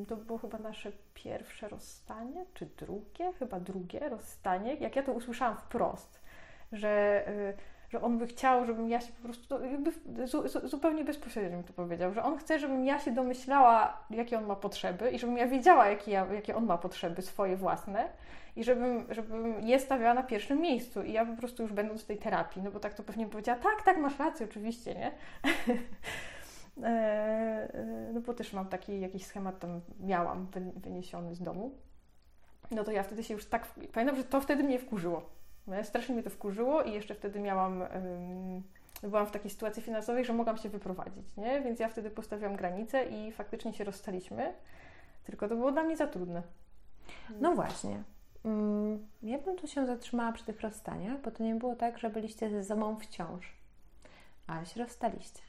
to 0.09 0.17
było 0.17 0.39
chyba 0.39 0.59
nasze 0.59 0.93
pierwsze 1.15 1.69
rozstanie, 1.69 2.45
czy 2.55 2.67
drugie, 2.67 3.33
chyba 3.39 3.61
drugie 3.61 4.09
rozstanie. 4.09 4.75
Jak 4.75 4.97
ja 4.97 5.03
to 5.03 5.13
usłyszałam 5.13 5.57
wprost, 5.57 6.21
że, 6.73 7.25
y, 7.29 7.55
że 7.91 8.03
on 8.03 8.19
by 8.19 8.27
chciał, 8.27 8.67
żebym 8.67 8.89
ja 8.89 9.01
się 9.01 9.13
po 9.13 9.23
prostu, 9.23 9.65
jakby 9.65 9.93
zu, 10.27 10.49
zu, 10.49 10.69
zupełnie 10.69 11.05
bezpośrednio 11.05 11.59
mi 11.59 11.65
to 11.65 11.73
powiedział, 11.73 12.15
że 12.15 12.23
on 12.23 12.39
chce, 12.39 12.59
żebym 12.59 12.85
ja 12.85 12.99
się 12.99 13.13
domyślała, 13.13 14.05
jakie 14.11 14.39
on 14.39 14.47
ma 14.47 14.57
potrzeby 14.57 15.11
i 15.11 15.19
żebym 15.19 15.37
ja 15.37 15.47
wiedziała, 15.47 15.89
jakie, 15.89 16.11
ja, 16.11 16.27
jakie 16.35 16.57
on 16.57 16.67
ma 16.67 16.79
potrzeby 16.79 17.23
swoje 17.23 17.57
własne 17.57 18.09
i 18.57 18.65
żebym, 18.65 19.07
żebym 19.11 19.61
je 19.61 19.81
stawiała 19.81 20.15
na 20.15 20.23
pierwszym 20.23 20.61
miejscu. 20.61 21.03
I 21.03 21.13
ja 21.13 21.27
po 21.27 21.37
prostu 21.37 21.63
już 21.63 21.73
będąc 21.73 22.03
w 22.03 22.07
tej 22.07 22.19
terapii, 22.19 22.63
no 22.63 22.71
bo 22.71 22.81
tak 22.81 22.95
to 22.95 23.03
pewnie 23.03 23.27
powiedziała, 23.27 23.59
tak, 23.59 23.83
tak, 23.85 23.99
masz 23.99 24.19
rację, 24.19 24.47
oczywiście, 24.51 24.95
nie? 24.95 25.13
E, 26.83 26.89
e, 27.75 28.11
no 28.13 28.21
bo 28.21 28.35
też 28.35 28.53
mam 28.53 28.69
taki 28.69 29.01
jakiś 29.01 29.27
schemat, 29.27 29.59
tam 29.59 29.81
miałam 30.01 30.47
wyniesiony 30.77 31.35
z 31.35 31.43
domu. 31.43 31.71
No 32.71 32.85
to 32.85 32.93
ja 32.93 33.03
wtedy 33.03 33.25
się 33.25 33.35
już 33.35 33.47
tak, 33.47 33.67
pamiętam, 33.93 34.17
że 34.17 34.25
to 34.25 34.41
wtedy 34.41 34.63
mnie 34.63 34.79
wkurzyło. 34.79 35.40
No, 35.67 35.85
strasznie 35.85 36.15
mnie 36.15 36.25
to 36.25 36.31
wkurzyło 36.31 36.83
i 36.83 36.93
jeszcze 36.93 37.15
wtedy 37.15 37.41
miałam, 37.41 37.83
byłam 39.03 39.27
w 39.27 39.31
takiej 39.31 39.51
sytuacji 39.51 39.83
finansowej, 39.83 40.25
że 40.25 40.33
mogłam 40.33 40.57
się 40.57 40.69
wyprowadzić, 40.69 41.37
nie? 41.37 41.61
Więc 41.61 41.81
ja 41.81 41.89
wtedy 41.89 42.11
postawiłam 42.11 42.57
granicę 42.57 43.05
i 43.05 43.33
faktycznie 43.33 43.73
się 43.73 43.85
rozstaliśmy, 43.85 44.53
tylko 45.25 45.49
to 45.49 45.57
było 45.57 45.73
dla 45.73 45.83
mnie 45.83 45.97
za 45.97 46.07
trudne. 46.07 46.43
No 47.41 47.55
właśnie. 47.55 48.03
mm, 48.45 49.07
ja 49.23 49.39
bym 49.39 49.57
tu 49.57 49.67
się 49.67 49.87
zatrzymała 49.87 50.33
przy 50.33 50.45
tych 50.45 50.61
rozstaniach, 50.61 51.21
bo 51.21 51.31
to 51.31 51.43
nie 51.43 51.55
było 51.55 51.77
tak, 51.77 51.99
że 51.99 52.11
byliście 52.11 52.51
ze 52.51 52.65
sobą 52.65 52.97
wciąż, 52.97 53.53
ale 54.47 54.67
się 54.67 54.81
rozstaliście. 54.81 55.41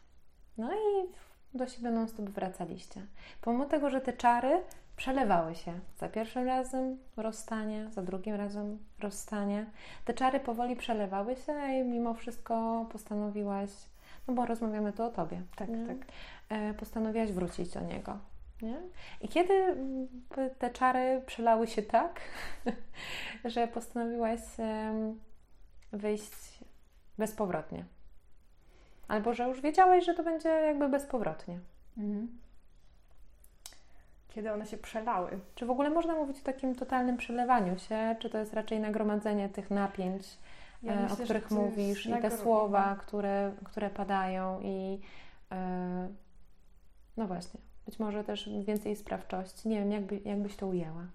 No 0.58 0.74
i 0.74 1.08
do 1.54 1.68
siebie 1.68 1.92
non 1.92 2.08
stop 2.08 2.30
wracaliście. 2.30 3.06
Pomimo 3.42 3.66
tego, 3.66 3.90
że 3.90 4.02
te 4.02 4.14
czary 4.14 4.62
przelewały 5.02 5.56
się. 5.56 5.80
Za 5.98 6.10
pierwszym 6.10 6.46
razem 6.46 6.98
rozstanie, 7.18 7.90
za 7.90 8.02
drugim 8.02 8.36
razem 8.36 8.80
rozstanie. 9.00 9.66
Te 10.06 10.14
czary 10.14 10.40
powoli 10.40 10.76
przelewały 10.76 11.36
się 11.36 11.54
i 11.72 11.84
mimo 11.84 12.14
wszystko 12.14 12.86
postanowiłaś, 12.92 13.70
no 14.28 14.34
bo 14.34 14.46
rozmawiamy 14.46 14.94
tu 14.94 15.04
o 15.04 15.10
Tobie. 15.10 15.42
Tak, 15.56 15.70
nie? 15.70 15.86
tak. 15.88 15.98
E, 16.50 16.74
postanowiłaś 16.74 17.32
wrócić 17.32 17.74
do 17.74 17.82
Niego. 17.82 18.18
Nie? 18.62 18.78
I 19.22 19.28
kiedy 19.28 19.54
mm, 19.54 20.08
te 20.60 20.70
czary 20.70 21.22
przelały 21.26 21.68
się 21.68 21.82
tak, 21.82 22.22
że 23.46 23.68
postanowiłaś 23.68 24.40
wyjść 25.92 26.60
bezpowrotnie? 27.18 27.86
Albo 29.08 29.34
że 29.34 29.48
już 29.48 29.62
wiedziałaś, 29.62 30.06
że 30.06 30.14
to 30.14 30.24
będzie 30.24 30.50
jakby 30.50 30.90
bezpowrotnie. 30.90 31.60
Mhm. 31.98 32.42
Kiedy 34.32 34.52
one 34.52 34.66
się 34.66 34.78
przelały. 34.78 35.40
Czy 35.56 35.66
w 35.66 35.70
ogóle 35.70 35.90
można 35.90 36.16
mówić 36.16 36.40
o 36.40 36.44
takim 36.44 36.76
totalnym 36.76 37.18
przelewaniu 37.18 37.80
się, 37.80 38.16
czy 38.20 38.30
to 38.30 38.38
jest 38.38 38.54
raczej 38.54 38.80
nagromadzenie 38.80 39.50
tych 39.50 39.72
napięć, 39.72 40.38
Ja 40.84 40.94
e, 40.94 41.04
myślę, 41.04 41.18
o 41.18 41.24
których 41.24 41.52
mówisz, 41.52 42.06
i 42.06 42.14
te 42.22 42.38
słowa, 42.38 42.96
które, 42.96 43.52
które 43.64 43.90
padają, 43.90 44.62
i 44.62 45.00
e, 45.52 46.10
no 47.18 47.28
właśnie, 47.28 47.60
być 47.86 48.00
może 48.00 48.24
też 48.24 48.50
więcej 48.66 48.96
sprawczości. 48.96 49.70
Nie 49.70 49.80
wiem, 49.80 49.92
jakby, 49.92 50.20
jakbyś 50.26 50.56
to 50.56 50.68
ujęła. 50.68 51.08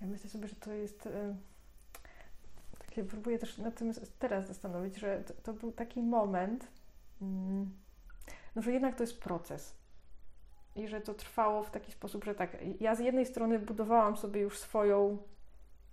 Ja 0.00 0.06
myślę 0.06 0.30
sobie, 0.30 0.48
że 0.48 0.56
to 0.56 0.72
jest. 0.72 1.08
Takie, 2.78 3.04
próbuję 3.04 3.38
też 3.38 3.58
nad 3.58 3.74
tym 3.74 3.92
teraz 4.18 4.46
zastanowić, 4.46 4.96
że 4.96 5.20
to, 5.20 5.34
to 5.42 5.52
był 5.52 5.72
taki 5.72 6.02
moment, 6.02 6.68
mm, 7.22 7.70
no, 8.56 8.62
że 8.62 8.72
jednak 8.72 8.94
to 8.94 9.02
jest 9.02 9.20
proces. 9.20 9.74
I 10.76 10.88
że 10.88 11.00
to 11.00 11.14
trwało 11.14 11.62
w 11.62 11.70
taki 11.70 11.92
sposób, 11.92 12.24
że 12.24 12.34
tak, 12.34 12.56
ja 12.80 12.94
z 12.94 13.00
jednej 13.00 13.26
strony 13.26 13.58
budowałam 13.58 14.16
sobie 14.16 14.40
już 14.40 14.58
swoją 14.58 15.18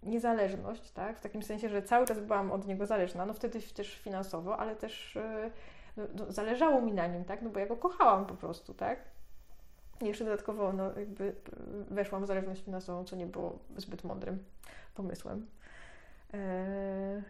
niezależność, 0.03 0.91
tak? 0.91 1.17
W 1.17 1.21
takim 1.21 1.43
sensie, 1.43 1.69
że 1.69 1.81
cały 1.81 2.05
czas 2.05 2.19
byłam 2.19 2.51
od 2.51 2.67
niego 2.67 2.85
zależna, 2.85 3.25
no 3.25 3.33
wtedy 3.33 3.61
też 3.61 3.99
finansowo, 3.99 4.57
ale 4.57 4.75
też 4.75 5.17
e, 5.17 5.51
no, 5.97 6.03
no, 6.15 6.31
zależało 6.31 6.81
mi 6.81 6.93
na 6.93 7.07
nim, 7.07 7.25
tak? 7.25 7.41
No 7.41 7.49
bo 7.49 7.59
ja 7.59 7.65
go 7.65 7.77
kochałam 7.77 8.25
po 8.25 8.35
prostu, 8.35 8.73
tak? 8.73 8.99
Jeszcze 10.01 10.25
dodatkowo, 10.25 10.73
no 10.73 10.99
jakby 10.99 11.35
e, 11.89 11.93
weszłam 11.93 12.23
w 12.23 12.27
zależność 12.27 12.63
finansową, 12.63 13.03
co 13.03 13.15
nie 13.15 13.25
było 13.25 13.59
zbyt 13.77 14.03
mądrym 14.03 14.43
pomysłem. 14.95 15.47
E, 16.33 16.37
e, 16.37 17.23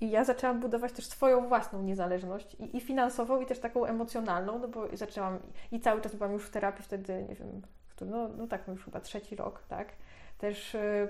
I 0.00 0.10
ja 0.10 0.24
zaczęłam 0.24 0.60
budować 0.60 0.92
też 0.92 1.06
swoją 1.06 1.48
własną 1.48 1.82
niezależność 1.82 2.54
i, 2.54 2.76
i 2.76 2.80
finansową, 2.80 3.40
i 3.40 3.46
też 3.46 3.58
taką 3.58 3.84
emocjonalną, 3.84 4.58
no 4.58 4.68
bo 4.68 4.96
zaczęłam 4.96 5.38
i 5.72 5.80
cały 5.80 6.00
czas 6.00 6.14
byłam 6.14 6.32
już 6.32 6.46
w 6.46 6.50
terapii 6.50 6.84
wtedy, 6.84 7.24
nie 7.28 7.34
wiem, 7.34 7.62
no, 8.00 8.28
no 8.28 8.46
tak, 8.46 8.68
już 8.68 8.84
chyba 8.84 9.00
trzeci 9.00 9.36
rok, 9.36 9.62
tak? 9.68 9.88
Też 10.38 10.74
y, 10.74 10.78
y, 10.78 11.08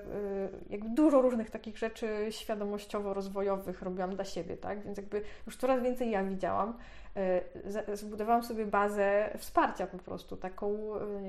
jakby 0.69 0.89
dużo 0.89 1.21
różnych 1.21 1.49
takich 1.49 1.77
rzeczy 1.77 2.27
świadomościowo-rozwojowych 2.29 3.81
robiłam 3.81 4.15
dla 4.15 4.25
siebie, 4.25 4.57
tak? 4.57 4.83
Więc 4.83 4.97
jakby 4.97 5.21
już 5.45 5.57
coraz 5.57 5.83
więcej 5.83 6.11
ja 6.11 6.23
widziałam. 6.23 6.77
Y, 7.89 7.97
zbudowałam 7.97 8.43
sobie 8.43 8.65
bazę 8.65 9.29
wsparcia 9.37 9.87
po 9.87 9.97
prostu, 9.97 10.37
taką, 10.37 10.77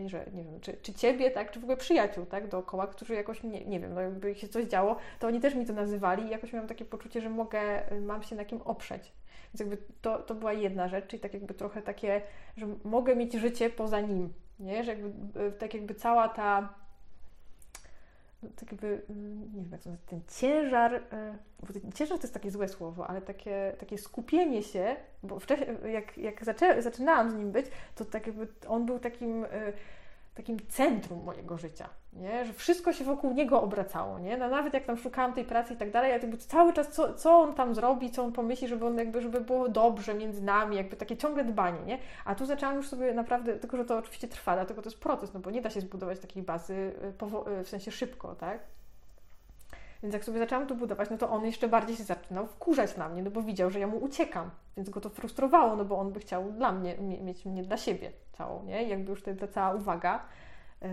że 0.07 0.27
nie 0.33 0.45
wiem, 0.45 0.61
czy, 0.61 0.77
czy 0.83 0.95
ciebie, 0.95 1.31
tak, 1.31 1.51
czy 1.51 1.61
w 1.61 1.63
ogóle 1.63 1.77
przyjaciół, 1.77 2.27
tak, 2.27 2.49
dookoła, 2.49 2.87
którzy 2.87 3.15
jakoś, 3.15 3.43
nie, 3.43 3.65
nie 3.65 3.81
wiem, 3.81 3.95
no 3.95 4.01
jakby 4.01 4.35
się 4.35 4.49
coś 4.49 4.65
działo, 4.65 4.97
to 5.19 5.27
oni 5.27 5.41
też 5.41 5.55
mi 5.55 5.67
to 5.67 5.73
nazywali 5.73 6.25
i 6.25 6.31
jakoś 6.31 6.53
miałam 6.53 6.69
takie 6.69 6.85
poczucie, 6.85 7.21
że 7.21 7.31
mogę, 7.31 7.61
mam 8.01 8.23
się 8.23 8.37
na 8.37 8.45
kim 8.45 8.63
oprzeć. 8.63 9.13
Więc 9.55 9.61
jakby 9.61 9.77
to, 10.03 10.19
to 10.19 10.35
była 10.35 10.53
jedna 10.53 10.89
rzecz, 10.89 11.07
czyli 11.07 11.21
tak 11.21 11.35
jakby 11.35 11.55
trochę 11.55 11.83
takie, 11.83 12.23
że 12.57 12.67
mogę 12.85 13.17
mieć 13.17 13.33
życie 13.33 13.71
poza 13.71 14.01
nim, 14.01 14.33
nie? 14.61 14.85
Że 14.85 14.91
jakby, 14.91 15.53
tak 15.53 15.75
jakby 15.75 15.95
cała 15.95 16.29
ta 16.29 16.81
tak 18.57 18.73
jakby, 18.73 19.03
mm, 19.11 19.41
nie 19.55 19.63
wiem 19.63 19.73
jak 19.73 19.81
to 19.81 19.91
ten 20.07 20.21
ciężar, 20.39 21.03
bo 21.67 21.73
ten 21.73 21.93
ciężar 21.93 22.19
to 22.19 22.23
jest 22.23 22.35
takie 22.35 22.51
złe 22.51 22.69
słowo, 22.69 23.07
ale 23.07 23.23
takie, 23.23 23.73
takie 23.79 23.99
skupienie 23.99 24.63
się, 24.63 24.97
bo 25.23 25.41
wcześniej, 25.41 25.69
jak, 25.93 26.19
jak 26.19 26.45
zaczę, 26.45 26.83
zaczynałam 26.83 27.31
z 27.31 27.35
nim 27.35 27.53
być, 27.53 27.67
to 27.95 28.05
tak 28.05 28.27
jakby 28.27 28.47
on 28.69 28.87
był 28.87 28.99
takim, 28.99 29.45
y, 29.45 29.49
takim 30.41 30.69
centrum 30.69 31.25
mojego 31.25 31.59
życia, 31.59 31.89
nie? 32.13 32.45
Że 32.45 32.53
wszystko 32.53 32.93
się 32.93 33.05
wokół 33.05 33.33
niego 33.33 33.63
obracało, 33.63 34.19
nie? 34.19 34.37
No, 34.37 34.49
nawet 34.49 34.75
jak 34.75 34.85
tam 34.85 34.97
szukałam 34.97 35.33
tej 35.33 35.45
pracy 35.45 35.75
i 35.75 35.77
tak 35.77 35.91
dalej, 35.91 36.11
ja 36.11 36.19
jakby 36.19 36.37
cały 36.37 36.73
czas, 36.73 36.89
co, 36.89 37.15
co 37.15 37.39
on 37.39 37.55
tam 37.55 37.75
zrobi, 37.75 38.11
co 38.11 38.23
on 38.23 38.33
pomyśli, 38.33 38.69
żeby 38.69 38.87
on 38.87 38.99
jakby, 38.99 39.21
żeby 39.21 39.41
było 39.41 39.69
dobrze 39.69 40.15
między 40.15 40.43
nami, 40.43 40.77
jakby 40.77 40.97
takie 40.97 41.17
ciągle 41.17 41.45
dbanie, 41.45 41.81
nie? 41.87 41.99
A 42.25 42.35
tu 42.35 42.47
zaczęłam 42.47 42.77
już 42.77 42.89
sobie 42.89 43.15
naprawdę, 43.15 43.57
tylko 43.57 43.77
że 43.77 43.85
to 43.85 43.99
oczywiście 43.99 44.29
trwa, 44.29 44.55
dlatego 44.55 44.83
to 44.83 44.89
jest 44.89 45.01
proces, 45.01 45.35
no 45.35 45.41
bo 45.41 45.51
nie 45.51 45.63
da 45.63 45.71
się 45.71 45.81
zbudować 45.81 46.19
takiej 46.19 46.43
bazy 46.43 46.75
y, 46.75 47.61
y, 47.61 47.65
w 47.65 47.69
sensie 47.69 47.91
szybko, 47.91 48.35
tak? 48.35 48.61
Więc 50.03 50.15
jak 50.15 50.25
sobie 50.25 50.39
zaczęłam 50.39 50.67
to 50.67 50.75
budować, 50.75 51.11
no 51.11 51.19
to 51.19 51.31
on 51.31 51.47
jeszcze 51.47 51.69
bardziej 51.69 51.97
się 51.97 52.05
zaczynał 52.05 52.47
wkurzać 52.47 52.97
na 52.97 53.09
mnie, 53.09 53.23
no 53.23 53.31
bo 53.31 53.43
widział, 53.43 53.71
że 53.71 53.81
ja 53.81 53.87
mu 53.87 53.97
uciekam, 53.97 54.51
więc 54.77 54.91
go 54.91 55.01
to 55.01 55.09
frustrowało, 55.11 55.77
no 55.77 55.85
bo 55.85 55.99
on 55.99 56.13
by 56.13 56.21
chciał 56.21 56.53
dla 56.53 56.73
mnie, 56.73 56.97
mie- 56.99 57.21
mieć 57.21 57.45
mnie 57.47 57.63
dla 57.63 57.77
siebie 57.77 58.13
całą, 58.33 58.65
nie? 58.65 58.83
Jakby 58.83 59.11
już 59.11 59.23
ta, 59.23 59.49
cała 59.49 59.75
uwaga, 59.75 60.25
yy, 60.83 60.89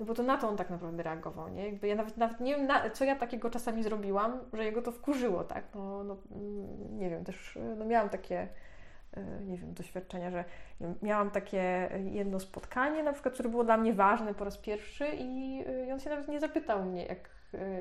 no 0.00 0.06
bo 0.06 0.14
to 0.14 0.22
na 0.22 0.38
to 0.38 0.48
on 0.48 0.56
tak 0.56 0.70
naprawdę 0.70 1.02
reagował, 1.02 1.48
nie? 1.48 1.66
Jakby 1.66 1.88
ja 1.88 1.94
nawet, 1.94 2.16
nawet 2.16 2.40
nie 2.40 2.56
wiem, 2.56 2.66
na, 2.66 2.90
co 2.90 3.04
ja 3.04 3.16
takiego 3.16 3.50
czasami 3.50 3.82
zrobiłam, 3.82 4.38
że 4.52 4.64
jego 4.64 4.82
to 4.82 4.92
wkurzyło, 4.92 5.44
tak? 5.44 5.64
No, 5.74 6.04
no 6.04 6.16
mm, 6.32 6.98
nie 6.98 7.10
wiem, 7.10 7.24
też 7.24 7.58
no 7.78 7.84
miałam 7.84 8.08
takie 8.08 8.48
yy, 9.16 9.22
nie 9.46 9.58
wiem, 9.58 9.74
doświadczenia, 9.74 10.30
że 10.30 10.44
miałam 11.02 11.30
takie 11.30 11.90
jedno 12.04 12.40
spotkanie, 12.40 13.02
na 13.02 13.12
przykład, 13.12 13.34
które 13.34 13.48
było 13.48 13.64
dla 13.64 13.76
mnie 13.76 13.92
ważne 13.92 14.34
po 14.34 14.44
raz 14.44 14.58
pierwszy 14.58 15.06
i, 15.08 15.56
yy, 15.56 15.86
i 15.86 15.92
on 15.92 16.00
się 16.00 16.10
nawet 16.10 16.28
nie 16.28 16.40
zapytał 16.40 16.84
mnie, 16.84 17.06
jak, 17.06 17.33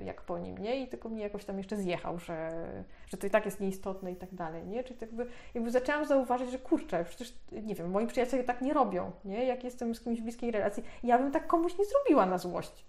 jak 0.06 0.22
po 0.22 0.40
nim, 0.40 0.58
nie? 0.58 0.82
I 0.82 0.88
tylko 0.88 1.10
mnie 1.10 1.24
jakoś 1.24 1.46
tam 1.46 1.58
jeszcze 1.58 1.78
zjechał, 1.78 2.20
że, 2.20 2.52
że 3.08 3.18
to 3.18 3.28
i 3.28 3.30
tak 3.30 3.46
jest 3.46 3.60
nieistotne 3.60 4.12
i 4.12 4.16
tak 4.16 4.34
dalej, 4.34 4.68
nie? 4.68 4.84
Czyli 4.84 5.00
jakby, 5.02 5.26
jakby 5.54 5.72
zaczęłam 5.72 6.06
zauważyć, 6.06 6.52
że 6.52 6.60
kurczę, 6.60 7.06
przecież, 7.06 7.34
nie 7.52 7.76
wiem, 7.76 7.92
moi 7.92 8.08
przyjaciele 8.08 8.44
tak 8.44 8.62
nie 8.62 8.74
robią, 8.74 9.12
nie? 9.26 9.46
Jak 9.46 9.64
jestem 9.64 9.96
z 9.96 10.02
kimś 10.02 10.20
w 10.20 10.24
bliskiej 10.24 10.52
relacji, 10.52 10.84
ja 11.04 11.18
bym 11.18 11.32
tak 11.32 11.48
komuś 11.48 11.78
nie 11.78 11.86
zrobiła 11.86 12.26
na 12.26 12.38
złość. 12.38 12.86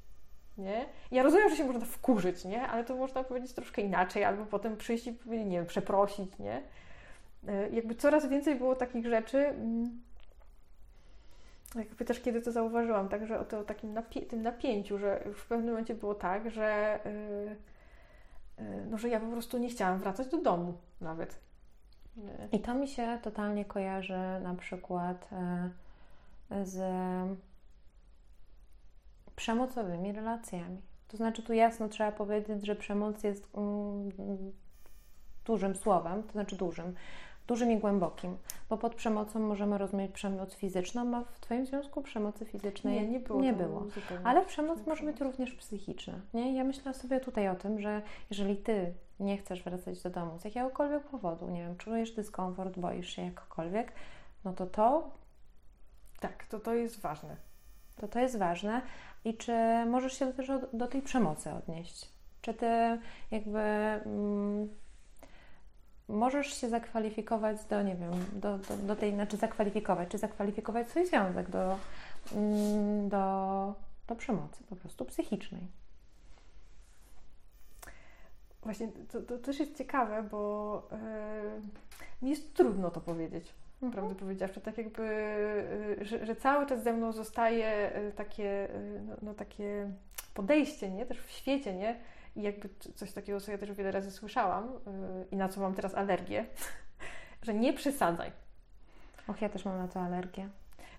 Nie? 0.59 0.87
Ja 1.11 1.23
rozumiem, 1.23 1.51
że 1.51 1.57
się 1.57 1.65
można 1.65 1.87
wkurzyć, 1.87 2.45
nie? 2.45 2.63
Ale 2.63 2.85
to 2.85 2.97
można 2.97 3.25
powiedzieć 3.25 3.53
troszkę 3.53 3.83
inaczej, 3.83 4.25
albo 4.25 4.47
potem 4.47 4.77
przyjść 4.77 5.07
i 5.07 5.15
nie 5.27 5.57
wiem, 5.57 5.67
przeprosić, 5.67 6.39
nie? 6.39 6.63
E, 7.49 7.71
Jakby 7.71 7.95
coraz 7.95 8.29
więcej 8.29 8.55
było 8.55 8.75
takich 8.75 9.07
rzeczy, 9.07 9.39
mm, 9.39 10.03
jakby 11.75 12.05
też 12.05 12.21
kiedy 12.21 12.43
to 12.43 12.53
zauważyłam, 12.53 13.09
także 13.09 13.41
o 13.41 13.45
to 13.45 13.65
takim 13.65 13.95
napie- 13.95 14.27
tym 14.27 14.43
napięciu, 14.43 14.99
że 14.99 15.23
już 15.27 15.41
w 15.41 15.47
pewnym 15.47 15.69
momencie 15.69 15.95
było 15.95 16.15
tak, 16.15 16.51
że, 16.51 16.99
yy, 17.05 18.65
yy, 18.65 18.87
no, 18.91 18.99
że 18.99 19.09
ja 19.09 19.21
po 19.21 19.27
prostu 19.27 19.59
nie 19.59 19.69
chciałam 19.69 19.99
wracać 19.99 20.29
do 20.29 20.43
domu 20.43 20.75
nawet. 21.01 21.45
I 22.53 22.61
to 22.61 22.75
mi 22.75 22.89
się 22.89 23.19
totalnie 23.23 23.65
kojarzy 23.65 24.19
na 24.43 24.55
przykład 24.55 25.29
e, 25.33 25.71
z 26.67 26.81
przemocowymi 29.37 30.13
relacjami. 30.13 30.81
To 31.09 31.17
znaczy, 31.17 31.43
tu 31.43 31.53
jasno 31.53 31.89
trzeba 31.89 32.13
powiedzieć, 32.13 32.67
że 32.67 32.77
przemoc 32.77 33.25
jest 33.25 33.49
mm, 33.57 34.11
dużym 35.45 35.77
słowem, 35.77 36.23
to 36.23 36.33
znaczy 36.33 36.57
dużym, 36.57 36.95
dużym 37.47 37.71
i 37.71 37.79
głębokim, 37.79 38.37
bo 38.69 38.79
pod 38.79 38.95
przemocą 38.95 39.41
możemy 39.41 39.79
rozumieć 39.79 40.13
przemoc 40.13 40.55
fizyczną, 40.55 41.17
a 41.17 41.25
w 41.25 41.41
Twoim 41.41 41.67
związku 41.67 42.03
przemocy 42.03 42.45
fizycznej 42.45 42.95
Nie, 42.95 43.09
nie 43.09 43.21
było. 43.21 43.41
Nie 43.41 43.53
było. 43.53 43.87
Ale 44.25 44.45
przemoc 44.45 44.87
może 44.87 45.05
być 45.05 45.21
również 45.21 45.55
psychiczna. 45.55 46.15
Nie? 46.35 46.55
Ja 46.57 46.65
myślę 46.65 46.95
sobie 46.95 47.21
tutaj 47.21 47.49
o 47.49 47.55
tym, 47.55 47.81
że 47.81 48.03
jeżeli 48.31 48.57
ty 48.57 48.95
nie 49.21 49.37
chcesz 49.39 49.63
wracać 49.63 50.03
do 50.03 50.11
domu 50.11 50.39
z 50.39 50.45
jakiegokolwiek 50.45 51.03
powodu, 51.03 51.51
nie 51.51 51.63
wiem, 51.63 51.77
czujesz 51.77 52.13
dyskomfort, 52.13 52.79
boisz 52.79 53.09
się 53.17 53.23
jakkolwiek, 53.23 53.93
no 54.45 54.53
to 54.53 54.67
to, 54.67 55.11
Tak, 56.21 56.47
to, 56.47 56.61
to 56.61 56.75
jest 56.75 57.01
ważne. 57.01 57.37
to, 57.97 58.09
to 58.09 58.19
jest 58.19 58.39
ważne. 58.39 58.81
I 59.25 59.35
czy 59.37 59.53
możesz 59.87 60.13
się 60.19 60.33
też 60.33 60.51
od- 60.51 60.77
do 60.77 60.87
tej 60.87 61.03
przemocy 61.03 61.51
odnieść? 61.53 62.11
Czy 62.41 62.55
ty 62.55 62.99
jakby 63.31 63.59
mm, 63.61 64.69
możesz 66.09 66.61
się 66.61 66.69
zakwalifikować 66.69 67.65
do, 67.65 67.83
nie 67.83 67.97
wiem, 67.97 68.11
do, 68.33 68.59
do, 68.59 68.77
do 68.77 68.97
tej, 68.97 69.13
znaczy 69.13 69.37
zakwalifikować, 69.37 70.09
czy 70.09 70.19
zakwalifikować 70.19 70.89
swój 70.89 71.07
związek 71.07 71.51
do, 71.51 71.79
mm, 72.35 73.09
do, 73.09 73.75
do 74.07 74.17
przemocy 74.17 74.65
po 74.65 74.77
prostu 74.77 75.05
psychicznej? 75.05 75.69
Właśnie 78.63 78.89
to, 78.89 79.21
to 79.21 79.39
też 79.39 79.61
jest 79.61 79.79
ciekawe, 79.79 80.23
bo 80.23 80.83
yy, 80.93 81.63
mi 82.23 82.31
jest 82.31 82.55
trudno 82.55 82.91
to 82.91 83.01
powiedzieć. 83.01 83.55
Prawdę 83.93 84.15
powiedziawszy, 84.15 84.61
tak 84.61 84.79
jakby, 84.79 85.03
y, 85.03 86.05
że, 86.05 86.27
że 86.27 86.37
cały 86.37 86.67
czas 86.67 86.83
ze 86.83 86.93
mną 86.93 87.13
zostaje 87.13 87.97
y, 87.97 88.13
takie, 88.13 88.69
no, 89.07 89.17
no 89.23 89.35
takie 89.35 89.91
podejście, 90.35 90.91
nie? 90.91 91.07
Też 91.07 91.21
w 91.21 91.31
świecie, 91.31 91.75
nie? 91.75 92.01
I 92.37 92.43
jakby 92.43 92.69
coś 92.95 93.13
takiego, 93.13 93.41
co 93.41 93.53
ja 93.53 93.59
też 93.59 93.73
wiele 93.73 93.91
razy 93.91 94.11
słyszałam 94.11 94.65
yy, 94.65 95.27
i 95.31 95.37
na 95.37 95.49
co 95.49 95.61
mam 95.61 95.75
teraz 95.75 95.95
alergię, 95.95 96.47
że 97.43 97.55
nie 97.55 97.73
przesadzaj. 97.73 98.33
Och, 99.29 99.43
ja 99.43 99.49
też 99.49 99.65
mam 99.65 99.79
na 99.79 99.89
to 99.89 100.01
alergię. 100.01 100.49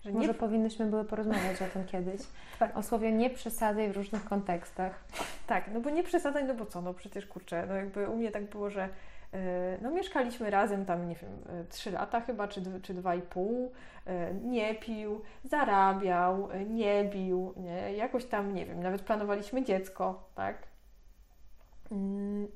Że 0.06 0.12
Może 0.12 0.28
nie, 0.28 0.34
powinnyśmy 0.34 0.86
były 0.86 1.06
porozmawiać 1.06 1.62
o 1.62 1.66
tym 1.66 1.86
kiedyś. 1.86 2.22
Tak. 2.60 2.78
O 2.78 2.84
słowie 2.84 3.12
nie 3.12 3.30
przesadzaj 3.30 3.92
w 3.92 3.98
różnych 3.98 4.26
kontekstach. 4.26 5.04
tak, 5.48 5.70
no 5.74 5.82
bo 5.82 5.90
nie 5.90 6.04
przesadzaj, 6.04 6.46
no 6.46 6.54
bo 6.54 6.66
co, 6.66 6.82
no 6.82 6.94
przecież 6.94 7.26
kurczę, 7.26 7.66
no 7.68 7.76
jakby 7.76 8.10
u 8.10 8.16
mnie 8.16 8.32
tak 8.32 8.50
było, 8.50 8.70
że 8.70 8.90
yy, 9.34 9.40
no 9.82 9.92
mieszkaliśmy 9.92 10.50
razem 10.50 10.86
tam, 10.86 11.10
nie 11.10 11.16
wiem, 11.16 11.32
yy, 11.58 11.66
trzy 11.70 11.92
lata 11.92 12.22
chyba, 12.22 12.48
czy, 12.48 12.62
czy 12.82 12.94
dwa 12.94 13.16
i 13.16 13.22
pół, 13.22 13.72
yy, 14.06 14.14
nie 14.44 14.76
pił, 14.76 15.22
zarabiał, 15.44 16.50
nie 16.70 17.04
bił, 17.04 17.54
nie, 17.58 17.94
jakoś 17.94 18.26
tam, 18.26 18.54
nie 18.54 18.66
wiem, 18.66 18.84
nawet 18.84 19.02
planowaliśmy 19.02 19.64
dziecko, 19.64 20.30
tak, 20.36 20.58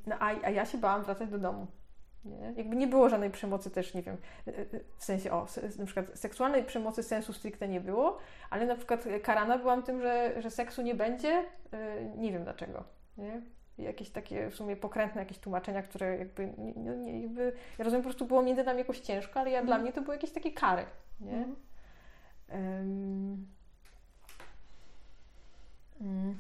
no 0.06 0.16
a, 0.20 0.26
a 0.26 0.50
ja 0.50 0.66
się 0.66 0.78
bałam 0.78 1.04
wracać 1.04 1.30
do 1.30 1.40
domu. 1.40 1.68
Nie? 2.26 2.54
Jakby 2.58 2.76
nie 2.76 2.88
było 2.88 3.10
żadnej 3.10 3.30
przemocy 3.30 3.72
też, 3.72 3.94
nie 3.94 4.02
wiem, 4.02 4.18
y, 4.48 4.52
y, 4.52 4.84
w 4.98 5.04
sensie, 5.04 5.32
o, 5.32 5.48
na 5.80 5.86
przykład 5.86 6.20
seksualnej 6.20 6.64
przemocy 6.64 7.04
sensu 7.04 7.34
stricte 7.34 7.68
nie 7.68 7.82
było, 7.82 8.18
ale 8.50 8.66
na 8.66 8.76
przykład 8.76 9.06
karana 9.24 9.58
byłam 9.58 9.84
tym, 9.84 10.02
że, 10.02 10.42
że 10.42 10.52
seksu 10.52 10.82
nie 10.82 10.96
będzie, 10.96 11.40
y, 11.74 12.18
nie 12.18 12.32
wiem 12.32 12.44
dlaczego, 12.44 12.84
nie? 13.18 13.42
Jakieś 13.78 14.10
takie 14.10 14.50
w 14.50 14.56
sumie 14.56 14.76
pokrętne 14.76 15.22
jakieś 15.22 15.38
tłumaczenia, 15.38 15.82
które 15.82 16.18
jakby, 16.18 16.54
nie, 16.58 16.74
nie, 16.96 17.22
jakby 17.22 17.54
ja 17.78 17.86
rozumiem, 17.86 18.02
po 18.02 18.10
prostu 18.10 18.26
było 18.26 18.42
między 18.42 18.64
nami 18.64 18.80
jakoś 18.80 19.00
ciężko, 19.00 19.40
ale 19.40 19.52
ja, 19.52 19.64
dla 19.64 19.78
mnie 19.78 19.94
to 19.94 20.02
były 20.02 20.16
jakieś 20.16 20.32
takie 20.32 20.52
kary, 20.52 20.86
nie? 21.20 21.46
Mhm. 22.50 23.46
Mm, 26.02 26.40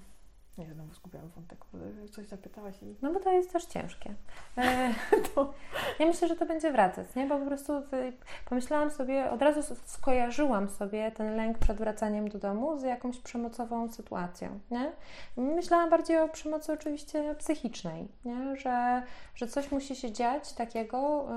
nie, 0.59 0.73
znowu 0.73 0.93
zgubiłam 0.93 1.29
wątek, 1.29 1.65
bo 1.73 2.07
coś 2.11 2.27
zapytałaś 2.27 2.83
i... 2.83 2.95
No 3.01 3.13
bo 3.13 3.19
to 3.19 3.31
jest 3.31 3.53
też 3.53 3.65
ciężkie. 3.65 4.13
E, 4.57 4.93
To... 5.35 5.53
ja 5.99 6.05
myślę, 6.05 6.27
że 6.27 6.35
to 6.35 6.45
będzie 6.45 6.71
wracać, 6.71 7.15
nie? 7.15 7.27
Bo 7.27 7.39
po 7.39 7.45
prostu 7.45 7.77
y, 7.77 8.13
pomyślałam 8.45 8.91
sobie, 8.91 9.31
od 9.31 9.41
razu 9.41 9.75
skojarzyłam 9.85 10.69
sobie 10.69 11.11
ten 11.11 11.35
lęk 11.35 11.57
przed 11.57 11.77
wracaniem 11.77 12.29
do 12.29 12.39
domu 12.39 12.77
z 12.77 12.83
jakąś 12.83 13.19
przemocową 13.19 13.89
sytuacją, 13.89 14.59
nie? 14.71 14.91
Myślałam 15.37 15.89
bardziej 15.89 16.17
o 16.17 16.27
przemocy 16.27 16.73
oczywiście 16.73 17.35
psychicznej, 17.35 18.07
nie? 18.25 18.55
Że, 18.55 19.03
że 19.35 19.47
coś 19.47 19.71
musi 19.71 19.95
się 19.95 20.11
dziać 20.11 20.53
takiego, 20.53 21.27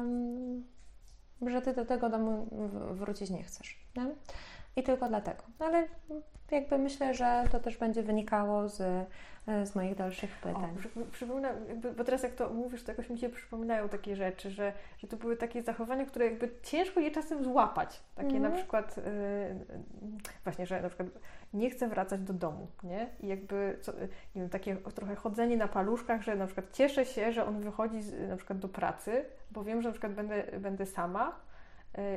ym, 0.00 0.64
że 1.42 1.62
ty 1.62 1.72
do 1.72 1.84
tego 1.84 2.10
domu 2.10 2.48
wrócić 2.90 3.30
nie 3.30 3.42
chcesz, 3.42 3.86
nie? 3.96 4.06
I 4.76 4.82
tylko 4.82 5.08
dlatego. 5.08 5.42
Ale 5.58 5.88
jakby 6.50 6.78
myślę, 6.78 7.14
że 7.14 7.44
to 7.52 7.60
też 7.60 7.76
będzie 7.78 8.02
wynikało 8.02 8.68
z, 8.68 9.08
z 9.46 9.74
moich 9.74 9.94
dalszych 9.94 10.30
pytań. 10.30 10.74
O, 10.76 10.78
przy, 10.78 10.88
przypomina, 11.12 11.48
jakby, 11.68 11.92
bo 11.92 12.04
teraz 12.04 12.22
jak 12.22 12.34
to 12.34 12.50
mówisz, 12.50 12.82
to 12.82 12.90
jakoś 12.90 13.10
mi 13.10 13.18
się 13.18 13.28
przypominają 13.28 13.88
takie 13.88 14.16
rzeczy, 14.16 14.50
że, 14.50 14.72
że 14.98 15.08
to 15.08 15.16
były 15.16 15.36
takie 15.36 15.62
zachowania, 15.62 16.06
które 16.06 16.24
jakby 16.24 16.50
ciężko 16.62 17.00
je 17.00 17.10
czasem 17.10 17.44
złapać. 17.44 18.02
Takie 18.14 18.36
Mhm. 18.36 18.42
na 18.52 18.58
przykład, 18.58 18.96
yy, 18.96 19.04
właśnie, 20.44 20.66
że 20.66 20.82
na 20.82 20.88
przykład 20.88 21.08
nie 21.54 21.70
chcę 21.70 21.88
wracać 21.88 22.20
do 22.20 22.32
domu, 22.32 22.66
nie? 22.82 23.08
I 23.20 23.26
jakby, 23.26 23.78
co, 23.80 23.92
nie 24.34 24.42
wiem, 24.42 24.48
takie 24.48 24.76
trochę 24.76 25.14
chodzenie 25.14 25.56
na 25.56 25.68
paluszkach, 25.68 26.22
że 26.22 26.36
na 26.36 26.46
przykład 26.46 26.72
cieszę 26.72 27.04
się, 27.04 27.32
że 27.32 27.46
on 27.46 27.60
wychodzi 27.60 28.02
z, 28.02 28.28
na 28.28 28.36
przykład 28.36 28.58
do 28.58 28.68
pracy, 28.68 29.24
bo 29.50 29.64
wiem, 29.64 29.82
że 29.82 29.88
na 29.88 29.92
przykład 29.92 30.12
będę, 30.12 30.44
będę 30.60 30.86
sama 30.86 31.45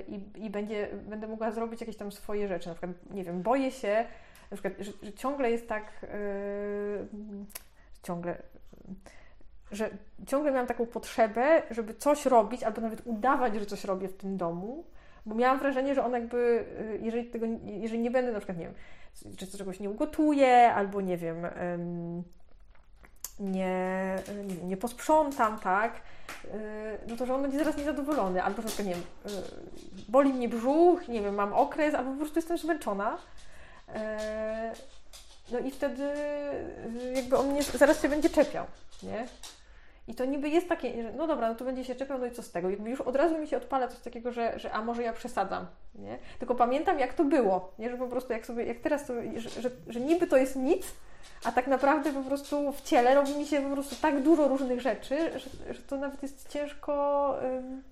i, 0.07 0.45
i 0.45 0.49
będzie, 0.49 0.87
będę 1.09 1.27
mogła 1.27 1.51
zrobić 1.51 1.81
jakieś 1.81 1.97
tam 1.97 2.11
swoje 2.11 2.47
rzeczy. 2.47 2.69
Na 2.69 2.75
przykład, 2.75 2.91
nie 3.11 3.23
wiem, 3.23 3.41
boję 3.41 3.71
się, 3.71 4.05
na 4.51 4.57
przykład, 4.57 4.73
że, 4.79 4.91
że 5.03 5.13
ciągle 5.13 5.51
jest 5.51 5.67
tak, 5.67 5.83
yy, 6.01 6.09
ciągle, 8.03 8.37
że 9.71 9.89
ciągle 10.27 10.51
miałam 10.51 10.67
taką 10.67 10.85
potrzebę, 10.85 11.61
żeby 11.71 11.93
coś 11.93 12.25
robić, 12.25 12.63
albo 12.63 12.81
nawet 12.81 13.01
udawać, 13.05 13.55
że 13.55 13.65
coś 13.65 13.83
robię 13.83 14.07
w 14.07 14.17
tym 14.17 14.37
domu, 14.37 14.83
bo 15.25 15.35
miałam 15.35 15.59
wrażenie, 15.59 15.95
że 15.95 16.03
on 16.05 16.11
jakby, 16.11 16.65
yy, 16.91 16.99
jeżeli 17.01 17.29
tego, 17.29 17.45
jeżeli 17.65 17.99
nie 17.99 18.11
będę 18.11 18.31
na 18.31 18.39
przykład, 18.39 18.57
nie 18.57 18.65
wiem, 18.65 18.75
czy 19.37 19.57
czegoś 19.57 19.79
nie 19.79 19.89
ugotuję, 19.89 20.73
albo 20.73 21.01
nie 21.01 21.17
wiem, 21.17 21.37
nie, 23.39 24.15
nie, 24.63 24.77
posprzątam, 24.77 25.59
tak, 25.59 25.93
yy, 26.43 26.49
no 27.07 27.17
to 27.17 27.25
że 27.25 27.35
on 27.35 27.41
będzie 27.41 27.59
zaraz 27.59 27.77
niezadowolony, 27.77 28.43
albo 28.43 28.61
że 28.61 28.83
nie 28.83 28.95
wiem, 28.95 29.03
yy, 29.25 29.31
boli 30.09 30.33
mnie 30.33 30.49
brzuch, 30.49 31.07
nie 31.07 31.21
wiem, 31.21 31.35
mam 31.35 31.53
okres, 31.53 31.95
albo 31.95 32.11
po 32.11 32.17
prostu 32.17 32.39
jestem 32.39 32.57
zmęczona. 32.57 33.17
Eee, 33.95 34.71
No 35.51 35.59
i 35.59 35.71
wtedy 35.71 36.03
y, 36.03 37.13
jakby 37.15 37.37
on 37.37 37.47
mnie 37.47 37.63
zaraz 37.63 38.01
się 38.01 38.09
będzie 38.09 38.29
czepiał, 38.29 38.65
nie? 39.03 39.27
I 40.09 40.15
to 40.15 40.25
niby 40.25 40.49
jest 40.49 40.69
takie, 40.69 41.03
że 41.03 41.13
no 41.13 41.27
dobra, 41.27 41.49
no 41.49 41.55
to 41.55 41.65
będzie 41.65 41.85
się 41.85 41.95
czepiał, 41.95 42.19
no 42.19 42.25
i 42.25 42.31
co 42.31 42.43
z 42.43 42.51
tego? 42.51 42.69
Jakby 42.69 42.89
już 42.89 43.01
od 43.01 43.15
razu 43.15 43.37
mi 43.37 43.47
się 43.47 43.57
odpala 43.57 43.87
coś 43.87 43.99
takiego, 43.99 44.31
że, 44.31 44.59
że 44.59 44.71
a 44.71 44.81
może 44.81 45.03
ja 45.03 45.13
przesadzam, 45.13 45.65
nie? 45.95 46.17
Tylko 46.39 46.55
pamiętam 46.55 46.99
jak 46.99 47.13
to 47.13 47.23
było, 47.23 47.73
nie? 47.79 47.89
Że 47.89 47.97
po 47.97 48.07
prostu 48.07 48.33
jak 48.33 48.45
sobie, 48.45 48.65
jak 48.65 48.79
teraz 48.79 49.05
to, 49.05 49.13
że, 49.35 49.49
że, 49.49 49.69
że 49.87 49.99
niby 49.99 50.27
to 50.27 50.37
jest 50.37 50.55
nic, 50.55 50.93
a 51.43 51.51
tak 51.51 51.67
naprawdę 51.67 52.13
po 52.13 52.21
prostu 52.21 52.71
w 52.71 52.81
ciele 52.81 53.15
robi 53.15 53.35
mi 53.35 53.45
się 53.45 53.61
po 53.61 53.69
prostu 53.69 53.95
tak 54.01 54.21
dużo 54.21 54.47
różnych 54.47 54.81
rzeczy, 54.81 55.39
że, 55.39 55.73
że 55.73 55.81
to 55.81 55.97
nawet 55.97 56.21
jest 56.21 56.49
ciężko, 56.49 57.35
ym, 57.43 57.83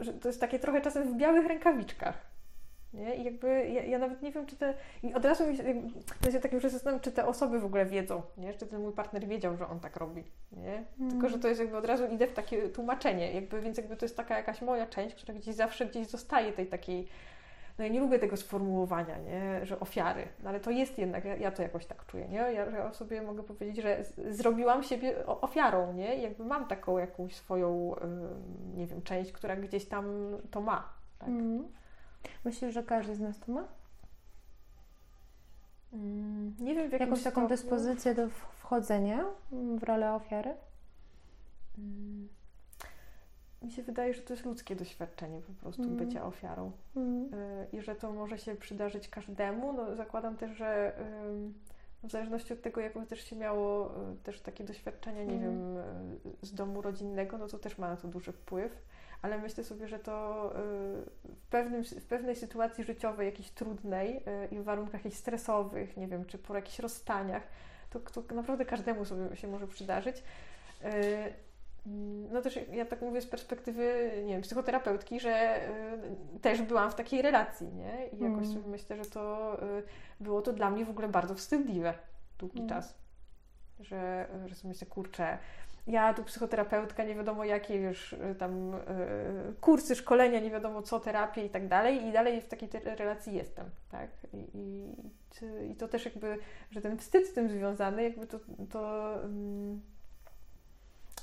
że 0.00 0.12
to 0.12 0.28
jest 0.28 0.40
takie 0.40 0.58
trochę 0.58 0.80
czasem 0.80 1.12
w 1.12 1.16
białych 1.16 1.46
rękawiczkach. 1.46 2.29
Nie? 2.94 3.16
I 3.16 3.24
jakby 3.24 3.68
ja, 3.68 3.82
ja 3.82 3.98
nawet 3.98 4.22
nie 4.22 4.32
wiem, 4.32 4.46
czy 4.46 4.56
te. 4.56 4.74
I 5.02 5.14
od 5.14 5.24
razu 5.24 5.46
mi 5.46 5.56
się, 5.56 6.40
tak 6.42 6.52
już 6.52 6.62
zastanawiam, 6.62 7.00
czy 7.00 7.12
te 7.12 7.26
osoby 7.26 7.60
w 7.60 7.64
ogóle 7.64 7.86
wiedzą, 7.86 8.22
nie? 8.36 8.54
Czy 8.54 8.66
ten 8.66 8.82
mój 8.82 8.92
partner 8.92 9.26
wiedział, 9.26 9.56
że 9.56 9.68
on 9.68 9.80
tak 9.80 9.96
robi, 9.96 10.24
nie? 10.52 10.84
Tylko, 11.10 11.28
że 11.28 11.38
to 11.38 11.48
jest 11.48 11.60
jakby 11.60 11.76
od 11.76 11.84
razu 11.84 12.06
idę 12.06 12.26
w 12.26 12.32
takie 12.32 12.68
tłumaczenie, 12.68 13.32
jakby, 13.32 13.60
więc 13.60 13.76
jakby 13.76 13.96
to 13.96 14.04
jest 14.04 14.16
taka 14.16 14.36
jakaś 14.36 14.62
moja 14.62 14.86
część, 14.86 15.14
która 15.16 15.34
gdzieś 15.34 15.54
zawsze 15.54 15.86
gdzieś 15.86 16.06
zostaje 16.06 16.52
tej 16.52 16.66
takiej. 16.66 17.08
No 17.78 17.84
ja 17.84 17.90
nie 17.90 18.00
lubię 18.00 18.18
tego 18.18 18.36
sformułowania, 18.36 19.18
nie? 19.18 19.66
że 19.66 19.80
ofiary, 19.80 20.28
no 20.42 20.48
ale 20.48 20.60
to 20.60 20.70
jest 20.70 20.98
jednak, 20.98 21.24
ja, 21.24 21.36
ja 21.36 21.50
to 21.50 21.62
jakoś 21.62 21.86
tak 21.86 22.06
czuję, 22.06 22.28
nie? 22.28 22.36
Ja, 22.36 22.50
ja 22.50 22.92
sobie 22.92 23.22
mogę 23.22 23.42
powiedzieć, 23.42 23.82
że 23.82 24.04
z, 24.04 24.36
zrobiłam 24.36 24.82
siebie 24.82 25.26
ofiarą, 25.26 25.92
nie? 25.92 26.16
I 26.16 26.22
jakby 26.22 26.44
mam 26.44 26.68
taką 26.68 26.98
jakąś 26.98 27.34
swoją, 27.34 27.94
ym, 28.02 28.28
nie 28.76 28.86
wiem, 28.86 29.02
część, 29.02 29.32
która 29.32 29.56
gdzieś 29.56 29.84
tam 29.84 30.36
to 30.50 30.60
ma. 30.60 30.92
Tak? 31.18 31.28
Mhm. 31.28 31.68
Myślisz, 32.44 32.74
że 32.74 32.82
każdy 32.82 33.14
z 33.14 33.20
nas 33.20 33.38
to 33.40 33.52
ma? 33.52 33.64
Mm, 35.92 36.54
Nie 36.60 36.74
wiem 36.74 36.88
w 36.88 36.92
jakim 36.92 37.08
Jakąś 37.08 37.22
taką 37.22 37.40
stopniu. 37.40 37.48
dyspozycję 37.56 38.14
do 38.14 38.28
wchodzenia 38.28 39.24
w 39.78 39.82
rolę 39.82 40.12
ofiary? 40.14 40.54
Mm. 41.78 42.28
Mi 43.62 43.72
się 43.72 43.82
wydaje, 43.82 44.14
że 44.14 44.22
to 44.22 44.32
jest 44.34 44.46
ludzkie 44.46 44.76
doświadczenie 44.76 45.40
po 45.40 45.52
prostu 45.52 45.82
Mm. 45.82 45.96
bycia 45.96 46.24
ofiarą 46.26 46.72
Mhm. 46.96 47.40
Y, 47.40 47.66
i 47.72 47.80
że 47.80 47.94
to 47.94 48.12
może 48.12 48.38
się 48.38 48.54
przydarzyć 48.54 49.08
każdemu. 49.08 49.72
No, 49.72 49.96
zakładam 49.96 50.36
też, 50.36 50.50
że 50.50 50.92
w 52.02 52.10
zależności 52.10 52.52
od 52.52 52.62
tego, 52.62 52.80
jaką 52.80 53.06
też 53.06 53.24
się 53.24 53.36
miało 53.36 53.90
y, 54.12 54.16
też 54.22 54.40
takie 54.40 54.64
doświadczenia, 54.64 55.24
nie 55.24 55.32
Mm. 55.34 55.42
wiem, 55.42 55.76
y, 56.42 56.46
z 56.46 56.54
domu 56.54 56.82
rodzinnego, 56.82 57.38
no 57.38 57.48
to 57.48 57.58
też 57.58 57.78
ma 57.78 57.88
na 57.88 57.96
to 57.96 58.08
duży 58.08 58.32
wpływ. 58.32 58.72
Ale 59.22 59.38
myślę 59.38 59.64
sobie, 59.64 59.88
że 59.88 59.98
to 59.98 60.46
y, 60.50 60.54
w, 61.36 61.46
pewnym, 61.50 61.84
w 61.84 62.04
pewnej 62.06 62.36
sytuacji 62.36 62.84
życiowej, 62.84 63.26
jakiejś 63.26 63.50
trudnej 63.50 64.16
y, 64.16 64.22
i 64.50 64.58
w 64.58 64.64
warunkach 64.64 65.04
jakichś 65.04 65.16
stresowych, 65.20 65.96
nie 65.96 66.08
wiem, 66.08 66.24
czy 66.24 66.38
po 66.38 66.54
jakichś 66.56 66.78
rozstaniach, 66.78 67.42
to, 67.90 68.00
to 68.00 68.34
naprawdę 68.34 68.64
każdemu 68.64 69.04
sobie 69.04 69.36
się 69.36 69.48
może 69.48 69.66
przydarzyć. 69.68 70.16
Y, 70.84 71.50
No 72.32 72.42
też 72.42 72.58
ja 72.72 72.84
tak 72.86 73.00
mówię 73.02 73.20
z 73.20 73.26
perspektywy, 73.26 74.12
nie 74.26 74.32
wiem, 74.32 74.42
psychoterapeutki, 74.42 75.20
że 75.20 75.60
y, 76.36 76.40
też 76.40 76.62
byłam 76.62 76.90
w 76.90 76.94
takiej 76.94 77.22
relacji, 77.22 77.66
nie? 77.68 78.06
I 78.06 78.18
jakoś 78.24 78.44
Mm. 78.44 78.52
sobie 78.52 78.68
myślę, 78.68 78.96
że 78.96 79.10
to 79.10 79.56
y, 79.78 79.82
było 80.20 80.42
to 80.42 80.52
dla 80.52 80.70
mnie 80.70 80.84
w 80.84 80.90
ogóle 80.90 81.08
bardzo 81.08 81.34
wstydliwe 81.34 81.94
długi 82.38 82.58
Mm. 82.58 82.68
czas. 82.68 82.94
Że, 83.80 84.26
że 84.46 84.54
sobie 84.54 84.68
myślę, 84.68 84.86
kurczę, 84.86 85.38
ja 85.86 86.14
tu 86.14 86.24
psychoterapeutka, 86.24 87.04
nie 87.04 87.14
wiadomo 87.14 87.44
jakie 87.44 87.76
już 87.76 88.12
y, 88.12 88.34
tam 88.38 88.74
y, 88.74 88.78
kursy, 89.60 89.94
szkolenia, 89.94 90.40
nie 90.40 90.50
wiadomo 90.50 90.82
co, 90.82 91.00
terapie 91.00 91.44
i 91.44 91.50
tak 91.50 91.68
dalej 91.68 92.06
i 92.06 92.12
dalej 92.12 92.40
w 92.40 92.48
takiej 92.48 92.68
relacji 92.84 93.34
jestem, 93.34 93.66
tak? 93.90 94.10
I, 94.32 94.46
i, 94.54 95.70
I 95.70 95.74
to 95.76 95.88
też 95.88 96.04
jakby, 96.04 96.38
że 96.70 96.80
ten 96.80 96.98
wstyd 96.98 97.26
z 97.26 97.32
tym 97.32 97.48
związany, 97.48 98.02
jakby 98.02 98.26
to, 98.26 98.38
to 98.70 99.14
mm, 99.24 99.80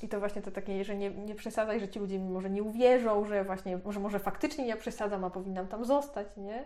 i 0.03 0.07
to 0.07 0.19
właśnie 0.19 0.41
to 0.41 0.51
takie, 0.51 0.83
że 0.83 0.95
nie, 0.95 1.09
nie 1.09 1.35
przesadzaj, 1.35 1.79
że 1.79 1.89
ci 1.89 1.99
ludzie 1.99 2.19
mi 2.19 2.29
może 2.29 2.49
nie 2.49 2.63
uwierzą, 2.63 3.25
że 3.25 3.43
właśnie, 3.43 3.79
może 3.85 3.99
może 3.99 4.19
faktycznie 4.19 4.67
ja 4.67 4.77
przesadzam, 4.77 5.23
a 5.23 5.29
powinnam 5.29 5.67
tam 5.67 5.85
zostać, 5.85 6.27
nie? 6.37 6.63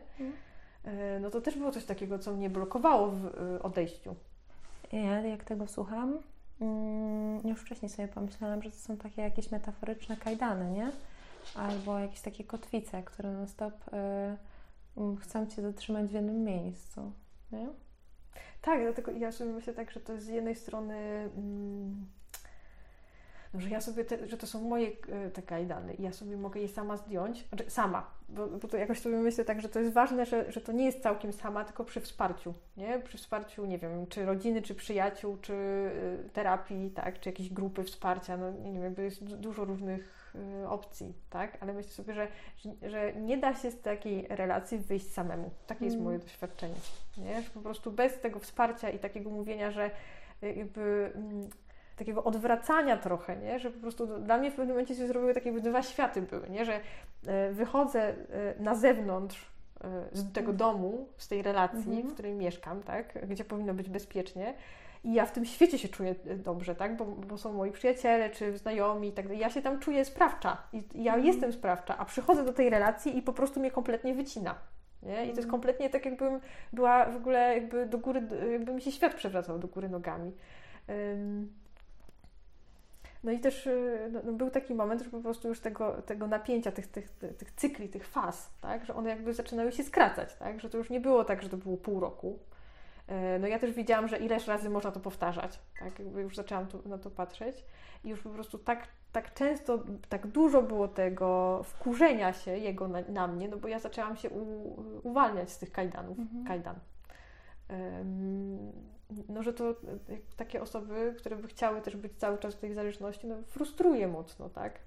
E, 0.85 1.19
No 1.19 1.29
to 1.29 1.41
też 1.41 1.57
było 1.57 1.71
coś 1.71 1.85
takiego, 1.85 2.19
co 2.19 2.33
mnie 2.33 2.49
blokowało 2.49 3.07
w 3.07 3.25
y, 3.25 3.61
odejściu. 3.61 4.15
Ja 4.91 5.21
jak 5.21 5.43
tego 5.43 5.67
słucham, 5.67 6.09
mm, 6.09 6.19
już 7.43 7.61
wcześniej 7.61 7.89
sobie 7.89 8.07
pomyślałam, 8.07 8.63
że 8.63 8.71
to 8.71 8.77
są 8.77 8.97
takie 8.97 9.21
jakieś 9.21 9.51
metaforyczne 9.51 10.17
kajdany, 10.17 10.71
nie? 10.71 10.91
Albo 11.55 11.99
jakieś 11.99 12.21
takie 12.21 12.43
kotwice, 12.43 13.03
które 13.03 13.31
non 13.31 13.47
stop 13.47 13.73
y, 13.73 13.91
mm, 14.97 15.17
chcą 15.17 15.47
Cię 15.47 15.61
zatrzymać 15.61 16.09
w 16.09 16.13
jednym 16.13 16.43
miejscu, 16.43 17.11
nie? 17.51 17.67
Tak, 18.61 18.81
dlatego 18.81 19.11
ja 19.11 19.31
sobie 19.31 19.51
myślę 19.51 19.73
tak, 19.73 19.91
że 19.91 19.99
to 19.99 20.13
jest 20.13 20.25
z 20.25 20.29
jednej 20.29 20.55
strony... 20.55 20.95
Mm, 21.37 22.05
no, 23.53 23.59
że 23.59 23.69
ja 23.69 23.81
sobie, 23.81 24.05
te, 24.05 24.27
że 24.27 24.37
to 24.37 24.47
są 24.47 24.61
moje 24.61 24.87
e, 24.87 25.29
te 25.29 25.41
kajdany 25.41 25.93
i 25.93 26.03
ja 26.03 26.11
sobie 26.11 26.37
mogę 26.37 26.61
je 26.61 26.67
sama 26.67 26.97
zdjąć, 26.97 27.47
znaczy 27.47 27.69
sama, 27.69 28.11
bo, 28.29 28.47
bo 28.47 28.67
to 28.67 28.77
jakoś 28.77 28.99
sobie 28.99 29.17
myślę 29.17 29.45
tak, 29.45 29.61
że 29.61 29.69
to 29.69 29.79
jest 29.79 29.93
ważne, 29.93 30.25
że, 30.25 30.51
że 30.51 30.61
to 30.61 30.71
nie 30.71 30.85
jest 30.85 31.03
całkiem 31.03 31.33
sama, 31.33 31.65
tylko 31.65 31.83
przy 31.83 32.01
wsparciu, 32.01 32.53
nie? 32.77 32.99
Przy 32.99 33.17
wsparciu, 33.17 33.65
nie 33.65 33.77
wiem, 33.77 34.07
czy 34.07 34.25
rodziny, 34.25 34.61
czy 34.61 34.75
przyjaciół, 34.75 35.37
czy 35.37 35.53
y, 35.53 36.29
terapii, 36.33 36.91
tak, 36.91 37.19
czy 37.19 37.29
jakiejś 37.29 37.49
grupy 37.49 37.83
wsparcia, 37.83 38.37
no 38.37 38.51
nie 38.51 38.73
wiem, 38.73 38.83
jakby 38.83 39.03
jest 39.03 39.23
dużo 39.23 39.65
różnych 39.65 40.35
y, 40.63 40.67
opcji, 40.67 41.13
tak, 41.29 41.57
ale 41.59 41.73
myślę 41.73 41.91
sobie, 41.91 42.13
że, 42.13 42.27
że 42.81 43.13
nie 43.13 43.37
da 43.37 43.53
się 43.55 43.71
z 43.71 43.81
takiej 43.81 44.27
relacji 44.29 44.77
wyjść 44.77 45.11
samemu. 45.11 45.49
Takie 45.67 45.85
jest 45.85 45.95
mm. 45.95 46.05
moje 46.05 46.19
doświadczenie, 46.19 46.75
nie? 47.17 47.41
Że 47.41 47.49
po 47.49 47.61
prostu 47.61 47.91
bez 47.91 48.19
tego 48.19 48.39
wsparcia 48.39 48.89
i 48.89 48.99
takiego 48.99 49.29
mówienia, 49.29 49.71
że 49.71 49.91
y, 50.43 50.53
jakby 50.53 51.11
mm, 51.15 51.49
takiego 52.01 52.23
odwracania 52.23 52.97
trochę, 52.97 53.37
nie? 53.37 53.59
że 53.59 53.71
po 53.71 53.79
prostu 53.79 54.19
dla 54.19 54.37
mnie 54.37 54.51
w 54.51 54.55
pewnym 54.55 54.75
momencie 54.75 54.95
się 54.95 55.07
zrobiły 55.07 55.33
takie 55.33 55.51
dwa 55.51 55.83
światy 55.83 56.21
były, 56.21 56.49
nie? 56.49 56.65
że 56.65 56.79
e, 57.27 57.51
wychodzę 57.51 58.01
e, 58.01 58.15
na 58.59 58.75
zewnątrz 58.75 59.51
e, 59.83 59.87
z 60.11 60.33
tego 60.33 60.53
domu, 60.53 61.07
z 61.17 61.27
tej 61.27 61.41
relacji, 61.41 61.91
mhm. 61.91 62.09
w 62.09 62.13
której 62.13 62.33
mieszkam, 62.33 62.83
tak? 62.83 63.27
gdzie 63.27 63.45
powinno 63.45 63.73
być 63.73 63.89
bezpiecznie 63.89 64.53
i 65.03 65.13
ja 65.13 65.25
w 65.25 65.31
tym 65.31 65.45
świecie 65.45 65.77
się 65.77 65.89
czuję 65.89 66.15
dobrze, 66.35 66.75
tak? 66.75 66.97
bo, 66.97 67.05
bo 67.05 67.37
są 67.37 67.53
moi 67.53 67.71
przyjaciele 67.71 68.29
czy 68.29 68.57
znajomi 68.57 69.07
i 69.07 69.11
tak 69.11 69.25
dalej. 69.25 69.39
Ja 69.39 69.49
się 69.49 69.61
tam 69.61 69.79
czuję 69.79 70.05
sprawcza 70.05 70.57
i 70.73 70.83
ja 70.93 71.13
mhm. 71.13 71.25
jestem 71.25 71.53
sprawcza, 71.53 71.97
a 71.97 72.05
przychodzę 72.05 72.45
do 72.45 72.53
tej 72.53 72.69
relacji 72.69 73.17
i 73.17 73.21
po 73.21 73.33
prostu 73.33 73.59
mnie 73.59 73.71
kompletnie 73.71 74.13
wycina. 74.13 74.55
Nie? 75.03 75.13
I 75.13 75.15
to 75.15 75.21
jest 75.21 75.37
mhm. 75.37 75.51
kompletnie 75.51 75.89
tak, 75.89 76.05
jakbym 76.05 76.39
była 76.73 77.05
w 77.05 77.15
ogóle 77.15 77.53
jakby 77.53 77.85
do 77.85 77.97
góry, 77.97 78.27
jakby 78.51 78.73
mi 78.73 78.81
się 78.81 78.91
świat 78.91 79.13
przewracał 79.13 79.59
do 79.59 79.67
góry 79.67 79.89
nogami. 79.89 80.31
Um, 80.87 81.60
no 83.23 83.31
i 83.31 83.39
też 83.39 83.67
y, 83.67 84.09
no, 84.11 84.19
no, 84.23 84.31
był 84.31 84.49
taki 84.49 84.75
moment, 84.75 85.01
że 85.01 85.09
po 85.09 85.19
prostu 85.19 85.47
już 85.47 85.59
tego, 85.59 86.01
tego 86.01 86.27
napięcia, 86.27 86.71
tych, 86.71 86.87
tych, 86.87 87.09
tych 87.37 87.51
cykli, 87.51 87.89
tych 87.89 88.07
faz, 88.07 88.53
tak, 88.61 88.85
że 88.85 88.95
one 88.95 89.09
jakby 89.09 89.33
zaczynały 89.33 89.71
się 89.71 89.83
skracać, 89.83 90.35
tak, 90.35 90.59
że 90.59 90.69
to 90.69 90.77
już 90.77 90.89
nie 90.89 90.99
było 90.99 91.23
tak, 91.23 91.41
że 91.41 91.49
to 91.49 91.57
było 91.57 91.77
pół 91.77 91.99
roku. 91.99 92.39
E, 93.07 93.39
no 93.39 93.47
ja 93.47 93.59
też 93.59 93.71
widziałam, 93.71 94.07
że 94.07 94.17
ileś 94.17 94.47
razy 94.47 94.69
można 94.69 94.91
to 94.91 94.99
powtarzać, 94.99 95.59
tak, 95.79 95.99
jakby 95.99 96.21
już 96.21 96.35
zaczęłam 96.35 96.67
tu, 96.67 96.89
na 96.89 96.97
to 96.97 97.09
patrzeć 97.09 97.65
i 98.03 98.09
już 98.09 98.21
po 98.21 98.29
prostu 98.29 98.57
tak, 98.57 98.87
tak 99.11 99.33
często, 99.33 99.79
tak 100.09 100.27
dużo 100.27 100.61
było 100.61 100.87
tego 100.87 101.61
wkurzenia 101.63 102.33
się 102.33 102.57
jego 102.57 102.87
na, 102.87 103.01
na 103.01 103.27
mnie, 103.27 103.47
no 103.47 103.57
bo 103.57 103.67
ja 103.67 103.79
zaczęłam 103.79 104.17
się 104.17 104.29
u, 104.29 104.75
uwalniać 105.03 105.51
z 105.51 105.57
tych 105.57 105.71
kajdanów, 105.71 106.19
mhm. 106.19 106.45
kajdan. 106.45 106.75
Um, 107.69 108.71
no, 109.29 109.43
że 109.43 109.53
to 109.53 109.69
e, 109.69 109.75
takie 110.37 110.61
osoby, 110.61 111.15
które 111.17 111.35
by 111.35 111.47
chciały 111.47 111.81
też 111.81 111.95
być 111.95 112.13
cały 112.17 112.37
czas 112.37 112.55
w 112.55 112.59
tej 112.59 112.73
zależności, 112.73 113.27
no, 113.27 113.35
frustruje 113.47 114.07
mocno, 114.07 114.49
tak? 114.49 114.79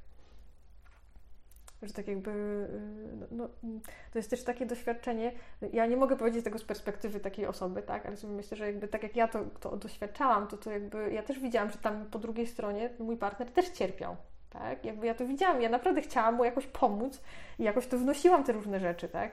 Że 1.83 1.93
tak 1.93 2.09
jakby, 2.09 2.31
e, 2.31 3.27
no, 3.31 3.49
no, 3.63 3.81
to 4.13 4.19
jest 4.19 4.31
też 4.31 4.45
takie 4.45 4.67
doświadczenie, 4.67 5.33
ja 5.73 5.87
nie 5.87 5.97
mogę 5.97 6.17
powiedzieć 6.17 6.45
tego 6.45 6.59
z 6.59 6.65
perspektywy 6.65 7.21
takiej 7.21 7.47
osoby, 7.47 7.83
tak, 7.83 8.07
ale 8.07 8.17
sobie 8.17 8.35
myślę, 8.35 8.57
że 8.57 8.67
jakby 8.67 8.89
tak 8.89 9.03
jak 9.03 9.17
ja 9.17 9.29
to, 9.29 9.45
to 9.61 9.77
doświadczałam, 9.77 10.47
to, 10.47 10.57
to 10.57 10.71
jakby 10.71 11.13
ja 11.13 11.23
też 11.23 11.39
widziałam, 11.39 11.71
że 11.71 11.79
tam 11.79 12.07
po 12.07 12.19
drugiej 12.19 12.47
stronie 12.47 12.91
mój 12.99 13.17
partner 13.17 13.51
też 13.51 13.69
cierpiał, 13.69 14.17
tak, 14.51 14.85
jakby 14.85 15.07
ja 15.07 15.15
to 15.15 15.27
widziałam, 15.27 15.63
ja 15.63 15.69
naprawdę 15.69 16.03
chciałam 16.03 16.35
mu 16.35 16.45
jakoś 16.45 16.67
pomóc 16.67 17.23
i 17.59 17.63
jakoś 17.63 17.87
to 17.87 17.99
wnosiłam 17.99 18.45
te 18.45 18.53
różne 18.53 18.81
rzeczy, 18.81 19.09
tak, 19.09 19.33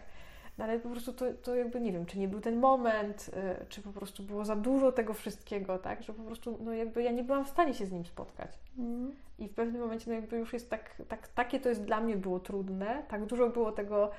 no 0.58 0.66
ale 0.66 0.80
po 0.80 0.89
prostu 0.89 1.14
to, 1.14 1.26
to 1.34 1.56
jakby 1.56 1.82
nie 1.82 1.91
wiem, 1.91 2.06
czy 2.06 2.20
nie 2.20 2.28
był 2.28 2.41
ten 2.41 2.60
moment, 2.60 3.32
y, 3.62 3.66
czy 3.66 3.82
po 3.82 3.89
prostu 3.89 4.24
było 4.24 4.45
za 4.45 4.56
dużo 4.56 4.91
tego 4.91 5.14
wszystkiego, 5.14 5.78
tak, 5.80 6.04
że 6.04 6.14
po 6.14 6.24
prostu 6.24 6.58
no 6.62 6.74
jakby 6.74 7.04
ja 7.04 7.12
nie 7.12 7.24
byłam 7.24 7.45
w 7.45 7.49
stanie 7.49 7.74
się 7.74 7.86
z 7.86 7.91
nim 7.91 8.06
spotkać. 8.06 8.60
Mm. 8.78 9.12
I 9.39 9.47
w 9.47 9.54
pewnym 9.54 9.82
momencie 9.82 10.12
no 10.12 10.16
jakby 10.16 10.38
już 10.38 10.54
jest 10.54 10.70
tak, 10.70 11.02
tak, 11.08 11.28
takie 11.28 11.60
to 11.60 11.70
jest 11.70 11.84
dla 11.84 12.02
mnie 12.02 12.16
było 12.16 12.39
trudne, 12.39 13.04
tak 13.08 13.26
dużo 13.26 13.49
było 13.49 13.72
tego, 13.72 14.12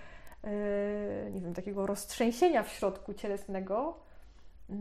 yy, 0.45 0.51
nie 1.33 1.41
wiem, 1.41 1.55
takiego 1.55 1.87
roztrzęsienia 1.87 2.63
w 2.63 2.69
środku 2.69 3.15
cielesnego, 3.15 3.97
yy, 4.69 4.77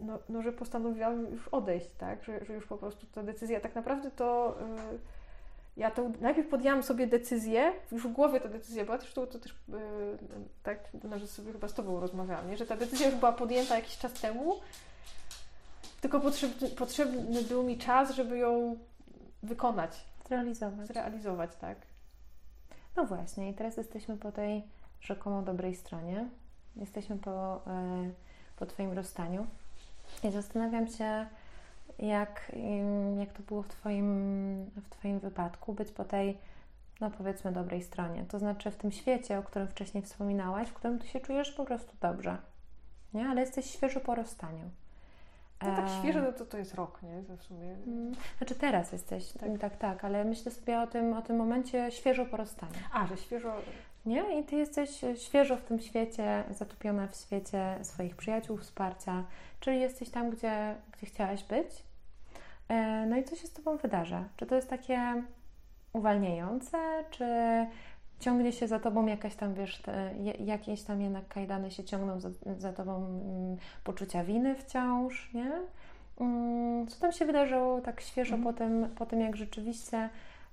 no, 0.00 0.18
no, 0.28 0.42
że 0.42 0.52
postanowiłam 0.52 1.26
już 1.30 1.48
odejść, 1.48 1.90
tak, 1.98 2.24
że, 2.24 2.44
że 2.44 2.54
już 2.54 2.66
po 2.66 2.78
prostu 2.78 3.06
ta 3.06 3.22
decyzja, 3.22 3.60
tak 3.60 3.74
naprawdę 3.74 4.10
to... 4.10 4.58
Yy, 4.92 5.15
ja 5.76 5.90
to 5.90 6.10
najpierw 6.20 6.48
podjęłam 6.48 6.82
sobie 6.82 7.06
decyzję, 7.06 7.72
już 7.92 8.06
w 8.06 8.12
głowie 8.12 8.40
ta 8.40 8.48
decyzja 8.48 8.84
była, 8.84 8.98
też 8.98 9.12
to, 9.12 9.26
to 9.26 9.38
też 9.38 9.54
yy, 9.68 9.78
tak, 10.62 10.78
no, 11.04 11.18
że 11.18 11.26
sobie 11.26 11.52
chyba 11.52 11.68
z 11.68 11.74
Tobą 11.74 12.00
rozmawiałam, 12.00 12.50
nie? 12.50 12.56
że 12.56 12.66
ta 12.66 12.76
decyzja 12.76 13.06
już 13.06 13.16
była 13.16 13.32
podjęta 13.32 13.76
jakiś 13.76 13.98
czas 13.98 14.12
temu, 14.12 14.54
tylko 16.00 16.20
potrzebny, 16.20 16.68
potrzebny 16.68 17.42
był 17.42 17.62
mi 17.62 17.78
czas, 17.78 18.10
żeby 18.10 18.38
ją 18.38 18.78
wykonać. 19.42 20.04
Zrealizować. 20.26 20.86
Zrealizować, 20.86 21.50
tak. 21.56 21.78
No 22.96 23.04
właśnie, 23.04 23.50
i 23.50 23.54
teraz 23.54 23.76
jesteśmy 23.76 24.16
po 24.16 24.32
tej 24.32 24.62
rzekomo 25.00 25.42
dobrej 25.42 25.74
stronie. 25.74 26.28
Jesteśmy 26.76 27.18
po, 27.18 27.62
yy, 27.66 28.14
po 28.56 28.66
Twoim 28.66 28.92
rozstaniu. 28.92 29.46
I 30.24 30.30
zastanawiam 30.30 30.88
się, 30.88 31.26
jak, 31.98 32.52
jak 33.18 33.32
to 33.32 33.42
było 33.42 33.62
w 33.62 33.68
twoim, 33.68 34.64
w 34.64 34.88
twoim 34.88 35.18
wypadku, 35.18 35.72
być 35.72 35.90
po 35.90 36.04
tej, 36.04 36.38
no 37.00 37.10
powiedzmy, 37.10 37.52
dobrej 37.52 37.82
stronie. 37.82 38.24
To 38.28 38.38
znaczy 38.38 38.70
w 38.70 38.76
tym 38.76 38.92
świecie, 38.92 39.38
o 39.38 39.42
którym 39.42 39.68
wcześniej 39.68 40.02
wspominałaś, 40.02 40.68
w 40.68 40.74
którym 40.74 40.98
ty 40.98 41.08
się 41.08 41.20
czujesz 41.20 41.52
po 41.52 41.64
prostu 41.64 41.96
dobrze, 42.00 42.36
nie? 43.14 43.28
Ale 43.28 43.40
jesteś 43.40 43.70
świeżo 43.70 44.00
po 44.00 44.14
rozstaniu. 44.14 44.70
No 45.62 45.76
tak 45.76 45.88
świeżo, 46.00 46.20
no 46.20 46.32
to, 46.32 46.46
to 46.46 46.58
jest 46.58 46.74
rok, 46.74 47.02
nie? 47.02 47.36
w 47.36 47.42
sumie. 47.42 47.76
Mm. 47.86 48.14
Znaczy 48.38 48.54
teraz 48.54 48.92
jesteś, 48.92 49.32
tak. 49.32 49.58
tak, 49.60 49.76
tak, 49.76 50.04
ale 50.04 50.24
myślę 50.24 50.52
sobie 50.52 50.80
o 50.80 50.86
tym, 50.86 51.12
o 51.12 51.22
tym 51.22 51.36
momencie 51.36 51.90
świeżo 51.90 52.26
po 52.26 52.36
rozstaniu. 52.36 52.72
A, 52.92 53.06
że 53.06 53.16
świeżo... 53.16 53.54
Nie? 54.06 54.40
I 54.40 54.44
Ty 54.44 54.56
jesteś 54.56 54.90
świeżo 55.16 55.56
w 55.56 55.62
tym 55.62 55.80
świecie, 55.80 56.44
zatopiona 56.50 57.06
w 57.06 57.16
świecie 57.16 57.78
swoich 57.82 58.16
przyjaciół, 58.16 58.56
wsparcia, 58.56 59.24
czyli 59.60 59.80
jesteś 59.80 60.10
tam, 60.10 60.30
gdzie, 60.30 60.74
gdzie 60.92 61.06
chciałaś 61.06 61.44
być, 61.44 61.68
E, 61.68 61.85
no 63.06 63.16
i 63.16 63.24
co 63.24 63.36
się 63.36 63.46
z 63.46 63.52
Tobą 63.52 63.76
wydarza? 63.76 64.24
Czy 64.36 64.46
to 64.46 64.54
jest 64.54 64.70
takie 64.70 65.22
uwalniające, 65.92 67.04
czy 67.10 67.26
ciągnie 68.20 68.52
się 68.52 68.68
za 68.68 68.80
Tobą 68.80 69.06
jakaś 69.06 69.34
tam, 69.34 69.54
wiesz, 69.54 69.82
jakieś 70.38 70.82
tam 70.82 71.02
jednak 71.02 71.28
kajdany 71.28 71.70
się 71.70 71.84
ciągną 71.84 72.20
za, 72.20 72.30
za 72.58 72.72
Tobą 72.72 72.96
mm, 72.96 73.56
poczucia 73.84 74.24
winy 74.24 74.54
wciąż, 74.54 75.30
nie? 75.34 75.52
Mm, 76.20 76.86
co 76.86 77.00
tam 77.00 77.12
się 77.12 77.24
wydarzyło 77.24 77.80
tak 77.80 78.00
świeżo 78.00 78.34
mm. 78.34 78.44
po, 78.44 78.52
tym, 78.52 78.88
po 78.94 79.06
tym, 79.06 79.20
jak 79.20 79.36
rzeczywiście 79.36 80.08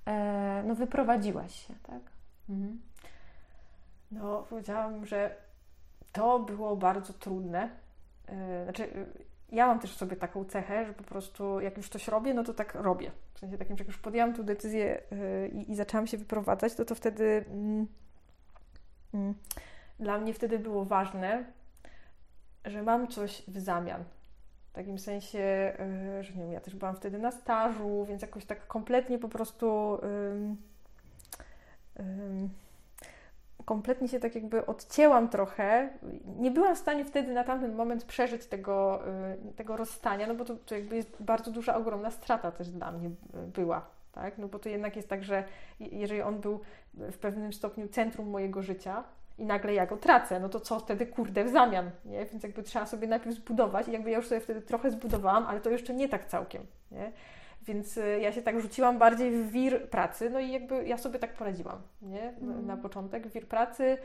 e, 0.05 0.63
no, 0.67 0.75
wyprowadziłaś 0.75 1.67
się, 1.67 1.73
tak? 1.83 2.01
Mhm. 2.49 2.81
No, 4.11 4.45
powiedziałam, 4.49 5.05
że 5.05 5.35
to 6.11 6.39
było 6.39 6.75
bardzo 6.75 7.13
trudne. 7.13 7.69
E, 8.27 8.63
znaczy, 8.63 9.05
ja 9.53 9.67
mam 9.67 9.79
też 9.79 9.93
w 9.93 9.97
sobie 9.97 10.15
taką 10.15 10.45
cechę, 10.45 10.85
że 10.85 10.93
po 10.93 11.03
prostu 11.03 11.59
jak 11.59 11.77
już 11.77 11.89
coś 11.89 12.07
robię, 12.07 12.33
no 12.33 12.43
to 12.43 12.53
tak 12.53 12.75
robię. 12.75 13.11
W 13.33 13.39
sensie 13.39 13.57
takim, 13.57 13.77
że 13.77 13.81
jak 13.81 13.87
już 13.87 13.97
podjęłam 13.97 14.33
tę 14.33 14.43
decyzję 14.43 15.01
yy, 15.11 15.47
i, 15.47 15.71
i, 15.71 15.75
zaczęłam 15.75 16.07
się 16.07 16.17
wyprowadzać, 16.17 16.75
to 16.75 16.85
to 16.85 16.95
wtedy 16.95 17.45
mm, 17.47 17.87
mm, 19.13 19.33
dla 19.99 20.17
mnie 20.17 20.33
wtedy 20.33 20.59
było 20.59 20.85
ważne, 20.85 21.45
że 22.65 22.83
mam 22.83 23.07
coś 23.07 23.43
w 23.47 23.59
zamian. 23.59 24.03
W 24.69 24.73
takim 24.73 24.99
sensie, 24.99 25.73
yy, 26.17 26.23
że 26.23 26.33
nie 26.33 26.43
wiem, 26.43 26.51
ja 26.51 26.61
też 26.61 26.75
byłam 26.75 26.95
wtedy 26.95 27.19
na 27.19 27.31
stażu, 27.31 28.05
więc 28.05 28.21
jakoś 28.21 28.45
tak 28.45 28.67
kompletnie 28.67 29.19
po 29.19 29.29
prostu. 29.29 29.99
Kompletnie 33.65 34.07
się 34.07 34.19
tak 34.19 34.35
jakby 34.35 34.65
odcięłam 34.65 35.29
trochę. 35.29 35.89
Nie 36.39 36.51
byłam 36.51 36.75
w 36.75 36.79
stanie 36.79 37.05
wtedy 37.05 37.33
na 37.33 37.43
tamten 37.43 37.75
moment 37.75 38.05
przeżyć 38.05 38.45
tego, 38.45 39.01
y, 39.49 39.53
tego 39.53 39.77
rozstania, 39.77 40.27
no 40.27 40.35
bo 40.35 40.45
to, 40.45 40.55
to 40.55 40.75
jakby 40.75 40.95
jest 40.95 41.23
bardzo 41.23 41.51
duża, 41.51 41.75
ogromna 41.75 42.11
strata 42.11 42.51
też 42.51 42.69
dla 42.69 42.91
mnie 42.91 43.09
była. 43.33 43.85
Tak? 44.11 44.37
No 44.37 44.47
bo 44.47 44.59
to 44.59 44.69
jednak 44.69 44.95
jest 44.95 45.09
tak, 45.09 45.23
że 45.23 45.43
jeżeli 45.79 46.21
on 46.21 46.39
był 46.39 46.59
w 46.95 47.17
pewnym 47.17 47.53
stopniu 47.53 47.87
centrum 47.87 48.29
mojego 48.29 48.61
życia 48.61 49.03
i 49.37 49.45
nagle 49.45 49.73
ja 49.73 49.85
go 49.85 49.97
tracę, 49.97 50.39
no 50.39 50.49
to 50.49 50.59
co 50.59 50.79
wtedy 50.79 51.05
kurde 51.05 51.43
w 51.45 51.49
zamian, 51.49 51.91
nie? 52.05 52.25
Więc 52.25 52.43
jakby 52.43 52.63
trzeba 52.63 52.85
sobie 52.85 53.07
najpierw 53.07 53.35
zbudować 53.35 53.87
i 53.87 53.91
jakby 53.91 54.11
ja 54.11 54.17
już 54.17 54.27
sobie 54.27 54.41
wtedy 54.41 54.61
trochę 54.61 54.91
zbudowałam, 54.91 55.45
ale 55.47 55.61
to 55.61 55.69
jeszcze 55.69 55.93
nie 55.93 56.09
tak 56.09 56.25
całkiem, 56.25 56.65
nie? 56.91 57.11
Więc 57.65 57.97
y, 57.97 58.19
ja 58.21 58.31
się 58.31 58.41
tak 58.41 58.61
rzuciłam 58.61 58.97
bardziej 58.97 59.31
w 59.31 59.51
wir 59.51 59.89
pracy, 59.89 60.29
no 60.29 60.39
i 60.39 60.51
jakby 60.51 60.87
ja 60.87 60.97
sobie 60.97 61.19
tak 61.19 61.33
poradziłam, 61.33 61.81
nie? 62.01 62.33
Na 62.41 62.77
początek 62.77 63.27
wir 63.27 63.47
pracy. 63.47 63.97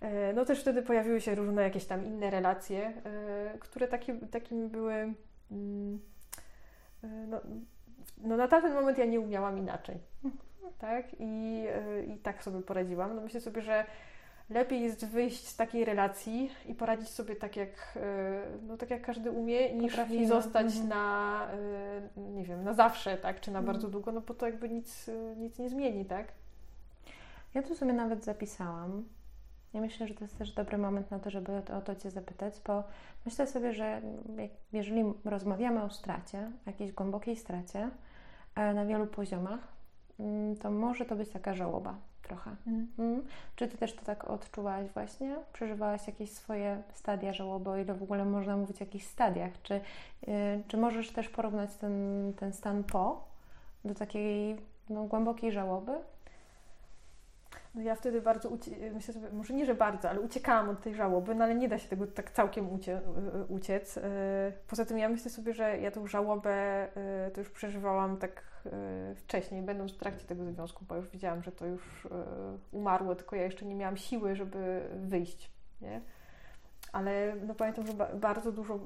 E, 0.00 0.32
no 0.32 0.44
też 0.44 0.60
wtedy 0.60 0.82
pojawiły 0.82 1.20
się 1.20 1.34
różne 1.34 1.62
jakieś 1.62 1.84
tam 1.84 2.06
inne 2.06 2.30
relacje, 2.30 2.92
e, 3.04 3.58
które 3.58 3.88
takie, 3.88 4.14
takimi 4.14 4.68
były. 4.68 5.14
Mm, 5.50 6.00
e, 7.04 7.06
no, 7.08 7.40
no 8.18 8.36
na 8.36 8.48
tamten 8.48 8.74
moment 8.74 8.98
ja 8.98 9.04
nie 9.04 9.20
umiałam 9.20 9.58
inaczej. 9.58 9.98
Tak? 10.78 11.06
I, 11.18 11.64
I 12.06 12.18
tak 12.18 12.42
sobie 12.42 12.62
poradziłam. 12.62 13.16
No 13.16 13.22
myślę 13.22 13.40
sobie, 13.40 13.62
że 13.62 13.84
lepiej 14.50 14.80
jest 14.82 15.06
wyjść 15.06 15.46
z 15.48 15.56
takiej 15.56 15.84
relacji 15.84 16.50
i 16.66 16.74
poradzić 16.74 17.08
sobie 17.08 17.36
tak 17.36 17.56
jak, 17.56 17.68
e, 17.96 18.42
no, 18.66 18.76
tak 18.76 18.90
jak 18.90 19.02
każdy 19.02 19.30
umie, 19.30 19.74
niż 19.74 19.92
Potrafimy. 19.92 20.26
zostać 20.28 20.66
Mhm. 20.66 20.88
na, 20.88 21.46
e, 22.16 22.20
nie 22.32 22.44
wiem, 22.44 22.64
na 22.64 22.74
zawsze, 22.74 23.16
tak, 23.16 23.40
czy 23.40 23.50
na 23.50 23.58
Mhm. 23.58 23.74
bardzo 23.74 23.88
długo, 23.88 24.12
no 24.12 24.20
bo 24.20 24.34
to 24.34 24.46
jakby 24.46 24.68
nic, 24.68 25.08
e, 25.08 25.36
nic 25.36 25.58
nie 25.58 25.68
zmieni, 25.68 26.04
tak? 26.04 26.32
Ja 27.54 27.62
tu 27.62 27.74
sobie 27.74 27.92
nawet 27.92 28.24
zapisałam. 28.24 29.04
Ja 29.74 29.80
myślę, 29.80 30.06
że 30.08 30.14
to 30.14 30.24
jest 30.24 30.38
też 30.38 30.52
dobry 30.52 30.78
moment 30.78 31.10
na 31.10 31.18
to, 31.18 31.30
żeby 31.30 31.52
o 31.76 31.80
to, 31.80 31.94
Cię 31.96 32.10
zapytać, 32.10 32.54
bo 32.66 32.84
myślę 33.26 33.46
sobie, 33.46 33.72
że 33.72 34.00
jeżeli 34.72 35.04
rozmawiamy 35.24 35.82
o 35.82 35.90
stracie, 35.90 36.50
jakiejś 36.66 36.92
głębokiej 36.92 37.36
stracie 37.36 37.90
na 38.56 38.84
wielu 38.86 39.06
poziomach, 39.06 39.60
mm, 40.20 40.56
to 40.56 40.70
może 40.70 41.04
to 41.04 41.16
być 41.16 41.28
taka 41.30 41.54
żałoba 41.54 41.94
trochę. 42.30 42.56
Mm. 42.98 43.22
Czy 43.56 43.68
Ty 43.68 43.78
też 43.78 43.94
to 43.94 44.04
tak 44.04 44.24
odczuwałaś 44.24 44.88
właśnie? 44.88 45.36
Przeżywałaś 45.52 46.06
jakieś 46.06 46.30
swoje 46.30 46.82
stadia 46.94 47.32
żałoby, 47.32 47.70
o 47.70 47.76
ile 47.76 47.94
w 47.94 48.02
ogóle 48.02 48.24
można 48.24 48.56
mówić 48.56 48.82
o 48.82 48.84
jakichś 48.84 49.04
stadiach? 49.04 49.52
Czy, 49.62 49.74
y, 49.74 49.80
czy 50.68 50.76
możesz 50.76 51.10
też 51.10 51.28
porównać 51.28 51.74
ten, 51.74 51.94
ten 52.36 52.52
stan 52.52 52.84
po 52.84 53.24
do 53.84 53.94
takiej 53.94 54.56
no, 54.90 55.04
głębokiej 55.04 55.52
żałoby? 55.52 55.92
No 57.74 57.82
ja 57.82 57.94
wtedy 57.94 58.22
bardzo, 58.22 58.48
ucie- 58.48 58.90
myślę 58.92 59.14
może 59.32 59.54
nie, 59.54 59.66
że 59.66 59.74
bardzo, 59.74 60.10
ale 60.10 60.20
uciekałam 60.20 60.68
od 60.68 60.80
tej 60.82 60.94
żałoby, 60.94 61.34
no 61.34 61.44
ale 61.44 61.54
nie 61.54 61.68
da 61.68 61.78
się 61.78 61.88
tego 61.88 62.06
tak 62.06 62.30
całkiem 62.30 62.72
ucie- 62.74 63.00
uciec. 63.48 63.96
Y, 63.96 64.00
Poza 64.68 64.84
tym 64.84 64.98
ja 64.98 65.08
myślę 65.08 65.30
sobie, 65.30 65.54
że 65.54 65.78
ja 65.78 65.90
tą 65.90 66.06
żałobę 66.06 66.86
y, 67.28 67.30
to 67.30 67.40
już 67.40 67.50
przeżywałam 67.50 68.16
tak 68.16 68.42
y, 69.12 69.14
wcześniej, 69.14 69.62
będąc 69.62 69.92
w 69.92 69.96
trakcie 69.98 70.26
tego 70.26 70.44
związku, 70.44 70.84
bo 70.88 70.96
już 70.96 71.08
widziałam, 71.08 71.42
że 71.42 71.52
to 71.52 71.66
już 71.66 72.08
umarło, 72.72 73.14
tylko 73.14 73.36
ja 73.36 73.42
jeszcze 73.42 73.64
nie 73.66 73.74
miałam 73.74 73.96
siły, 73.96 74.36
żeby 74.36 74.88
wyjść, 75.00 75.50
nie? 75.80 76.00
Ale 76.92 77.34
no 77.46 77.54
pamiętam, 77.54 77.86
że 77.86 77.92
ba- 77.94 78.14
bardzo 78.14 78.52
dużo, 78.52 78.78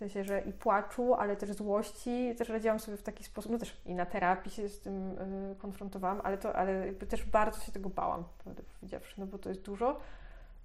w 0.00 0.02
sensie, 0.02 0.24
że 0.24 0.40
i 0.40 0.52
płaczu, 0.52 1.14
ale 1.14 1.36
też 1.36 1.52
złości, 1.52 2.34
też 2.38 2.48
radziłam 2.48 2.80
sobie 2.80 2.96
w 2.96 3.02
taki 3.02 3.24
sposób, 3.24 3.52
no 3.52 3.58
też 3.58 3.76
i 3.86 3.94
na 3.94 4.06
terapii 4.06 4.50
się 4.50 4.68
z 4.68 4.80
tym 4.80 5.18
y, 5.52 5.56
konfrontowałam, 5.58 6.20
ale 6.24 6.38
to, 6.38 6.56
ale 6.56 6.92
też 6.92 7.24
bardzo 7.24 7.60
się 7.60 7.72
tego 7.72 7.88
bałam, 7.88 8.24
prawdę 8.44 8.62
powiedziawszy, 8.80 9.14
no 9.18 9.26
bo 9.26 9.38
to 9.38 9.48
jest 9.48 9.62
dużo. 9.62 10.00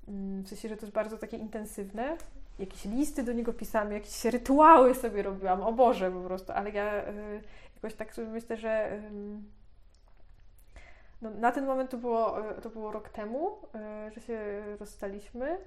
Mm, 0.07 0.43
W 0.43 0.47
sensie, 0.47 0.69
że 0.69 0.77
to 0.77 0.81
jest 0.85 0.95
bardzo 0.95 1.17
takie 1.17 1.37
intensywne. 1.37 2.17
Jakieś 2.59 2.85
listy 2.85 3.23
do 3.23 3.33
niego 3.33 3.53
pisałam, 3.53 3.91
jakieś 3.91 4.25
rytuały 4.25 4.95
sobie 4.95 5.23
robiłam, 5.23 5.61
o 5.61 5.73
Boże 5.73 6.11
po 6.11 6.21
prostu, 6.21 6.51
ale 6.51 6.69
ja 6.71 7.07
y, 7.09 7.41
jakoś 7.75 7.93
tak 7.93 8.13
sobie 8.15 8.27
myślę, 8.27 8.57
że 8.57 8.91
ym, 9.07 9.51
no, 11.21 11.29
na 11.29 11.51
ten 11.51 11.65
moment 11.65 11.89
to 11.89 11.97
było, 11.97 12.51
y, 12.57 12.61
to 12.61 12.69
było 12.69 12.91
rok 12.91 13.09
temu, 13.09 13.57
y, 14.07 14.11
że 14.11 14.21
się 14.21 14.63
rozstaliśmy 14.79 15.51
y, 15.51 15.57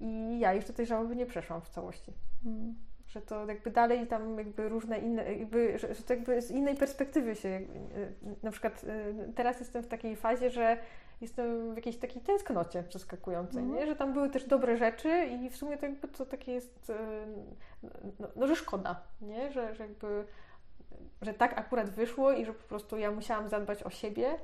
i 0.00 0.38
ja 0.40 0.52
jeszcze 0.52 0.72
tej 0.72 0.86
żałoby 0.86 1.16
nie 1.16 1.26
przeszłam 1.26 1.60
w 1.60 1.68
całości 1.68 2.12
Mm. 2.46 2.74
że 3.06 3.22
to 3.22 3.46
jakby 3.46 3.70
dalej 3.70 4.06
tam 4.06 4.38
jakby 4.38 4.68
różne 4.68 4.98
inne, 4.98 5.34
jakby, 5.34 5.78
że, 5.78 5.94
że 5.94 6.02
to 6.02 6.12
jakby 6.14 6.42
z 6.42 6.50
innej 6.50 6.74
perspektywy 6.76 7.34
się, 7.34 7.48
jakby, 7.48 7.78
y, 7.78 8.12
na 8.42 8.50
przykład 8.50 8.84
y, 8.84 9.32
teraz 9.34 9.60
jestem 9.60 9.82
w 9.82 9.86
takiej 9.88 10.16
fazie, 10.16 10.50
że 10.50 10.78
jestem 11.20 11.72
w 11.72 11.76
jakiejś 11.76 11.96
takiej 11.98 12.22
tęsknocie 12.22 12.82
przeskakującej, 12.82 13.62
Mhm. 13.62 13.80
nie? 13.80 13.86
że 13.86 13.96
tam 13.96 14.12
były 14.12 14.30
też 14.30 14.44
dobre 14.44 14.76
rzeczy 14.76 15.24
i 15.26 15.50
w 15.50 15.56
sumie 15.56 15.76
to 15.78 15.86
jakby 15.86 16.08
to 16.08 16.26
takie 16.26 16.52
jest, 16.52 16.92
no, 18.20 18.28
no 18.36 18.46
że 18.46 18.56
szkoda, 18.56 19.02
nie? 19.20 19.52
Że, 19.52 19.74
że 19.74 19.82
jakby, 19.84 20.24
że 21.22 21.34
tak 21.34 21.58
akurat 21.58 21.90
wyszło 21.90 22.32
i 22.32 22.44
że 22.44 22.52
po 22.54 22.68
prostu 22.68 22.98
ja 22.98 23.10
musiałam 23.10 23.48
zadbać 23.48 23.82
o 23.82 23.90
siebie, 23.90 24.34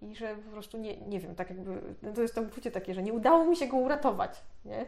i, 0.00 0.06
i 0.06 0.16
że 0.16 0.36
po 0.36 0.50
prostu 0.50 0.78
nie, 0.78 0.96
nie 0.96 1.20
wiem, 1.20 1.34
tak 1.34 1.50
jakby, 1.50 1.80
no 2.02 2.12
to 2.12 2.22
jest 2.22 2.34
to 2.34 2.42
uczucie 2.42 2.70
takie, 2.70 2.94
że 2.94 3.02
nie 3.02 3.12
udało 3.12 3.44
mi 3.44 3.56
się 3.56 3.66
go 3.66 3.76
uratować, 3.76 4.42
nie? 4.64 4.86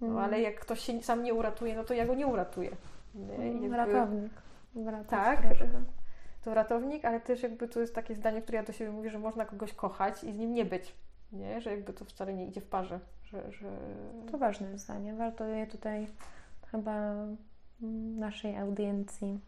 No 0.00 0.20
ale 0.20 0.40
jak 0.40 0.60
ktoś 0.60 0.80
się 0.80 1.02
sam 1.02 1.22
nie 1.22 1.34
uratuje, 1.34 1.76
no 1.76 1.84
to 1.84 1.94
ja 1.94 2.06
go 2.06 2.14
nie 2.14 2.26
uratuję. 2.26 2.70
Mm, 3.14 3.62
jakby 3.62 3.76
Ratownik. 3.76 4.32
Wracać 4.74 5.10
Tak. 5.10 5.42
To 6.44 6.54
ratownik, 6.54 7.04
ale 7.04 7.20
też 7.20 7.42
jakby 7.42 7.68
to 7.68 7.80
jest 7.80 7.94
takie 7.94 8.14
zdanie, 8.14 8.42
które 8.42 8.56
ja 8.56 8.64
do 8.64 8.72
siebie 8.72 8.90
mówię, 8.90 9.10
że 9.10 9.18
można 9.18 9.44
kogoś 9.44 9.72
kochać 9.72 10.24
i 10.24 10.32
z 10.32 10.38
nim 10.38 10.54
nie 10.54 10.64
być. 10.64 10.94
Nie? 11.32 11.60
Że 11.60 11.70
jakby 11.70 11.92
to 11.92 12.04
wcale 12.04 12.34
nie 12.34 12.46
idzie 12.46 12.60
w 12.60 12.66
parze. 12.66 13.00
Że, 13.24 13.52
że... 13.52 13.70
To 14.30 14.38
ważne 14.38 14.78
zdanie. 14.78 15.14
Warto 15.14 15.44
je 15.44 15.66
tutaj 15.66 16.06
chyba 16.70 17.14
naszej 18.16 18.56
audiencji 18.56 19.40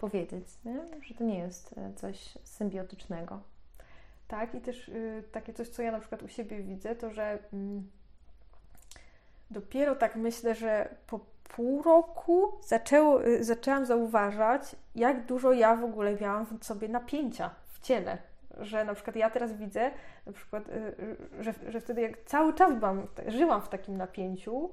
powiedzieć, 0.00 0.44
nie? 0.64 0.80
że 1.02 1.14
to 1.14 1.24
nie 1.24 1.38
jest 1.38 1.78
e, 1.78 1.92
coś 1.94 2.38
symbiotycznego. 2.44 3.40
Tak, 4.28 4.54
i 4.54 4.60
też 4.60 4.88
y, 4.88 5.24
takie 5.32 5.52
coś, 5.52 5.68
co 5.68 5.82
ja 5.82 5.92
na 5.92 5.98
przykład 5.98 6.22
u 6.22 6.28
siebie 6.28 6.62
widzę, 6.62 6.96
to 6.96 7.10
że 7.10 7.38
mm, 7.52 7.90
dopiero 9.50 9.96
tak 9.96 10.16
myślę, 10.16 10.54
że 10.54 10.94
po 11.06 11.20
pół 11.56 11.82
roku 11.82 12.52
zaczęło, 12.66 13.26
y, 13.26 13.44
zaczęłam 13.44 13.86
zauważać, 13.86 14.76
jak 14.94 15.26
dużo 15.26 15.52
ja 15.52 15.76
w 15.76 15.84
ogóle 15.84 16.16
miałam 16.20 16.46
w 16.46 16.64
sobie 16.64 16.88
napięcia 16.88 17.50
w 17.68 17.80
ciele. 17.80 18.18
Że 18.60 18.84
na 18.84 18.94
przykład 18.94 19.16
ja 19.16 19.30
teraz 19.30 19.52
widzę, 19.52 19.90
na 20.26 20.32
przykład, 20.32 20.68
y, 20.68 21.16
że, 21.40 21.54
że 21.68 21.80
wtedy 21.80 22.00
jak 22.00 22.24
cały 22.24 22.54
czas 22.54 22.74
byłam, 22.74 23.06
żyłam 23.26 23.62
w 23.62 23.68
takim 23.68 23.96
napięciu, 23.96 24.70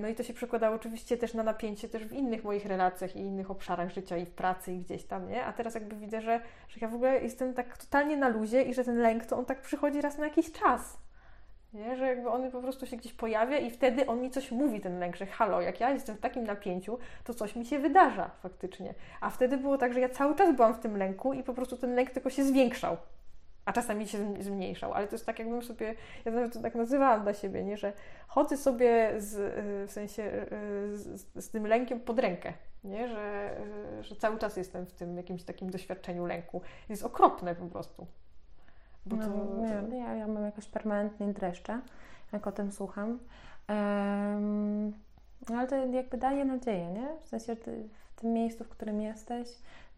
no 0.00 0.08
i 0.08 0.14
to 0.14 0.22
się 0.22 0.34
przekładało 0.34 0.76
oczywiście 0.76 1.16
też 1.16 1.34
na 1.34 1.42
napięcie 1.42 1.88
też 1.88 2.04
w 2.04 2.12
innych 2.12 2.44
moich 2.44 2.66
relacjach 2.66 3.16
i 3.16 3.20
innych 3.20 3.50
obszarach 3.50 3.90
życia 3.90 4.16
i 4.16 4.26
w 4.26 4.30
pracy 4.30 4.72
i 4.72 4.78
gdzieś 4.78 5.04
tam, 5.04 5.28
nie? 5.28 5.44
A 5.44 5.52
teraz 5.52 5.74
jakby 5.74 5.96
widzę, 5.96 6.20
że, 6.20 6.40
że 6.68 6.78
ja 6.80 6.88
w 6.88 6.94
ogóle 6.94 7.20
jestem 7.20 7.54
tak 7.54 7.78
totalnie 7.78 8.16
na 8.16 8.28
luzie 8.28 8.62
i 8.62 8.74
że 8.74 8.84
ten 8.84 8.98
lęk 8.98 9.26
to 9.26 9.36
on 9.36 9.44
tak 9.44 9.60
przychodzi 9.60 10.00
raz 10.00 10.18
na 10.18 10.24
jakiś 10.24 10.52
czas. 10.52 10.98
Nie? 11.74 11.96
Że 11.96 12.06
jakby 12.06 12.28
on 12.28 12.50
po 12.50 12.62
prostu 12.62 12.86
się 12.86 12.96
gdzieś 12.96 13.12
pojawia 13.12 13.58
i 13.58 13.70
wtedy 13.70 14.06
on 14.06 14.20
mi 14.20 14.30
coś 14.30 14.50
mówi, 14.50 14.80
ten 14.80 14.98
lęk, 14.98 15.16
że 15.16 15.26
halo, 15.26 15.60
jak 15.60 15.80
ja 15.80 15.90
jestem 15.90 16.16
w 16.16 16.20
takim 16.20 16.44
napięciu, 16.44 16.98
to 17.24 17.34
coś 17.34 17.56
mi 17.56 17.66
się 17.66 17.78
wydarza 17.78 18.30
faktycznie. 18.42 18.94
A 19.20 19.30
wtedy 19.30 19.56
było 19.56 19.78
tak, 19.78 19.92
że 19.92 20.00
ja 20.00 20.08
cały 20.08 20.34
czas 20.34 20.56
byłam 20.56 20.74
w 20.74 20.78
tym 20.78 20.96
lęku 20.96 21.32
i 21.32 21.42
po 21.42 21.54
prostu 21.54 21.76
ten 21.76 21.94
lęk 21.94 22.10
tylko 22.10 22.30
się 22.30 22.44
zwiększał. 22.44 22.96
A 23.66 23.72
czasami 23.72 24.08
się 24.08 24.18
zm- 24.18 24.42
zmniejszał, 24.42 24.94
ale 24.94 25.06
to 25.06 25.14
jest 25.14 25.26
tak, 25.26 25.38
jakbym 25.38 25.62
sobie, 25.62 25.94
ja 26.24 26.32
nawet 26.32 26.52
to 26.52 26.60
tak 26.62 26.74
nazywałam 26.74 27.22
dla 27.22 27.34
siebie, 27.34 27.64
nie? 27.64 27.76
że 27.76 27.92
chodzę 28.28 28.56
sobie 28.56 29.12
z, 29.18 29.34
y, 29.34 29.86
w 29.86 29.92
sensie 29.92 30.22
y, 30.22 30.96
z, 30.96 31.44
z 31.44 31.50
tym 31.50 31.66
lękiem 31.66 32.00
pod 32.00 32.18
rękę, 32.18 32.52
nie? 32.84 33.08
Że, 33.08 33.56
y, 34.00 34.04
że 34.04 34.16
cały 34.16 34.38
czas 34.38 34.56
jestem 34.56 34.86
w 34.86 34.92
tym 34.92 35.16
jakimś 35.16 35.42
takim 35.44 35.70
doświadczeniu 35.70 36.26
lęku. 36.26 36.60
Jest 36.88 37.04
okropne 37.04 37.54
po 37.54 37.66
prostu. 37.66 38.06
Bo 39.06 39.16
No, 39.16 39.24
to, 39.26 39.60
nie, 39.60 39.88
to, 39.90 39.96
ja, 39.96 40.14
ja 40.14 40.26
mam 40.26 40.44
jakoś 40.44 40.66
permanentnie 40.66 41.26
dreszcze, 41.26 41.80
jak 42.32 42.46
o 42.46 42.52
tym 42.52 42.72
słucham. 42.72 43.18
No 45.48 45.56
ale 45.58 45.68
to 45.68 45.76
jakby 45.76 46.16
daje 46.16 46.44
nadzieję, 46.44 46.86
nie? 46.92 47.08
W 47.24 47.28
sensie 47.28 47.56
tym 48.16 48.32
miejscu, 48.32 48.64
w 48.64 48.68
którym 48.68 49.00
jesteś, 49.00 49.48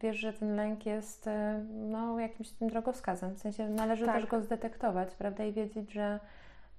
wiesz, 0.01 0.17
że 0.17 0.33
ten 0.33 0.57
lęk 0.57 0.87
jest 0.87 1.27
e, 1.27 1.65
no, 1.71 2.21
jakimś 2.21 2.51
tym 2.51 2.69
drogowskazem. 2.69 3.35
W 3.35 3.39
sensie 3.39 3.69
należy 3.69 4.07
Tak. 4.07 4.17
też 4.17 4.27
go 4.27 4.41
zdetektować, 4.41 5.15
prawda? 5.15 5.45
I 5.45 5.53
wiedzieć, 5.53 5.93
że, 5.93 6.21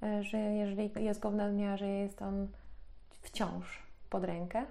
e, 0.04 0.24
że 0.24 0.38
jeżeli 0.38 0.92
jest 0.96 1.20
go 1.20 1.32
w 1.32 1.36
nadmiarze, 1.36 1.88
jest 1.88 2.22
on 2.22 2.48
wciąż 3.22 3.84
pod 4.10 4.24
rękę, 4.24 4.66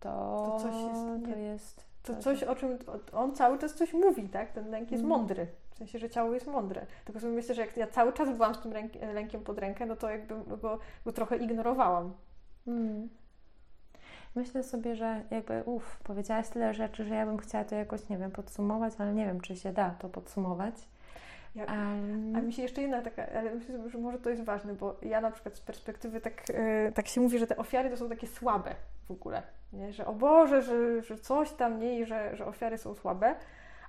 to, 0.00 0.10
To 0.10 0.60
coś 0.60 0.74
jest 0.74 1.32
to 1.32 1.38
jest 1.38 1.84
To 2.02 2.16
coś, 2.16 2.42
o 2.42 2.54
czym 2.56 2.78
on 3.12 3.34
cały 3.34 3.58
czas 3.58 3.74
coś 3.74 3.92
mówi, 3.92 4.28
tak? 4.28 4.52
Ten 4.52 4.70
lęk 4.70 4.90
jest 4.90 5.04
Mhm. 5.04 5.20
mądry. 5.20 5.46
W 5.70 5.76
sensie, 5.76 5.98
że 5.98 6.10
ciało 6.10 6.34
jest 6.34 6.46
mądre. 6.46 6.86
Tylko 7.04 7.20
sobie 7.20 7.32
myślę, 7.32 7.54
że 7.54 7.60
jak 7.60 7.76
ja 7.76 7.86
cały 7.86 8.12
czas 8.12 8.32
byłam 8.36 8.54
z 8.54 8.58
tym 8.58 8.72
lękiem 9.14 9.40
pod 9.40 9.58
rękę, 9.58 9.86
no 9.86 9.96
to 9.96 10.10
jakby 10.10 10.56
go, 10.56 10.78
go 11.04 11.12
trochę 11.12 11.36
ignorowałam. 11.36 12.12
Mm. 12.66 13.08
Myślę 14.34 14.62
sobie, 14.62 14.96
że 14.96 15.22
jakby, 15.30 15.62
uff, 15.62 15.98
powiedziałaś 16.04 16.48
tyle 16.48 16.74
rzeczy, 16.74 17.04
że 17.04 17.14
ja 17.14 17.26
bym 17.26 17.38
chciała 17.38 17.64
to 17.64 17.74
jakoś, 17.74 18.08
nie 18.08 18.18
wiem, 18.18 18.30
podsumować, 18.30 18.92
ale 18.98 19.14
nie 19.14 19.26
wiem, 19.26 19.40
czy 19.40 19.56
się 19.56 19.72
da 19.72 19.90
to 19.90 20.08
podsumować. 20.08 20.74
Ja, 21.54 21.66
a 22.36 22.40
mi 22.40 22.52
się 22.52 22.62
jeszcze 22.62 22.82
jedna 22.82 23.02
taka, 23.02 23.26
ale 23.38 23.54
myślę 23.54 23.76
sobie, 23.76 23.90
że 23.90 23.98
może 23.98 24.18
to 24.18 24.30
jest 24.30 24.44
ważne, 24.44 24.74
bo 24.74 24.96
ja 25.02 25.20
na 25.20 25.30
przykład 25.30 25.54
z 25.54 25.60
perspektywy 25.60 26.20
tak, 26.20 26.42
e, 26.54 26.92
tak 26.92 27.08
się 27.08 27.20
mówi, 27.20 27.38
że 27.38 27.46
te 27.46 27.56
ofiary 27.56 27.90
to 27.90 27.96
są 27.96 28.08
takie 28.08 28.26
słabe 28.26 28.74
w 29.08 29.10
ogóle. 29.10 29.42
Nie? 29.72 29.92
Że 29.92 30.06
o 30.06 30.12
Boże, 30.12 30.62
że, 30.62 31.02
że 31.02 31.18
coś 31.18 31.52
tam 31.52 31.78
nie 31.78 32.00
i 32.00 32.04
że, 32.04 32.36
że 32.36 32.46
ofiary 32.46 32.78
są 32.78 32.94
słabe. 32.94 33.34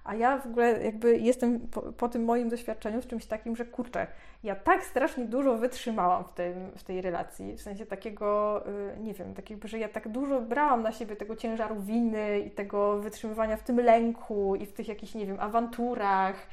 A 0.05 0.15
ja 0.15 0.37
w 0.37 0.45
ogóle 0.45 0.83
jakby 0.83 1.17
jestem 1.17 1.59
po, 1.59 1.81
po 1.81 2.09
tym 2.09 2.23
moim 2.23 2.49
doświadczeniu 2.49 3.01
z 3.01 3.07
czymś 3.07 3.25
takim, 3.25 3.55
że 3.55 3.65
kurczę, 3.65 4.07
ja 4.43 4.55
tak 4.55 4.85
strasznie 4.85 5.25
dużo 5.25 5.57
wytrzymałam 5.57 6.23
w, 6.23 6.33
tym, 6.33 6.71
w 6.75 6.83
tej 6.83 7.01
relacji, 7.01 7.57
w 7.57 7.61
sensie 7.61 7.85
takiego, 7.85 8.61
y, 8.95 8.99
nie 8.99 9.13
wiem, 9.13 9.33
takiego, 9.33 9.67
że 9.67 9.79
ja 9.79 9.89
tak 9.89 10.09
dużo 10.09 10.41
brałam 10.41 10.83
na 10.83 10.91
siebie 10.91 11.15
tego 11.15 11.35
ciężaru 11.35 11.75
winy 11.81 12.39
i 12.39 12.51
tego 12.51 12.99
wytrzymywania 12.99 13.57
w 13.57 13.63
tym 13.63 13.79
lęku 13.79 14.55
i 14.55 14.65
w 14.65 14.73
tych 14.73 14.87
jakichś, 14.87 15.13
nie 15.15 15.25
wiem, 15.25 15.37
awanturach, 15.39 16.47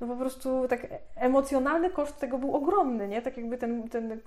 no 0.00 0.06
po 0.06 0.16
prostu 0.16 0.68
tak 0.68 0.86
emocjonalny 1.16 1.90
koszt 1.90 2.18
tego 2.18 2.38
był 2.38 2.54
ogromny, 2.54 3.08
nie? 3.08 3.22
Tak 3.22 3.36
jakby 3.36 3.58
ten, 3.58 3.88
ten 3.88 4.20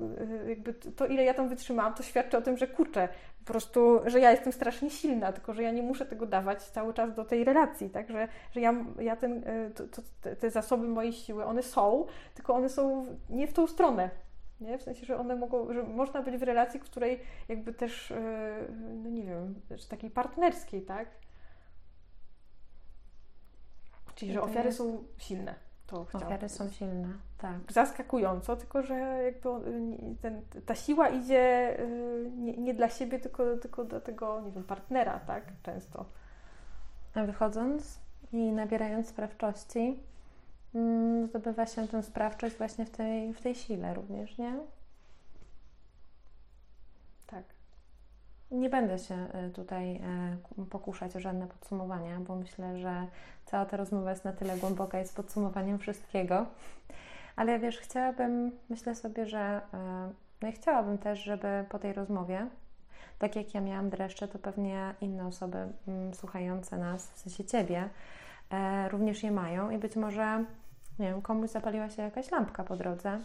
jakby 0.47 0.74
to 0.74 1.05
ile 1.05 1.24
ja 1.24 1.34
tam 1.34 1.49
wytrzymałam, 1.49 1.93
to 1.93 2.03
świadczy 2.03 2.38
o 2.38 2.41
tym, 2.41 2.57
że 2.57 2.68
kurczę, 2.68 3.09
po 3.39 3.45
prostu, 3.45 3.99
że 4.05 4.20
ja 4.20 4.32
jestem 4.32 4.53
strasznie 4.53 4.89
silna, 4.89 5.32
tylko 5.32 5.53
że 5.53 5.63
ja 5.63 5.72
nie 5.72 5.84
muszę 5.84 6.05
tego 6.05 6.26
dawać 6.26 6.63
cały 6.63 6.93
czas 6.93 7.13
do 7.13 7.26
tej 7.26 7.43
relacji, 7.43 7.89
tak? 7.89 8.09
Że, 8.09 8.28
że 8.51 8.61
ja, 8.61 8.76
ja 8.99 9.15
ten, 9.15 9.43
to, 9.76 9.84
to, 9.88 10.36
te 10.36 10.49
zasoby 10.49 10.88
mojej 10.88 11.13
siły, 11.13 11.45
one 11.45 11.63
są, 11.63 12.05
tylko 12.36 12.53
one 12.53 12.70
są 12.70 13.05
nie 13.30 13.47
w 13.47 13.53
tą 13.53 13.68
stronę, 13.68 14.09
nie? 14.61 14.78
W 14.78 14.82
sensie, 14.82 15.05
że 15.05 15.18
one 15.18 15.36
mogą, 15.36 15.74
że 15.74 15.84
można 15.84 16.22
być 16.22 16.38
w 16.38 16.43
relacji, 16.43 16.80
w 16.80 16.84
której 16.84 17.20
jakby 17.49 17.74
też, 17.74 18.13
no 19.03 19.09
nie 19.09 19.24
wiem, 19.24 19.55
takiej 19.89 20.09
partnerskiej, 20.09 20.82
tak? 20.82 21.07
Czyli, 24.18 24.34
że 24.34 24.41
ofiary 24.41 24.72
są 24.72 25.03
silne. 25.18 25.55
To 25.88 26.01
ofiary 26.01 26.49
są 26.49 26.70
silne, 26.70 27.07
tak. 27.38 27.72
Zaskakująco, 27.72 28.55
tylko 28.55 28.84
że 28.84 28.95
jakby 29.24 29.49
ten, 30.22 30.41
ta 30.65 30.76
siła 30.76 31.09
idzie 31.09 31.76
y, 31.80 32.32
nie, 32.38 32.57
nie, 32.57 32.74
dla 32.74 32.89
siebie, 32.89 33.20
tylko, 33.20 33.57
tylko 33.57 33.86
do 33.86 34.01
tego, 34.01 34.41
nie 34.41 34.51
wiem, 34.51 34.63
partnera, 34.63 35.20
tak? 35.20 35.43
Często. 35.63 36.05
A 37.15 37.24
wychodząc 37.24 37.99
i 38.32 38.51
nabierając 38.51 39.07
sprawczości, 39.07 39.99
mm, 40.76 41.28
zdobywa 41.28 41.65
się 41.65 41.88
tę 41.88 42.03
sprawczość 42.03 42.55
właśnie 42.55 42.86
w 42.86 42.89
tej, 42.89 43.34
w 43.34 43.41
tej 43.41 43.55
sile 43.55 43.93
również, 43.93 44.38
nie? 44.38 44.59
Tak. 47.28 47.43
Nie 48.52 48.70
będę 48.70 49.00
się 49.00 49.28
y, 49.48 49.52
tutaj 49.52 49.95
y, 50.60 50.66
pokuszać 50.66 51.16
o 51.16 51.20
żadne 51.20 51.48
podsumowania, 51.48 52.20
bo 52.20 52.36
myślę, 52.36 52.78
że 52.78 53.08
cała 53.45 53.66
ta 53.66 53.78
rozmowa 53.78 54.10
jest 54.10 54.26
na 54.26 54.34
tyle 54.34 54.58
głęboka, 54.58 55.00
jest 55.00 55.16
podsumowaniem 55.16 55.80
wszystkiego. 55.80 56.45
Ale 57.36 57.60
wiesz, 57.60 57.78
chciałabym, 57.78 58.52
myślę 58.70 58.95
sobie, 58.95 59.26
że 59.26 59.62
y, 59.74 59.78
no 60.41 60.48
i 60.48 60.52
chciałabym 60.52 60.98
też, 60.98 61.24
żeby 61.24 61.66
po 61.70 61.80
tej 61.80 61.93
rozmowie, 61.93 62.48
tak 63.20 63.36
jak 63.36 63.54
ja 63.54 63.62
miałam 63.62 63.89
dreszcze, 63.89 64.28
to 64.28 64.39
pewnie 64.39 64.93
inne 65.02 65.28
osoby 65.28 65.58
mm, 65.88 66.14
słuchające 66.14 66.78
nas, 66.78 67.12
w 67.12 67.18
sensie 67.20 67.45
Ciebie, 67.45 67.89
również 68.89 69.24
je 69.24 69.32
mają 69.32 69.70
i 69.70 69.78
być 69.78 69.95
może, 69.95 70.45
nie 71.00 71.10
wiem, 71.10 71.22
komuś 71.22 71.50
zapaliła 71.50 71.89
się 71.89 72.02
jakaś 72.02 72.32
lampka 72.32 72.64
po 72.64 72.76
drodze. 72.76 73.20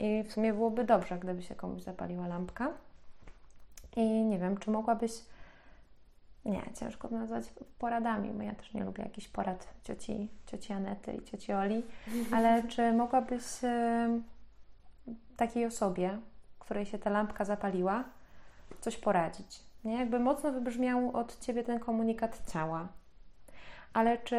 I 0.00 0.22
w 0.22 0.32
sumie 0.32 0.52
byłoby 0.52 0.84
dobrze, 0.84 1.18
gdyby 1.18 1.42
się 1.42 1.54
komuś 1.54 1.82
zapaliła 1.82 2.26
lampka. 2.26 2.72
I 3.96 4.24
nie 4.24 4.38
wiem, 4.38 4.58
czy 4.58 4.70
mogłabyś. 4.70 5.12
Nie, 6.44 6.62
ciężko 6.80 7.08
nazwać 7.08 7.44
poradami, 7.78 8.30
bo 8.30 8.42
ja 8.42 8.54
też 8.54 8.74
nie 8.74 8.84
lubię 8.84 9.02
jakichś 9.02 9.28
porad 9.28 9.74
cioci, 9.84 10.28
cioci 10.46 10.72
Anety 10.72 11.12
i 11.12 11.24
cioci 11.24 11.52
Oli, 11.52 11.82
ale 12.32 12.62
czy 12.72 12.92
mogłabyś 12.92 13.42
takiej 15.36 15.66
osobie, 15.66 16.18
której 16.58 16.86
się 16.86 16.98
ta 16.98 17.10
lampka 17.10 17.44
zapaliła, 17.44 18.04
coś 18.80 18.96
poradzić? 18.96 19.60
Nie? 19.84 19.98
Jakby 19.98 20.20
mocno 20.20 20.52
wybrzmiał 20.52 21.16
od 21.16 21.40
Ciebie 21.40 21.64
ten 21.64 21.80
komunikat 21.80 22.52
ciała. 22.52 22.88
Ale 23.92 24.18
czy 24.18 24.36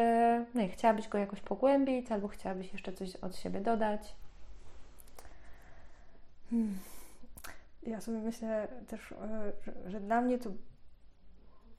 nie, 0.54 0.68
chciałabyś 0.68 1.08
go 1.08 1.18
jakoś 1.18 1.40
pogłębić, 1.40 2.12
albo 2.12 2.28
chciałabyś 2.28 2.72
jeszcze 2.72 2.92
coś 2.92 3.16
od 3.16 3.36
siebie 3.36 3.60
dodać? 3.60 4.16
Hmm 6.50 6.78
ja 7.86 8.00
sobie 8.00 8.18
myślę 8.18 8.68
też, 8.86 9.12
e, 9.12 9.52
że, 9.62 9.72
że 9.90 10.00
dla 10.00 10.20
mnie 10.20 10.38
to 10.38 10.50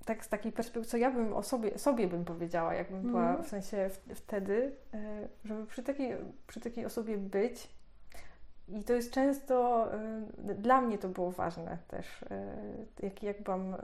tak 0.06 0.26
z 0.26 0.30
takiej 0.30 0.52
perspektywy, 0.52 0.86
co 0.86 0.98
ja 0.98 1.12
bym 1.12 1.34
o 1.34 1.44
sobie, 1.44 1.78
sobie 1.78 2.08
bym 2.08 2.26
powiedziała, 2.26 2.74
jakbym 2.74 3.00
mm. 3.00 3.12
była 3.12 3.38
w 3.38 3.48
sensie 3.48 3.90
w, 3.90 4.16
wtedy, 4.16 4.76
e, 4.94 5.28
żeby 5.46 5.66
przy 5.66 5.84
takiej, 5.84 6.16
przy 6.48 6.60
takiej 6.60 6.86
osobie 6.86 7.18
być. 7.18 7.76
I 8.68 8.84
to 8.84 8.94
jest 8.94 9.12
często, 9.12 9.88
e, 9.94 10.56
dla 10.56 10.82
mnie 10.82 10.98
to 10.98 11.10
było 11.10 11.32
ważne 11.32 11.78
też, 11.88 12.26
jak, 13.04 13.24
jak 13.24 13.44
byłam 13.44 13.76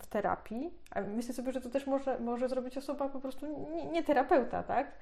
w 0.00 0.06
terapii. 0.06 0.74
A 0.90 1.00
myślę 1.00 1.34
sobie, 1.34 1.52
że 1.52 1.60
to 1.60 1.70
też 1.70 1.86
może, 1.86 2.18
może 2.18 2.48
zrobić 2.48 2.78
osoba 2.78 3.08
po 3.08 3.20
prostu 3.20 3.70
nie, 3.72 3.86
nie 3.86 4.02
terapeuta, 4.02 4.62
tak? 4.62 4.92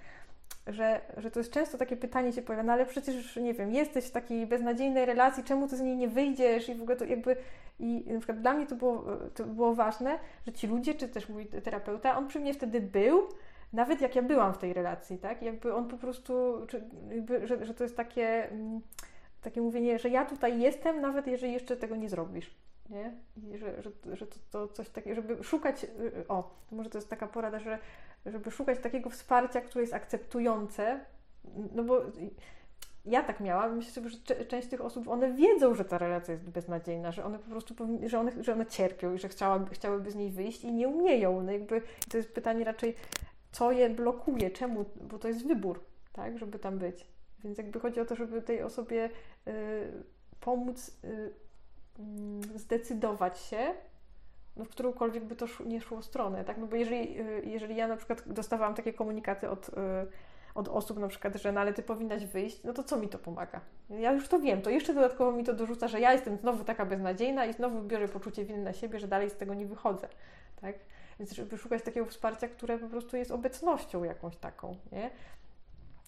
Że, 0.66 1.00
że 1.16 1.30
to 1.30 1.40
jest 1.40 1.52
często 1.52 1.78
takie 1.78 1.96
pytanie 1.96 2.32
się 2.32 2.42
pojawia, 2.42 2.62
no 2.62 2.72
ale 2.72 2.86
przecież, 2.86 3.36
nie 3.36 3.54
wiem, 3.54 3.72
jesteś 3.72 4.04
w 4.04 4.10
takiej 4.10 4.46
beznadziejnej 4.46 5.06
relacji, 5.06 5.44
czemu 5.44 5.68
ty 5.68 5.76
z 5.76 5.80
niej 5.80 5.96
nie 5.96 6.08
wyjdziesz 6.08 6.68
i 6.68 6.74
w 6.74 6.82
ogóle 6.82 6.96
to 6.96 7.04
jakby, 7.04 7.36
i 7.80 8.04
na 8.12 8.18
przykład 8.18 8.40
dla 8.40 8.52
mnie 8.52 8.66
to 8.66 8.76
było, 8.76 9.04
to 9.34 9.44
było 9.44 9.74
ważne, 9.74 10.18
że 10.46 10.52
ci 10.52 10.66
ludzie, 10.66 10.94
czy 10.94 11.08
też 11.08 11.28
mój 11.28 11.46
terapeuta, 11.46 12.18
on 12.18 12.28
przy 12.28 12.40
mnie 12.40 12.54
wtedy 12.54 12.80
był, 12.80 13.28
nawet 13.72 14.00
jak 14.00 14.16
ja 14.16 14.22
byłam 14.22 14.54
w 14.54 14.58
tej 14.58 14.72
relacji, 14.72 15.18
tak, 15.18 15.42
jakby 15.42 15.74
on 15.74 15.88
po 15.88 15.96
prostu, 15.96 16.66
jakby, 17.10 17.46
że, 17.46 17.66
że 17.66 17.74
to 17.74 17.84
jest 17.84 17.96
takie, 17.96 18.50
mm, 18.50 18.80
takie 19.42 19.60
mówienie, 19.60 19.98
że 19.98 20.08
ja 20.08 20.24
tutaj 20.24 20.60
jestem, 20.60 21.00
nawet 21.00 21.26
jeżeli 21.26 21.52
jeszcze 21.52 21.76
tego 21.76 21.96
nie 21.96 22.08
zrobisz 22.08 22.62
nie? 22.92 23.12
I 23.36 23.58
że, 23.58 23.82
że, 23.82 24.16
że 24.16 24.26
to, 24.26 24.36
to 24.50 24.68
coś 24.68 24.88
takiego, 24.88 25.16
żeby 25.16 25.44
szukać, 25.44 25.86
o, 26.28 26.42
to 26.70 26.76
może 26.76 26.90
to 26.90 26.98
jest 26.98 27.10
taka 27.10 27.26
porada, 27.26 27.58
że 27.58 27.78
żeby 28.26 28.50
szukać 28.50 28.78
takiego 28.78 29.10
wsparcia, 29.10 29.60
które 29.60 29.82
jest 29.82 29.94
akceptujące, 29.94 31.00
no 31.74 31.84
bo 31.84 32.02
ja 33.04 33.22
tak 33.22 33.40
miałam, 33.40 33.76
myślę 33.76 34.02
że 34.10 34.44
część 34.44 34.68
tych 34.68 34.80
osób, 34.80 35.08
one 35.08 35.32
wiedzą, 35.32 35.74
że 35.74 35.84
ta 35.84 35.98
relacja 35.98 36.34
jest 36.34 36.50
beznadziejna, 36.50 37.12
że 37.12 37.24
one 37.24 37.38
po 37.38 37.50
prostu, 37.50 37.74
że 38.06 38.20
one, 38.20 38.32
że 38.44 38.52
one 38.52 38.66
cierpią 38.66 39.14
i 39.14 39.18
że 39.18 39.28
chciałaby, 39.28 39.74
chciałyby 39.74 40.10
z 40.10 40.14
niej 40.14 40.30
wyjść 40.30 40.64
i 40.64 40.72
nie 40.72 40.88
umieją. 40.88 41.42
No 41.42 41.52
jakby 41.52 41.82
to 42.10 42.16
jest 42.16 42.32
pytanie 42.34 42.64
raczej, 42.64 42.94
co 43.52 43.72
je 43.72 43.90
blokuje, 43.90 44.50
czemu, 44.50 44.84
bo 45.00 45.18
to 45.18 45.28
jest 45.28 45.46
wybór, 45.46 45.80
tak, 46.12 46.38
żeby 46.38 46.58
tam 46.58 46.78
być. 46.78 47.06
Więc 47.44 47.58
jakby 47.58 47.80
chodzi 47.80 48.00
o 48.00 48.04
to, 48.04 48.16
żeby 48.16 48.42
tej 48.42 48.62
osobie 48.62 49.10
y, 49.48 49.50
pomóc 50.40 50.98
y, 51.04 51.08
y, 52.54 52.58
zdecydować 52.58 53.38
się 53.38 53.74
no, 54.56 54.64
w 54.64 54.68
którąkolwiek 54.68 55.24
by 55.24 55.36
to 55.36 55.46
nie 55.66 55.80
szło 55.80 56.02
stronę, 56.02 56.44
tak? 56.44 56.58
No 56.58 56.66
bo 56.66 56.76
jeżeli, 56.76 57.20
y, 57.20 57.42
jeżeli 57.44 57.76
ja 57.76 57.88
na 57.88 57.96
przykład 57.96 58.22
dostawałam 58.26 58.74
takie 58.74 58.92
komunikaty 58.92 59.50
od, 59.50 59.68
y, 59.68 59.72
od 60.54 60.68
osób 60.68 60.98
na 60.98 61.08
przykład, 61.08 61.36
że 61.36 61.52
no 61.52 61.60
ale 61.60 61.72
ty 61.72 61.82
powinnaś 61.82 62.26
wyjść, 62.26 62.64
no 62.64 62.72
to 62.72 62.84
co 62.84 62.96
mi 62.96 63.08
to 63.08 63.18
pomaga? 63.18 63.60
Ja 63.90 64.12
już 64.12 64.28
to 64.28 64.38
wiem, 64.38 64.62
to 64.62 64.70
jeszcze 64.70 64.94
dodatkowo 64.94 65.32
mi 65.32 65.44
to 65.44 65.52
dorzuca, 65.52 65.88
że 65.88 66.00
ja 66.00 66.12
jestem 66.12 66.36
znowu 66.36 66.64
taka 66.64 66.86
beznadziejna 66.86 67.46
i 67.46 67.52
znowu 67.52 67.82
biorę 67.82 68.08
poczucie 68.08 68.44
winy 68.44 68.62
na 68.62 68.72
siebie, 68.72 68.98
że 68.98 69.08
dalej 69.08 69.30
z 69.30 69.36
tego 69.36 69.54
nie 69.54 69.66
wychodzę, 69.66 70.08
tak? 70.60 70.74
Więc 71.18 71.32
żeby 71.32 71.58
szukać 71.58 71.82
takiego 71.82 72.06
wsparcia, 72.06 72.48
które 72.48 72.78
po 72.78 72.88
prostu 72.88 73.16
jest 73.16 73.30
obecnością 73.30 74.04
jakąś 74.04 74.36
taką, 74.36 74.76
nie? 74.92 75.10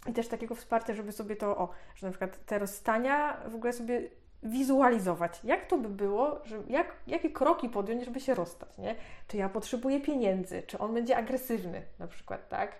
I 0.06 0.12
też 0.12 0.28
takiego 0.28 0.54
wsparcia, 0.54 0.94
żeby 0.94 1.12
sobie 1.12 1.36
to, 1.36 1.56
o, 1.56 1.68
że 1.94 2.06
na 2.06 2.10
przykład 2.10 2.44
te 2.46 2.58
rozstania 2.58 3.40
w 3.46 3.54
ogóle 3.54 3.72
sobie 3.72 4.08
wizualizować, 4.44 5.40
jak 5.44 5.66
to 5.66 5.78
by 5.78 5.88
było, 5.88 6.40
że 6.44 6.62
jak, 6.68 6.96
jakie 7.06 7.30
kroki 7.30 7.68
podjąć, 7.68 8.04
żeby 8.04 8.20
się 8.20 8.34
rozstać, 8.34 8.78
nie? 8.78 8.94
Czy 9.28 9.36
ja 9.36 9.48
potrzebuję 9.48 10.00
pieniędzy, 10.00 10.62
czy 10.66 10.78
on 10.78 10.94
będzie 10.94 11.16
agresywny, 11.16 11.82
na 11.98 12.06
przykład, 12.06 12.48
tak? 12.48 12.78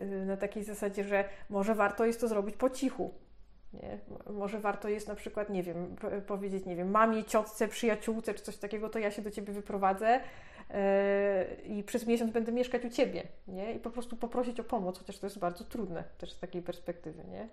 Yy, 0.00 0.26
na 0.26 0.36
takiej 0.36 0.64
zasadzie, 0.64 1.04
że 1.04 1.24
może 1.50 1.74
warto 1.74 2.06
jest 2.06 2.20
to 2.20 2.28
zrobić 2.28 2.56
po 2.56 2.70
cichu, 2.70 3.14
nie? 3.72 3.98
Może 4.32 4.58
warto 4.58 4.88
jest 4.88 5.08
na 5.08 5.14
przykład, 5.14 5.50
nie 5.50 5.62
wiem, 5.62 5.96
powiedzieć, 6.26 6.66
nie 6.66 6.76
wiem, 6.76 6.90
mamie, 6.90 7.24
ciotce, 7.24 7.68
przyjaciółce 7.68 8.34
czy 8.34 8.42
coś 8.42 8.56
takiego, 8.56 8.88
to 8.88 8.98
ja 8.98 9.10
się 9.10 9.22
do 9.22 9.30
ciebie 9.30 9.52
wyprowadzę 9.52 10.20
yy, 10.70 10.76
i 11.64 11.82
przez 11.82 12.06
miesiąc 12.06 12.30
będę 12.30 12.52
mieszkać 12.52 12.84
u 12.84 12.90
ciebie, 12.90 13.22
nie? 13.48 13.74
I 13.74 13.78
po 13.78 13.90
prostu 13.90 14.16
poprosić 14.16 14.60
o 14.60 14.64
pomoc, 14.64 14.98
chociaż 14.98 15.18
to 15.18 15.26
jest 15.26 15.38
bardzo 15.38 15.64
trudne 15.64 16.04
też 16.18 16.32
z 16.32 16.38
takiej 16.38 16.62
perspektywy, 16.62 17.24
nie? 17.24 17.48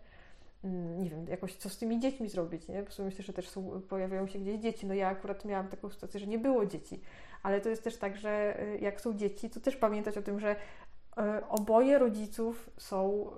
Mm, 0.64 1.04
nie 1.04 1.10
wiem, 1.10 1.28
jakoś 1.28 1.56
co 1.56 1.70
z 1.70 1.78
tymi 1.78 2.00
dziećmi 2.00 2.30
zrobić, 2.30 2.68
nie? 2.68 2.84
Bo 2.84 3.04
myślę, 3.04 3.24
że 3.24 3.34
też 3.34 3.50
są, 3.50 3.82
pojawiają 3.90 4.28
się 4.28 4.40
gdzieś 4.40 4.60
dzieci. 4.60 4.88
No 4.88 4.94
ja 4.94 5.08
akurat 5.08 5.46
miałam 5.46 5.68
taką 5.68 5.90
sytuację, 5.90 6.20
że 6.20 6.28
nie 6.28 6.40
było 6.40 6.66
dzieci, 6.66 7.02
ale 7.44 7.62
to 7.62 7.70
jest 7.70 7.84
też 7.84 7.98
tak, 7.98 8.18
że 8.18 8.62
y, 8.62 8.80
jak 8.80 9.02
są 9.02 9.14
dzieci, 9.14 9.50
to 9.50 9.60
też 9.60 9.76
pamiętać 9.76 10.18
o 10.18 10.22
tym, 10.22 10.40
że 10.40 10.56
y, 10.56 11.22
oboje 11.50 12.00
rodziców 12.00 12.70
są, 12.78 13.32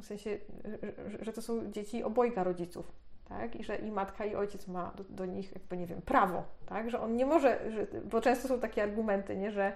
w 0.00 0.06
sensie, 0.06 0.38
że 1.20 1.32
to 1.32 1.42
są 1.42 1.72
dzieci 1.72 2.02
obojga 2.02 2.44
rodziców, 2.44 2.92
tak? 3.28 3.56
I 3.56 3.64
że 3.64 3.76
i 3.76 3.90
matka, 3.90 4.24
i 4.24 4.34
ojciec 4.34 4.68
ma 4.68 4.92
do, 4.96 5.04
do 5.04 5.26
nich, 5.26 5.52
jakby 5.52 5.76
nie 5.76 5.86
wiem, 5.86 6.02
prawo, 6.02 6.44
tak? 6.66 6.90
Że 6.90 7.00
on 7.00 7.16
nie 7.16 7.26
może, 7.26 7.70
że, 7.70 7.86
bo 8.04 8.20
często 8.20 8.48
są 8.48 8.60
takie 8.60 8.82
argumenty, 8.82 9.36
nie? 9.36 9.50
Że 9.50 9.72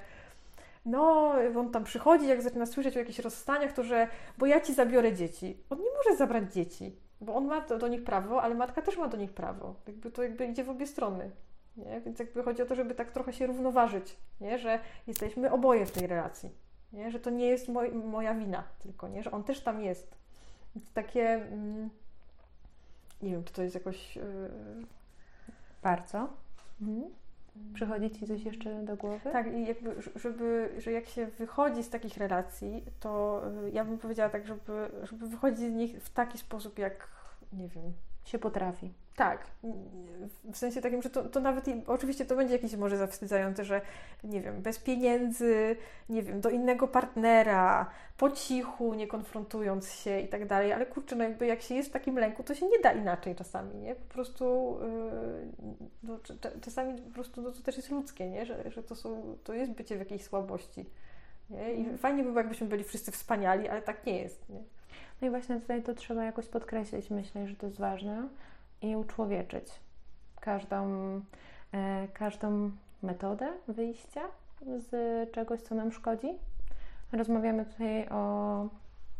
no, 0.85 1.35
on 1.57 1.71
tam 1.71 1.85
przychodzi, 1.85 2.29
jak 2.29 2.43
zaczyna 2.43 2.67
słyszeć 2.67 2.97
o 2.97 2.99
jakichś 2.99 3.19
rozstaniach, 3.19 3.73
to 3.73 3.83
że, 3.83 4.09
bo 4.39 4.47
ja 4.47 4.61
ci 4.61 4.75
zabiorę 4.75 5.15
dzieci. 5.15 5.57
On 5.71 5.79
nie 5.79 5.91
może 5.97 6.17
zabrać 6.17 6.53
dzieci, 6.53 6.97
bo 7.21 7.35
on 7.35 7.47
ma 7.47 7.61
do, 7.61 7.79
do 7.79 7.89
nich 7.89 8.05
prawo, 8.05 8.43
ale 8.43 8.55
matka 8.55 8.83
też 8.83 8.99
ma 8.99 9.09
do 9.09 9.17
nich 9.17 9.33
prawo. 9.33 9.75
Jakby 9.87 10.11
to 10.11 10.23
jakby 10.23 10.47
idzie 10.47 10.65
w 10.65 10.71
obie 10.71 10.87
strony. 10.87 11.31
Nie? 11.77 12.01
Więc 12.01 12.19
jakby 12.19 12.43
chodzi 12.43 12.63
o 12.63 12.67
to, 12.67 12.75
żeby 12.75 12.95
tak 12.95 13.11
trochę 13.11 13.33
się 13.33 13.47
równoważyć, 13.47 14.17
nie? 14.41 14.59
że 14.59 14.79
jesteśmy 15.07 15.53
oboje 15.53 15.87
w 15.87 15.93
tej 15.93 16.07
relacji. 16.07 16.51
Nie? 16.93 17.11
Że 17.11 17.21
to 17.21 17.31
nie 17.31 17.47
jest 17.47 17.69
moj, 17.69 17.93
moja 17.93 18.35
wina 18.35 18.65
tylko, 18.79 19.09
nie? 19.09 19.23
że 19.23 19.31
on 19.31 19.45
też 19.45 19.61
tam 19.61 19.81
jest. 19.81 20.17
Więc 20.77 20.93
takie. 20.93 21.35
Mm, 21.35 21.91
nie 23.23 23.31
wiem, 23.31 23.45
czy 23.45 23.53
to 23.53 23.63
jest 23.63 23.75
jakoś. 23.75 24.17
Yy... 24.17 24.23
Bardzo. 25.83 26.29
Mhm. 26.81 27.11
Przychodzi 27.75 28.11
Ci 28.11 28.27
coś 28.27 28.45
jeszcze 28.45 28.83
do 28.83 28.97
głowy? 28.97 29.31
Tak, 29.33 29.55
i 29.55 29.67
jakby, 29.67 29.95
żeby, 30.17 30.71
że 30.79 30.93
jak 30.93 31.07
się 31.07 31.27
wychodzi 31.27 31.83
z 31.83 31.91
takich 31.91 32.17
relacji, 32.17 32.85
to 33.01 33.43
y, 33.67 33.71
ja 33.71 33.85
bym 33.85 33.99
powiedziała 33.99 34.31
tak, 34.31 34.47
żeby, 34.47 34.91
żeby 35.03 35.29
wychodzić 35.29 35.59
z 35.59 35.75
nich 35.75 36.03
w 36.03 36.11
taki 36.11 36.39
sposób, 36.39 36.79
jak 36.79 37.09
nie 37.53 37.69
wiem. 37.69 37.93
Się 38.25 38.39
potrafi. 38.39 38.93
Tak, 39.19 39.47
w 40.53 40.57
sensie 40.57 40.81
takim, 40.81 41.03
że 41.03 41.11
to, 41.11 41.25
to 41.25 41.41
nawet, 41.41 41.65
oczywiście 41.87 42.25
to 42.25 42.37
będzie 42.37 42.55
jakieś 42.55 42.77
może 42.77 42.97
zawstydzające, 42.97 43.65
że 43.65 43.81
nie 44.25 44.41
wiem, 44.41 44.63
bez 44.63 44.79
pieniędzy, 44.79 45.77
nie 46.09 46.23
wiem, 46.23 46.41
do 46.41 46.51
innego 46.51 46.89
partnera, 46.89 47.91
po 48.17 48.31
cichu, 48.31 48.95
nie 48.95 49.07
konfrontując 49.07 49.93
się 49.93 50.21
i 50.21 50.29
tak 50.29 50.47
dalej, 50.47 50.73
ale 50.73 50.87
kurczę, 50.87 51.17
no 51.17 51.25
jakby 51.25 51.47
jak 51.47 51.63
się 51.63 51.75
jest 51.75 51.89
w 51.89 51.93
takim 51.93 52.19
lęku, 52.19 52.43
to 52.43 52.55
się 52.55 52.67
nie 52.67 52.79
da 52.79 52.93
inaczej 52.93 53.35
czasami, 53.37 53.75
nie? 53.75 53.95
Po 53.95 54.15
prostu 54.15 54.79
yy, 54.83 55.89
no, 56.03 56.19
czasami 56.61 57.03
po 57.03 57.11
prostu 57.11 57.43
no, 57.43 57.53
to 57.53 57.63
też 57.63 57.77
jest 57.77 57.91
ludzkie, 57.91 58.31
nie? 58.31 58.47
Że, 58.47 58.71
że 58.71 58.83
to, 58.83 58.95
są, 58.95 59.37
to 59.45 59.55
jest 59.55 59.73
bycie 59.73 59.97
w 59.97 59.99
jakiejś 59.99 60.23
słabości, 60.23 60.87
nie? 61.51 61.73
I 61.75 61.79
mhm. 61.79 61.99
fajnie 61.99 62.23
by 62.23 62.29
było, 62.29 62.41
jakbyśmy 62.41 62.67
byli 62.67 62.85
wszyscy 62.85 63.13
wspaniali, 63.13 63.69
ale 63.69 63.83
tak 63.83 64.07
nie 64.07 64.19
jest, 64.19 64.49
nie? 64.49 64.63
No 65.21 65.29
i 65.29 65.31
właśnie 65.31 65.61
tutaj 65.61 65.83
to 65.83 65.95
trzeba 65.95 66.25
jakoś 66.25 66.47
podkreślić, 66.47 67.11
myślę, 67.11 67.49
że 67.49 67.57
to 67.57 67.67
jest 67.67 67.79
ważne 67.79 68.29
i 68.83 68.97
uczłowieczyć 68.97 69.69
każdą, 70.41 70.87
e, 71.73 72.09
każdą 72.15 72.71
metodę 73.03 73.53
wyjścia 73.69 74.23
z 74.63 74.91
czegoś, 75.33 75.61
co 75.61 75.75
nam 75.75 75.93
szkodzi. 75.93 76.29
Rozmawiamy 77.13 77.65
tutaj 77.65 78.09
o 78.09 78.69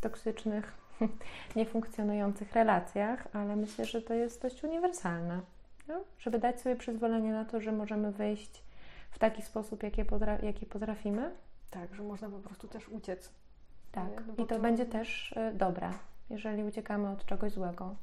toksycznych, 0.01 0.73
niefunkcjonujących 1.55 2.53
relacjach, 2.53 3.27
ale 3.33 3.55
myślę, 3.55 3.85
że 3.85 4.01
to 4.01 4.13
jest 4.13 4.41
dość 4.41 4.63
uniwersalne. 4.63 5.41
No? 5.87 6.03
Żeby 6.19 6.39
dać 6.39 6.61
sobie 6.61 6.75
przyzwolenie 6.75 7.31
na 7.31 7.45
to, 7.45 7.61
że 7.61 7.71
możemy 7.71 8.11
wyjść 8.11 8.63
w 9.11 9.19
taki 9.19 9.41
sposób, 9.41 9.83
jaki, 9.83 10.03
potra- 10.03 10.43
jaki 10.43 10.65
potrafimy. 10.65 11.31
Tak, 11.71 11.95
że 11.95 12.03
można 12.03 12.29
po 12.29 12.39
prostu 12.39 12.67
też 12.67 12.89
uciec. 12.89 13.29
Tak, 13.91 14.23
no 14.27 14.33
i 14.33 14.47
to, 14.47 14.55
to 14.55 14.59
będzie 14.59 14.85
też 14.85 15.31
y, 15.31 15.53
dobre, 15.53 15.91
jeżeli 16.29 16.63
uciekamy 16.63 17.09
od 17.09 17.25
czegoś 17.25 17.51
złego. 17.51 17.95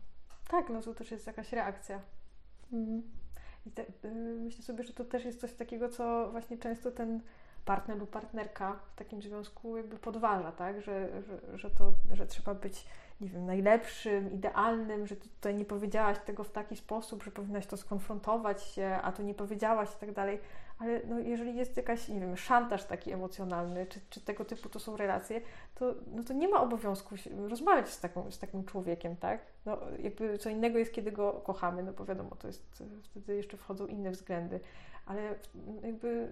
Tak, 0.49 0.69
no 0.69 0.83
to 0.83 0.95
też 0.95 1.11
jest 1.11 1.27
jakaś 1.27 1.53
reakcja. 1.53 2.01
Mhm. 2.73 3.03
I 3.67 3.71
te, 3.71 3.83
y, 3.83 4.15
myślę 4.45 4.63
sobie, 4.63 4.85
że 4.85 4.93
to 4.93 5.05
też 5.05 5.25
jest 5.25 5.41
coś 5.41 5.53
takiego, 5.53 5.89
co 5.89 6.31
właśnie 6.31 6.59
często 6.59 6.91
ten 6.91 7.21
partner 7.65 7.99
lub 7.99 8.11
partnerka 8.11 8.79
w 8.93 8.95
takim 8.95 9.23
związku 9.23 9.77
jakby 9.77 9.99
podważa, 9.99 10.53
tak? 10.53 10.81
Że, 10.81 11.23
że, 11.23 11.59
że, 11.59 11.71
to, 11.71 11.93
że 12.13 12.27
trzeba 12.27 12.55
być, 12.55 12.87
nie 13.21 13.29
wiem, 13.29 13.47
najlepszym, 13.47 14.33
idealnym, 14.33 15.07
że 15.07 15.17
tutaj 15.17 15.55
nie 15.55 15.65
powiedziałaś 15.65 16.19
tego 16.27 16.45
w 16.45 16.51
taki 16.51 16.77
sposób, 16.77 17.23
że 17.23 17.31
powinnaś 17.31 17.67
to 17.67 17.77
skonfrontować 17.77 18.63
się, 18.63 18.99
a 19.03 19.13
tu 19.13 19.23
nie 19.23 19.35
powiedziałaś 19.35 19.89
i 19.97 20.01
tak 20.01 20.13
dalej 20.13 20.39
ale 20.79 21.01
no, 21.09 21.19
jeżeli 21.19 21.57
jest 21.57 21.77
jakaś, 21.77 22.09
nie 22.09 22.21
wiem, 22.21 22.37
szantaż 22.37 22.85
taki 22.85 23.13
emocjonalny, 23.13 23.87
czy, 23.87 24.01
czy 24.11 24.21
tego 24.21 24.45
typu 24.45 24.69
to 24.69 24.81
są 24.81 24.97
relacje, 24.97 25.41
to, 25.75 25.95
no 26.15 26.25
to 26.25 26.33
nie 26.33 26.49
ma 26.49 26.61
obowiązku 26.61 27.15
rozmawiać 27.49 27.89
z, 27.89 28.01
taką, 28.01 28.31
z 28.31 28.39
takim 28.39 28.65
człowiekiem, 28.65 29.17
tak? 29.17 29.41
No, 29.67 29.79
jakby 30.03 30.39
co 30.39 30.51
innego 30.51 30.79
jest, 30.79 30.93
kiedy 30.93 31.13
go 31.13 31.33
kochamy, 31.33 31.83
no 31.83 31.93
bo 31.93 32.05
wiadomo, 32.05 32.37
to 32.37 32.47
jest, 32.47 32.83
wtedy 33.03 33.37
jeszcze 33.37 33.57
wchodzą 33.57 33.87
inne 33.87 34.11
względy, 34.11 34.61
ale 35.07 35.35
jakby, 35.83 36.29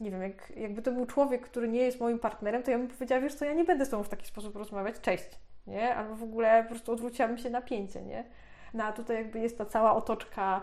nie 0.00 0.10
wiem, 0.10 0.22
jak, 0.22 0.52
jakby 0.56 0.82
to 0.82 0.92
był 0.92 1.06
człowiek, 1.06 1.42
który 1.42 1.68
nie 1.68 1.80
jest 1.80 2.00
moim 2.00 2.18
partnerem, 2.18 2.62
to 2.62 2.70
ja 2.70 2.78
bym 2.78 2.88
powiedziała, 2.88 3.20
wiesz 3.20 3.34
co, 3.34 3.44
ja 3.44 3.52
nie 3.52 3.64
będę 3.64 3.86
z 3.86 3.88
tobą 3.88 4.02
w 4.02 4.08
taki 4.08 4.26
sposób 4.26 4.56
rozmawiać, 4.56 5.00
cześć, 5.00 5.28
nie? 5.66 5.94
Albo 5.94 6.16
w 6.16 6.22
ogóle 6.22 6.62
po 6.62 6.68
prostu 6.68 6.92
odwróciłabym 6.92 7.38
się 7.38 7.50
napięcie, 7.50 8.02
nie? 8.02 8.24
No 8.74 8.84
a 8.84 8.92
tutaj 8.92 9.16
jakby 9.16 9.38
jest 9.38 9.58
ta 9.58 9.64
cała 9.64 9.94
otoczka 9.94 10.62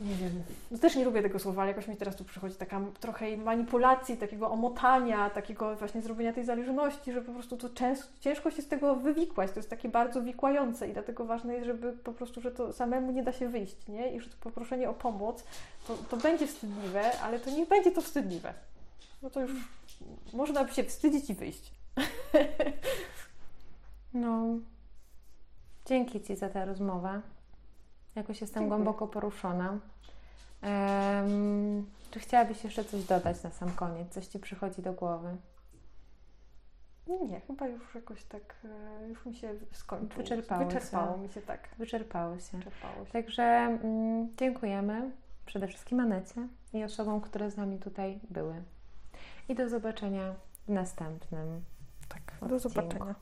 nie 0.00 0.14
wiem, 0.14 0.42
no 0.70 0.78
też 0.78 0.96
nie 0.96 1.04
lubię 1.04 1.22
tego 1.22 1.38
słowa, 1.38 1.62
ale 1.62 1.70
jakoś 1.70 1.88
mi 1.88 1.96
teraz 1.96 2.16
tu 2.16 2.24
przychodzi 2.24 2.54
taka 2.54 2.80
trochę 3.00 3.36
manipulacji, 3.36 4.16
takiego 4.16 4.50
omotania, 4.50 5.30
takiego 5.30 5.76
właśnie 5.76 6.02
zrobienia 6.02 6.32
tej 6.32 6.44
zależności, 6.44 7.12
że 7.12 7.22
po 7.22 7.32
prostu 7.32 7.56
to 7.56 7.70
często, 7.70 8.06
ciężko 8.20 8.50
się 8.50 8.62
z 8.62 8.68
tego 8.68 8.96
wywikłać, 8.96 9.50
to 9.50 9.58
jest 9.58 9.70
takie 9.70 9.88
bardzo 9.88 10.22
wikłające 10.22 10.88
i 10.88 10.92
dlatego 10.92 11.24
ważne 11.24 11.54
jest, 11.54 11.66
żeby 11.66 11.92
po 11.92 12.12
prostu, 12.12 12.40
że 12.40 12.50
to 12.50 12.72
samemu 12.72 13.12
nie 13.12 13.22
da 13.22 13.32
się 13.32 13.48
wyjść, 13.48 13.88
nie? 13.88 14.14
I 14.14 14.20
że 14.20 14.30
to 14.30 14.36
poproszenie 14.40 14.90
o 14.90 14.94
pomoc, 14.94 15.44
to, 15.86 15.96
to 16.10 16.16
będzie 16.16 16.46
wstydliwe, 16.46 17.20
ale 17.20 17.40
to 17.40 17.50
nie 17.50 17.66
będzie 17.66 17.90
to 17.90 18.00
wstydliwe. 18.00 18.54
No 19.22 19.30
to 19.30 19.40
już 19.40 19.52
można 20.32 20.68
się 20.68 20.84
wstydzić 20.84 21.30
i 21.30 21.34
wyjść. 21.34 21.72
No, 24.14 24.46
dzięki 25.86 26.20
Ci 26.20 26.36
za 26.36 26.48
tę 26.48 26.64
rozmowę. 26.64 27.20
Jakoś 28.16 28.40
jestem 28.40 28.62
Dziękuję. 28.62 28.76
głęboko 28.76 29.06
poruszona. 29.06 29.78
Um, 30.62 31.86
czy 32.10 32.20
chciałabyś 32.20 32.64
jeszcze 32.64 32.84
coś 32.84 33.04
dodać 33.04 33.42
na 33.42 33.50
sam 33.50 33.70
koniec? 33.70 34.08
Coś 34.12 34.26
Ci 34.26 34.38
przychodzi 34.38 34.82
do 34.82 34.92
głowy? 34.92 35.36
Nie, 37.06 37.40
chyba 37.40 37.68
już 37.68 37.94
jakoś 37.94 38.24
tak, 38.24 38.56
e, 38.64 39.08
już 39.08 39.26
mi 39.26 39.34
się 39.34 39.54
skończyło. 39.72 40.22
Wyczerpało, 40.22 40.64
Wyczerpało 40.64 41.16
się. 41.16 41.22
mi 41.22 41.28
się, 41.28 41.42
tak. 41.42 41.68
Wyczerpało 41.78 42.38
się. 42.38 42.58
Wyczerpało 42.58 43.06
się. 43.06 43.12
Także 43.12 43.42
mm, 43.42 44.36
dziękujemy 44.36 45.10
przede 45.46 45.68
wszystkim 45.68 46.00
Anecie 46.00 46.48
i 46.72 46.84
osobom, 46.84 47.20
które 47.20 47.50
z 47.50 47.56
nami 47.56 47.78
tutaj 47.78 48.20
były. 48.30 48.62
I 49.48 49.54
do 49.54 49.68
zobaczenia 49.68 50.34
w 50.66 50.68
następnym. 50.68 51.64
Tak, 52.08 52.22
odcinku. 52.22 52.46
do 52.48 52.58
zobaczenia. 52.58 53.14